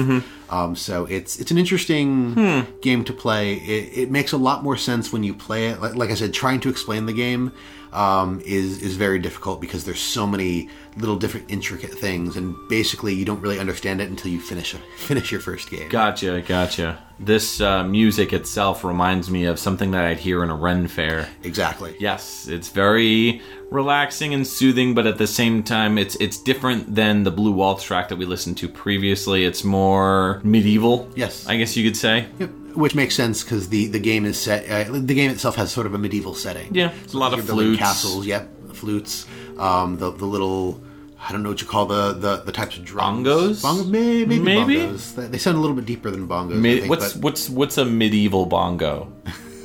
Um, 0.51 0.75
so 0.75 1.07
it's 1.07 1.39
it's 1.39 1.51
an 1.51 1.59
interesting 1.59 2.67
game 2.83 3.05
to 3.05 3.13
play. 3.13 3.55
It, 3.55 3.99
it 3.99 4.11
makes 4.11 4.33
a 4.33 4.37
lot 4.37 4.63
more 4.63 4.77
sense 4.77 5.13
when 5.13 5.23
you 5.23 5.33
play 5.33 5.69
it. 5.69 5.81
Like, 5.81 5.95
like 5.95 6.11
i 6.11 6.15
said 6.15 6.35
trying 6.35 6.61
to 6.61 6.69
explain 6.69 7.07
the 7.07 7.13
game 7.13 7.53
um, 7.93 8.41
is 8.45 8.83
is 8.83 8.97
very 8.97 9.19
difficult 9.19 9.61
because 9.61 9.85
there's 9.85 10.01
so 10.01 10.27
many 10.27 10.69
little 10.97 11.17
different 11.17 11.51
intricate 11.51 11.93
things, 11.93 12.37
and 12.37 12.55
basically 12.69 13.15
you 13.15 13.25
don't 13.25 13.41
really 13.41 13.59
understand 13.59 14.01
it 14.01 14.09
until 14.09 14.31
you 14.31 14.41
finish 14.41 14.73
finish 14.97 15.31
your 15.33 15.41
first 15.41 15.71
game. 15.71 15.89
Gotcha, 15.89 16.43
gotcha. 16.43 16.99
This 17.19 17.61
uh, 17.61 17.85
music 17.85 18.33
itself 18.33 18.83
reminds 18.83 19.31
me 19.31 19.45
of 19.45 19.59
something 19.59 19.91
that 19.91 20.07
I'd 20.07 20.19
hear 20.19 20.43
in 20.43 20.49
a 20.49 20.55
Ren 20.55 20.89
fair. 20.89 21.29
Exactly. 21.43 21.95
Yes, 22.01 22.49
it's 22.49 22.71
very 22.71 23.43
relaxing 23.71 24.33
and 24.33 24.47
soothing, 24.47 24.95
but 24.95 25.07
at 25.07 25.19
the 25.19 25.27
same 25.27 25.63
time, 25.63 25.99
it's 25.99 26.15
it's 26.17 26.39
different 26.39 26.95
than 26.95 27.25
the 27.25 27.31
Blue 27.31 27.53
Waltz 27.53 27.85
track 27.85 28.09
that 28.09 28.17
we 28.17 28.25
listened 28.25 28.57
to 28.59 28.69
previously. 28.69 29.45
It's 29.45 29.65
more 29.65 30.41
medieval. 30.45 31.11
Yes. 31.15 31.47
I 31.47 31.57
guess 31.57 31.77
you 31.77 31.85
could 31.85 31.97
say. 31.97 32.27
Yep. 32.39 32.51
Which 32.75 32.95
makes 32.95 33.15
sense 33.15 33.43
because 33.43 33.69
the, 33.69 33.87
the 33.89 33.99
game 33.99 34.25
is 34.25 34.39
set. 34.41 34.69
Uh, 34.71 34.93
the 34.93 35.15
game 35.15 35.31
itself 35.31 35.57
has 35.57 35.73
sort 35.73 35.87
of 35.87 35.95
a 35.95 35.99
medieval 35.99 36.35
setting. 36.35 36.75
Yeah, 36.75 36.93
it's 37.05 37.15
a 37.15 37.19
lot 37.19 37.33
You're 37.33 37.41
of 37.41 37.47
building 37.47 37.67
flutes. 37.69 37.81
castles. 37.81 38.27
Yep, 38.27 38.73
flutes. 38.75 39.27
Um, 39.59 39.97
the 39.99 40.11
the 40.13 40.25
little. 40.27 40.81
I 41.23 41.33
don't 41.33 41.43
know 41.43 41.51
what 41.51 41.61
you 41.61 41.67
call 41.67 41.85
the 41.87 42.13
the, 42.15 42.37
the 42.37 42.53
types 42.53 42.79
of 42.79 42.85
drums. 42.85 43.27
Bongos? 43.27 43.63
Bongo, 43.63 43.85
may, 43.85 44.25
maybe, 44.25 44.39
Maybe? 44.39 44.77
bongos. 44.77 45.15
They- 45.17 45.27
They 45.27 45.39
sound 45.39 45.59
a 45.59 45.61
little 45.61 45.77
bit 45.77 45.85
deeper 45.85 46.11
than 46.11 46.27
bongos. 46.27 46.59
I 46.59 46.63
think, 46.81 46.89
what's 46.91 47.13
but- 47.13 47.23
what's 47.23 47.51
what's 47.51 47.77
a 47.79 47.85
medieval 47.85 48.47
bongo? 48.47 49.13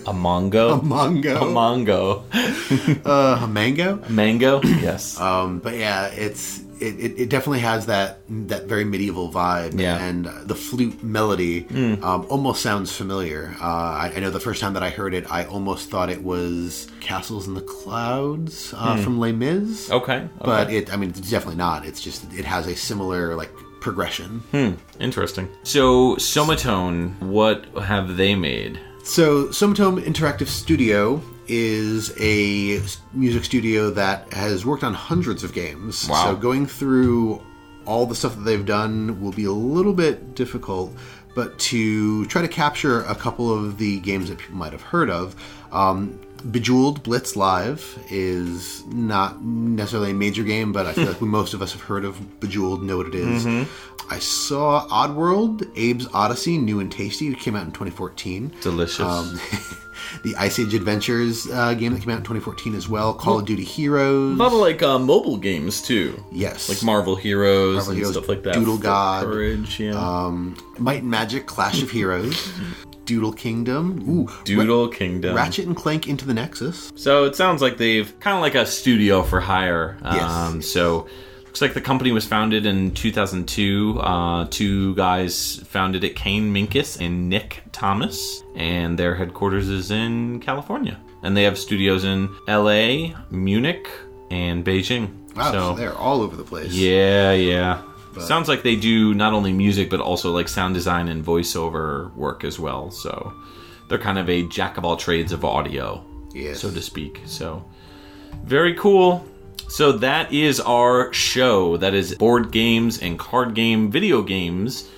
A 0.08 0.14
mongo. 0.14 0.74
a 0.78 0.82
mongo? 0.82 1.36
A 1.38 1.46
mongo. 1.46 3.06
uh, 3.06 3.40
a 3.44 3.48
mango. 3.48 4.04
Mango. 4.10 4.62
Yes. 4.64 5.18
Um, 5.20 5.60
but 5.60 5.76
yeah, 5.78 6.08
it's 6.08 6.60
it, 6.80 7.00
it, 7.00 7.20
it 7.20 7.30
definitely 7.30 7.60
has 7.60 7.86
that 7.88 8.20
that 8.30 8.66
very 8.66 8.84
medieval 8.84 9.32
vibe. 9.32 9.80
Yeah. 9.80 9.98
And 9.98 10.26
the 10.26 10.56
flute 10.56 11.04
melody 11.04 11.68
um, 12.02 12.26
almost 12.30 12.62
sounds 12.62 12.96
familiar. 12.96 13.56
Uh, 13.62 13.66
I, 13.66 14.14
I 14.16 14.20
know 14.20 14.30
the 14.30 14.40
first 14.40 14.62
time 14.62 14.74
that 14.74 14.84
I 14.84 14.90
heard 14.90 15.14
it, 15.14 15.32
I 15.32 15.46
almost 15.46 15.90
thought 15.90 16.10
it 16.10 16.24
was 16.24 16.88
"Castles 17.00 17.48
in 17.48 17.54
the 17.54 17.62
Clouds" 17.62 18.74
uh, 18.78 18.98
from 18.98 19.20
Les 19.20 19.32
Mis. 19.32 19.88
Hmm. 19.88 19.94
okay. 19.94 20.30
But 20.40 20.72
it, 20.72 20.94
I 20.94 20.98
mean, 20.98 21.10
it's 21.10 21.30
definitely 21.30 21.58
not. 21.58 21.86
It's 21.86 22.02
just 22.02 22.32
it 22.34 22.46
has 22.46 22.68
a 22.68 22.76
similar 22.76 23.36
like 23.36 23.52
progression. 23.80 24.40
Hmm. 24.52 24.72
Interesting. 25.00 25.50
So 25.64 26.16
Somatone, 26.16 27.20
what 27.22 27.66
have 27.84 28.18
they 28.18 28.36
made? 28.36 28.80
So, 29.06 29.46
Somatone 29.50 30.02
Interactive 30.02 30.48
Studio 30.48 31.22
is 31.48 32.14
a 32.20 32.82
music 33.14 33.44
studio 33.46 33.90
that 33.92 34.32
has 34.34 34.66
worked 34.66 34.84
on 34.84 34.94
hundreds 34.94 35.44
of 35.44 35.54
games. 35.54 36.08
Wow. 36.10 36.26
So, 36.26 36.36
going 36.36 36.66
through 36.66 37.42
all 37.86 38.06
the 38.06 38.16
stuff 38.16 38.36
that 38.36 38.42
they've 38.42 38.66
done 38.66 39.22
will 39.22 39.32
be 39.32 39.46
a 39.46 39.52
little 39.52 39.94
bit 39.94 40.36
difficult, 40.36 40.94
but 41.36 41.58
to 41.60 42.26
try 42.28 42.42
to 42.42 42.48
capture 42.48 43.02
a 43.02 43.16
couple 43.16 43.54
of 43.54 43.78
the 43.78 44.00
games 44.00 44.30
that 44.30 44.40
people 44.40 44.56
might 44.56 44.72
have 44.72 44.82
heard 44.82 45.10
of, 45.10 45.36
um, 45.72 46.20
Bejeweled 46.52 47.02
Blitz 47.04 47.36
Live 47.36 47.98
is 48.10 48.86
not 48.88 49.44
necessarily 49.44 50.12
a 50.12 50.14
major 50.14 50.44
game, 50.44 50.72
but 50.72 50.86
I 50.86 50.94
feel 50.94 51.06
like 51.08 51.22
most 51.22 51.54
of 51.54 51.62
us 51.62 51.72
have 51.74 51.82
heard 51.82 52.06
of 52.06 52.40
Bejeweled, 52.40 52.84
know 52.84 52.98
what 52.98 53.08
it 53.08 53.16
is. 53.16 53.46
I 54.10 54.20
saw 54.20 54.88
Oddworld, 54.88 55.64
Abe's 55.72 56.08
Odyssey, 56.14 56.58
new 56.58 56.80
and 56.80 56.92
tasty. 56.92 57.28
It 57.30 57.40
came 57.40 57.56
out 57.56 57.64
in 57.66 57.72
2014. 57.72 58.54
Delicious. 58.62 59.00
Um, 59.00 59.40
the 60.24 60.36
Ice 60.38 60.60
Age 60.60 60.74
Adventures 60.74 61.48
uh, 61.52 61.74
game 61.74 61.94
that 61.94 62.02
came 62.02 62.10
out 62.12 62.18
in 62.18 62.24
2014 62.24 62.76
as 62.76 62.88
well. 62.90 63.14
Call 63.14 63.40
of 63.40 63.46
Duty 63.46 63.64
Heroes. 63.64 64.34
a 64.34 64.42
lot 64.42 64.48
of 64.54 64.60
like 64.60 64.82
uh, 64.84 65.00
mobile 65.00 65.38
games 65.38 65.82
too. 65.82 66.24
Yes. 66.32 66.70
Like 66.70 66.84
Marvel 66.84 67.16
Heroes 67.16 67.76
Marvel 67.76 67.92
and 67.92 67.98
Heroes, 67.98 68.14
stuff 68.16 68.30
like 68.30 68.44
that. 68.44 68.54
Doodle 68.56 68.78
God, 68.78 69.24
Courage, 69.26 69.80
yeah. 69.80 69.94
um, 69.96 70.58
Might 70.78 71.02
and 71.02 71.12
Magic, 71.12 71.46
Clash 71.46 71.82
of 71.82 71.90
Heroes, 71.92 72.52
Doodle 73.06 73.34
Kingdom. 73.34 74.04
Ooh, 74.10 74.28
Doodle 74.44 74.88
Kingdom. 74.90 75.36
Ratchet 75.36 75.66
and 75.68 75.76
Clank 75.76 76.08
Into 76.08 76.26
the 76.26 76.34
Nexus. 76.34 76.92
So 76.96 77.26
it 77.26 77.36
sounds 77.36 77.62
like 77.62 77.78
they've 77.78 78.18
kind 78.20 78.36
of 78.36 78.42
like 78.42 78.56
a 78.56 78.66
studio 78.66 79.22
for 79.24 79.40
hire. 79.40 79.98
Yes. 80.04 80.22
Um, 80.24 80.62
so 80.62 81.08
looks 81.56 81.62
like 81.62 81.74
the 81.74 81.80
company 81.80 82.12
was 82.12 82.26
founded 82.26 82.66
in 82.66 82.92
2002. 82.92 83.98
Uh, 84.02 84.46
two 84.50 84.94
guys 84.96 85.56
founded 85.68 86.04
it, 86.04 86.14
Kane 86.14 86.54
Minkus 86.54 87.00
and 87.00 87.30
Nick 87.30 87.64
Thomas, 87.72 88.44
and 88.58 89.00
their 89.00 89.16
headquarters 89.16 89.70
is 89.70 89.90
in 89.90 90.42
California. 90.42 91.00
And 91.24 91.38
they 91.38 91.44
have 91.44 91.58
studios 91.58 92.04
in 92.04 92.28
L.A., 92.50 93.16
Munich, 93.32 93.88
and 94.30 94.66
Beijing. 94.66 95.34
Wow, 95.34 95.52
so 95.54 95.76
they're 95.76 95.96
all 95.96 96.22
over 96.22 96.36
the 96.36 96.44
place. 96.44 96.74
yeah, 96.74 97.32
yeah. 97.32 97.82
Sounds 98.20 98.50
like 98.50 98.62
they 98.62 98.76
do 98.76 99.14
not 99.14 99.32
only 99.32 99.54
music 99.54 99.90
but 99.90 100.02
also 100.02 100.34
like 100.34 100.50
sound 100.50 100.74
design 100.74 101.08
and 101.08 101.24
voiceover 101.24 102.14
work 102.16 102.44
as 102.44 102.60
well. 102.60 102.92
So 102.92 103.34
they're 103.88 103.98
kind 103.98 104.18
of 104.18 104.30
a 104.30 104.46
jack 104.50 104.76
of 104.78 104.84
all 104.84 104.98
trades 104.98 105.32
of 105.32 105.46
audio, 105.46 106.04
Yes. 106.34 106.60
so 106.60 106.70
to 106.70 106.82
speak. 106.82 107.22
So 107.26 107.64
very 108.44 108.74
cool. 108.74 109.26
So 109.68 109.92
that 109.94 110.32
is 110.34 110.60
our 110.62 111.12
show. 111.14 111.78
That 111.78 111.94
is 111.94 112.16
board 112.16 112.52
games 112.52 113.02
and 113.02 113.20
card 113.20 113.54
game 113.56 113.92
video 113.92 114.22
games 114.22 114.90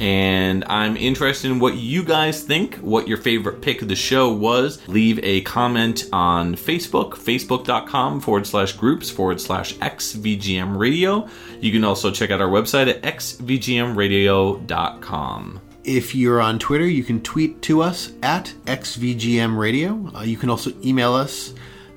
And 0.00 0.64
I'm 0.64 0.96
interested 0.96 1.50
in 1.50 1.58
what 1.58 1.76
you 1.76 2.02
guys 2.02 2.42
think, 2.42 2.76
what 2.76 3.06
your 3.06 3.18
favorite 3.18 3.60
pick 3.60 3.82
of 3.82 3.88
the 3.88 3.94
show 3.94 4.32
was. 4.32 4.80
Leave 4.88 5.20
a 5.22 5.42
comment 5.42 6.08
on 6.10 6.54
Facebook, 6.54 7.10
facebook.com 7.12 8.20
forward 8.20 8.46
slash 8.46 8.72
groups 8.72 9.10
forward 9.10 9.42
slash 9.42 9.74
XVGM 9.74 10.78
radio. 10.78 11.28
You 11.60 11.70
can 11.70 11.84
also 11.84 12.10
check 12.10 12.30
out 12.30 12.40
our 12.40 12.48
website 12.48 12.88
at 12.88 13.02
xvgmradio.com. 13.02 15.60
If 15.84 16.14
you're 16.14 16.40
on 16.40 16.58
Twitter, 16.58 16.86
you 16.86 17.04
can 17.04 17.20
tweet 17.22 17.60
to 17.62 17.82
us 17.82 18.12
at 18.22 18.54
XVGM 18.66 19.58
Radio. 19.58 20.10
Uh, 20.14 20.22
you 20.22 20.36
can 20.38 20.48
also 20.48 20.72
email 20.82 21.12
us 21.14 21.52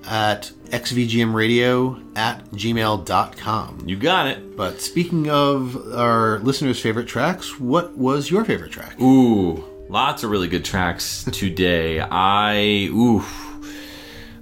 at 0.05 0.51
xvgmradio 0.65 2.03
at 2.17 2.43
gmail.com. 2.51 3.83
You 3.85 3.95
got 3.97 4.27
it. 4.27 4.55
But 4.57 4.81
speaking 4.81 5.29
of 5.29 5.75
our 5.93 6.39
listeners' 6.39 6.81
favorite 6.81 7.07
tracks, 7.07 7.59
what 7.59 7.97
was 7.97 8.29
your 8.29 8.43
favorite 8.45 8.71
track? 8.71 8.99
Ooh, 8.99 9.63
lots 9.89 10.23
of 10.23 10.29
really 10.31 10.47
good 10.47 10.65
tracks 10.65 11.23
today. 11.31 11.99
I 11.99 12.89
ooh. 12.91 13.23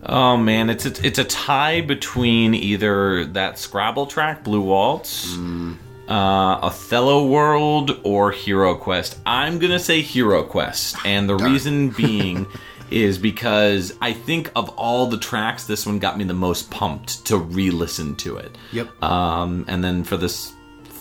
Oh 0.03 0.35
man, 0.35 0.69
it's 0.71 0.85
a, 0.87 1.05
it's 1.05 1.19
a 1.19 1.23
tie 1.23 1.81
between 1.81 2.55
either 2.55 3.25
that 3.25 3.59
Scrabble 3.59 4.07
track, 4.07 4.43
Blue 4.43 4.61
Waltz, 4.61 5.37
uh, 5.37 6.09
Othello 6.09 7.27
World, 7.27 7.99
or 8.03 8.31
Hero 8.31 8.73
Quest. 8.73 9.19
I'm 9.27 9.59
gonna 9.59 9.77
say 9.77 10.01
Hero 10.01 10.41
Quest, 10.43 10.95
and 11.05 11.29
the 11.29 11.35
reason 11.35 11.89
being 11.91 12.47
is 12.91 13.17
because 13.17 13.95
I 14.01 14.13
think 14.13 14.51
of 14.55 14.69
all 14.69 15.07
the 15.07 15.17
tracks, 15.17 15.65
this 15.65 15.85
one 15.85 15.99
got 15.99 16.17
me 16.17 16.25
the 16.25 16.33
most 16.33 16.69
pumped 16.69 17.25
to 17.25 17.37
re-listen 17.37 18.15
to 18.17 18.37
it. 18.37 18.57
Yep. 18.71 19.01
Um, 19.03 19.65
and 19.67 19.83
then 19.83 20.03
for 20.03 20.17
this 20.17 20.53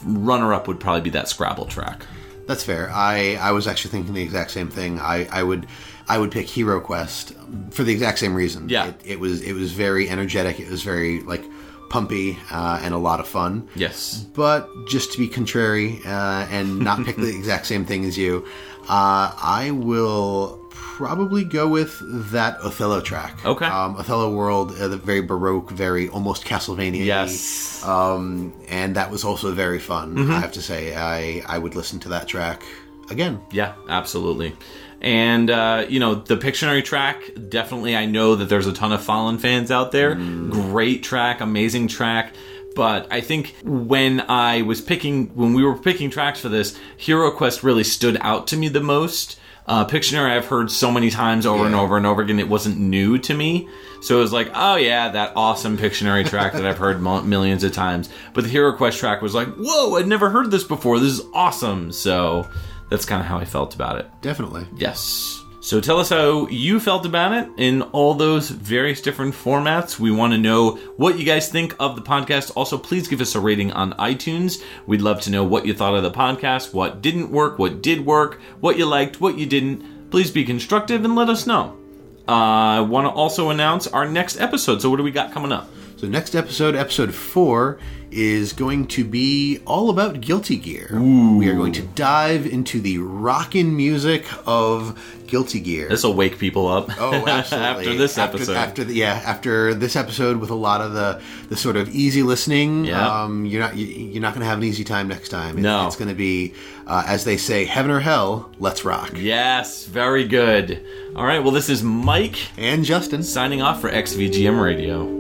runner-up 0.05 0.69
would 0.69 0.81
probably 0.81 1.03
be 1.03 1.11
that 1.11 1.29
Scrabble 1.29 1.67
track. 1.67 2.07
That's 2.47 2.65
fair. 2.65 2.91
I, 2.91 3.37
I 3.37 3.53
was 3.53 3.67
actually 3.67 3.91
thinking 3.93 4.15
the 4.15 4.23
exact 4.23 4.51
same 4.51 4.71
thing. 4.71 4.99
I, 4.99 5.27
I 5.31 5.43
would 5.43 5.67
I 6.09 6.19
would 6.19 6.33
pick 6.33 6.49
Hero 6.49 6.81
Quest 6.81 7.35
for 7.71 7.85
the 7.85 7.93
exact 7.93 8.19
same 8.19 8.35
reason. 8.35 8.69
Yeah. 8.69 8.89
It, 8.89 8.95
it 9.05 9.21
was 9.21 9.43
it 9.43 9.53
was 9.53 9.71
very 9.71 10.09
energetic. 10.09 10.59
It 10.59 10.69
was 10.69 10.83
very 10.83 11.21
like 11.23 11.45
pumpy 11.89 12.37
uh, 12.51 12.81
and 12.83 12.93
a 12.95 12.99
lot 12.99 13.21
of 13.21 13.29
fun. 13.29 13.69
Yes. 13.77 14.27
But 14.35 14.69
just 14.89 15.13
to 15.13 15.19
be 15.19 15.29
contrary 15.29 16.01
uh, 16.05 16.47
and 16.51 16.81
not 16.81 17.05
pick 17.05 17.17
the 17.17 17.29
exact 17.37 17.67
same 17.67 17.85
thing 17.85 18.05
as 18.05 18.19
you, 18.19 18.45
uh, 18.89 19.33
I 19.41 19.71
will 19.73 20.60
probably 20.81 21.45
go 21.45 21.69
with 21.69 22.01
that 22.31 22.59
Othello 22.61 23.01
track. 23.01 23.45
Okay. 23.45 23.67
Um, 23.67 23.97
Othello 23.97 24.35
World, 24.35 24.73
uh, 24.79 24.89
the 24.89 24.97
very 24.97 25.21
baroque, 25.21 25.71
very 25.71 26.09
almost 26.09 26.45
Castlevania. 26.45 27.05
Yes. 27.05 27.85
Um, 27.85 28.53
and 28.69 28.97
that 28.97 29.11
was 29.11 29.25
also 29.25 29.53
very 29.53 29.79
fun. 29.79 30.17
Mm-hmm. 30.17 30.33
I 30.33 30.41
have 30.41 30.53
to 30.53 30.63
say, 30.63 30.95
I 30.95 31.43
I 31.47 31.59
would 31.59 31.75
listen 31.75 32.01
to 32.01 32.09
that 32.11 32.29
track 32.29 32.63
again. 33.11 33.41
Yeah, 33.51 33.75
absolutely. 33.89 34.57
And 35.01 35.51
uh, 35.51 35.87
you 35.89 36.01
know, 36.01 36.15
the 36.15 36.37
Pictionary 36.37 36.85
track, 36.85 37.31
definitely 37.49 37.97
I 37.97 38.07
know 38.07 38.37
that 38.37 38.49
there's 38.49 38.67
a 38.67 38.73
ton 38.73 38.93
of 38.93 39.01
Follin 39.01 39.39
fans 39.39 39.71
out 39.71 39.93
there. 39.93 40.15
Great 40.15 41.03
track, 41.03 41.41
amazing 41.41 41.89
track. 41.89 42.35
But 42.77 43.09
I 43.11 43.21
think 43.21 43.57
when 43.65 44.21
I 44.21 44.63
was 44.63 44.81
picking 44.81 45.29
when 45.35 45.55
we 45.55 45.65
were 45.65 45.77
picking 45.77 46.11
tracks 46.11 46.41
for 46.41 46.49
this, 46.49 46.79
Hero 46.97 47.31
Quest 47.31 47.63
really 47.63 47.85
stood 47.85 48.17
out 48.21 48.47
to 48.49 48.57
me 48.57 48.69
the 48.69 48.81
most. 48.81 49.40
Uh, 49.71 49.87
Pictionary 49.87 50.37
I've 50.37 50.47
heard 50.47 50.69
so 50.69 50.91
many 50.91 51.11
times 51.11 51.47
over 51.47 51.65
and 51.65 51.77
over 51.77 51.97
and 51.97 52.05
over 52.05 52.23
again, 52.23 52.41
it 52.41 52.49
wasn't 52.49 52.77
new 52.79 53.19
to 53.19 53.33
me. 53.35 53.69
So 54.03 54.19
it 54.19 54.21
was 54.21 54.33
like, 54.33 54.51
oh 54.53 54.75
yeah, 54.75 55.11
that 55.11 55.35
awesome 55.37 55.79
Pictionary 55.79 56.27
track 56.29 56.55
that 56.55 56.67
I've 56.67 56.79
heard 56.79 57.01
mo- 57.01 57.23
millions 57.37 57.63
of 57.63 57.73
times. 57.73 58.09
But 58.35 58.43
the 58.43 58.51
Hero 58.51 58.73
Quest 58.77 58.99
track 58.99 59.23
was 59.23 59.33
like, 59.33 59.47
whoa, 59.55 59.95
I'd 59.95 60.09
never 60.09 60.29
heard 60.29 60.51
this 60.51 60.65
before. 60.65 60.99
This 60.99 61.13
is 61.13 61.23
awesome. 61.33 61.93
So 61.93 62.49
that's 62.89 63.05
kind 63.05 63.21
of 63.21 63.27
how 63.27 63.39
I 63.39 63.45
felt 63.45 63.77
about 63.77 64.01
it. 64.01 64.11
Definitely. 64.23 64.67
Yes. 64.75 65.40
So 65.71 65.81
tell 65.81 66.01
us 66.01 66.09
how 66.09 66.49
you 66.49 66.81
felt 66.81 67.07
about 67.07 67.33
it 67.33 67.49
in 67.57 67.83
all 67.83 68.15
those 68.15 68.51
various 68.51 69.01
different 69.01 69.37
formats. 69.37 70.01
We 70.01 70.11
want 70.11 70.33
to 70.33 70.37
know 70.37 70.73
what 70.97 71.17
you 71.17 71.25
guys 71.25 71.49
think 71.49 71.77
of 71.79 71.95
the 71.95 72.03
podcast. 72.03 72.51
Also, 72.57 72.77
please 72.77 73.07
give 73.07 73.21
us 73.21 73.37
a 73.37 73.41
rating 73.41 73.71
on 73.71 73.93
iTunes. 73.93 74.65
We'd 74.89 75.01
love 75.01 75.21
to 75.21 75.31
know 75.31 75.45
what 75.45 75.67
you 75.67 75.73
thought 75.73 75.95
of 75.95 76.03
the 76.03 76.11
podcast, 76.11 76.75
what 76.75 77.03
didn't 77.03 77.31
work, 77.31 77.61
what 77.61 77.83
did 77.83 78.05
work, 78.05 78.41
what 78.59 78.79
you 78.79 78.87
liked, 78.87 79.21
what 79.21 79.39
you 79.39 79.47
didn't. 79.47 80.11
Please 80.11 80.33
be 80.33 80.45
constructive 80.45 81.05
and 81.05 81.15
let 81.15 81.29
us 81.29 81.47
know. 81.47 81.79
Uh, 82.27 82.33
I 82.33 82.81
want 82.81 83.07
to 83.07 83.11
also 83.13 83.51
announce 83.51 83.87
our 83.87 84.09
next 84.11 84.41
episode. 84.41 84.83
So, 84.83 84.91
what 84.91 84.97
do 84.97 85.05
we 85.05 85.13
got 85.13 85.31
coming 85.31 85.53
up? 85.53 85.71
So 86.01 86.09
next 86.09 86.35
episode, 86.35 86.75
episode 86.75 87.15
four, 87.15 87.79
is 88.11 88.55
going 88.55 88.87
to 88.87 89.05
be 89.05 89.59
all 89.67 89.91
about 89.91 90.23
Guilty 90.23 90.57
Gear. 90.57 90.89
We 90.99 91.47
are 91.51 91.55
going 91.55 91.75
to 91.75 91.83
dive 91.83 92.47
into 92.47 92.81
the 92.81 92.97
rockin' 92.97 93.77
music 93.77 94.25
of 94.49 94.99
Guilty 95.27 95.61
Gear. 95.61 95.91
This 95.91 96.03
will 96.03 96.15
wake 96.15 96.39
people 96.39 96.69
up. 96.69 96.89
Oh, 96.99 97.13
absolutely! 97.29 97.67
after 97.67 97.95
this 97.99 98.17
episode. 98.17 98.57
after, 98.57 98.83
the, 98.85 98.95
yeah, 98.95 99.21
after 99.27 99.75
this 99.75 99.95
episode, 99.95 100.39
with 100.39 100.49
a 100.49 100.55
lot 100.55 100.81
of 100.81 100.95
the 100.95 101.21
the 101.51 101.57
sort 101.57 101.77
of 101.77 101.91
easy 101.91 102.23
listening, 102.23 102.87
Yeah. 102.87 103.25
um, 103.25 103.45
you're 103.45 103.61
not 103.61 103.77
you, 103.77 103.85
you're 103.85 104.23
not 104.23 104.33
going 104.33 104.41
to 104.41 104.47
have 104.49 104.57
an 104.57 104.65
easy 104.65 104.85
time 104.85 105.07
next 105.07 105.29
time. 105.29 105.59
It- 105.59 105.61
No. 105.61 105.87
it's 105.87 105.97
going 105.97 106.09
to 106.09 106.15
be, 106.15 106.55
uh, 106.87 107.05
as 107.07 107.25
they 107.25 107.37
say, 107.37 107.67
heaven 107.67 107.91
or 107.91 108.01
hell. 108.01 108.51
Let's 108.59 108.87
rock. 108.87 109.13
yes, 109.17 109.85
very 109.85 110.27
good. 110.27 110.83
All 111.15 111.27
right, 111.27 111.41
well, 111.41 111.53
this 111.53 111.69
is 111.69 111.83
Mike 111.83 112.39
And 112.57 112.87
Justin. 112.87 113.23
signing 113.23 113.61
off 113.61 113.83
for 113.83 113.91
XVGM 113.91 114.59
Radio. 114.59 115.20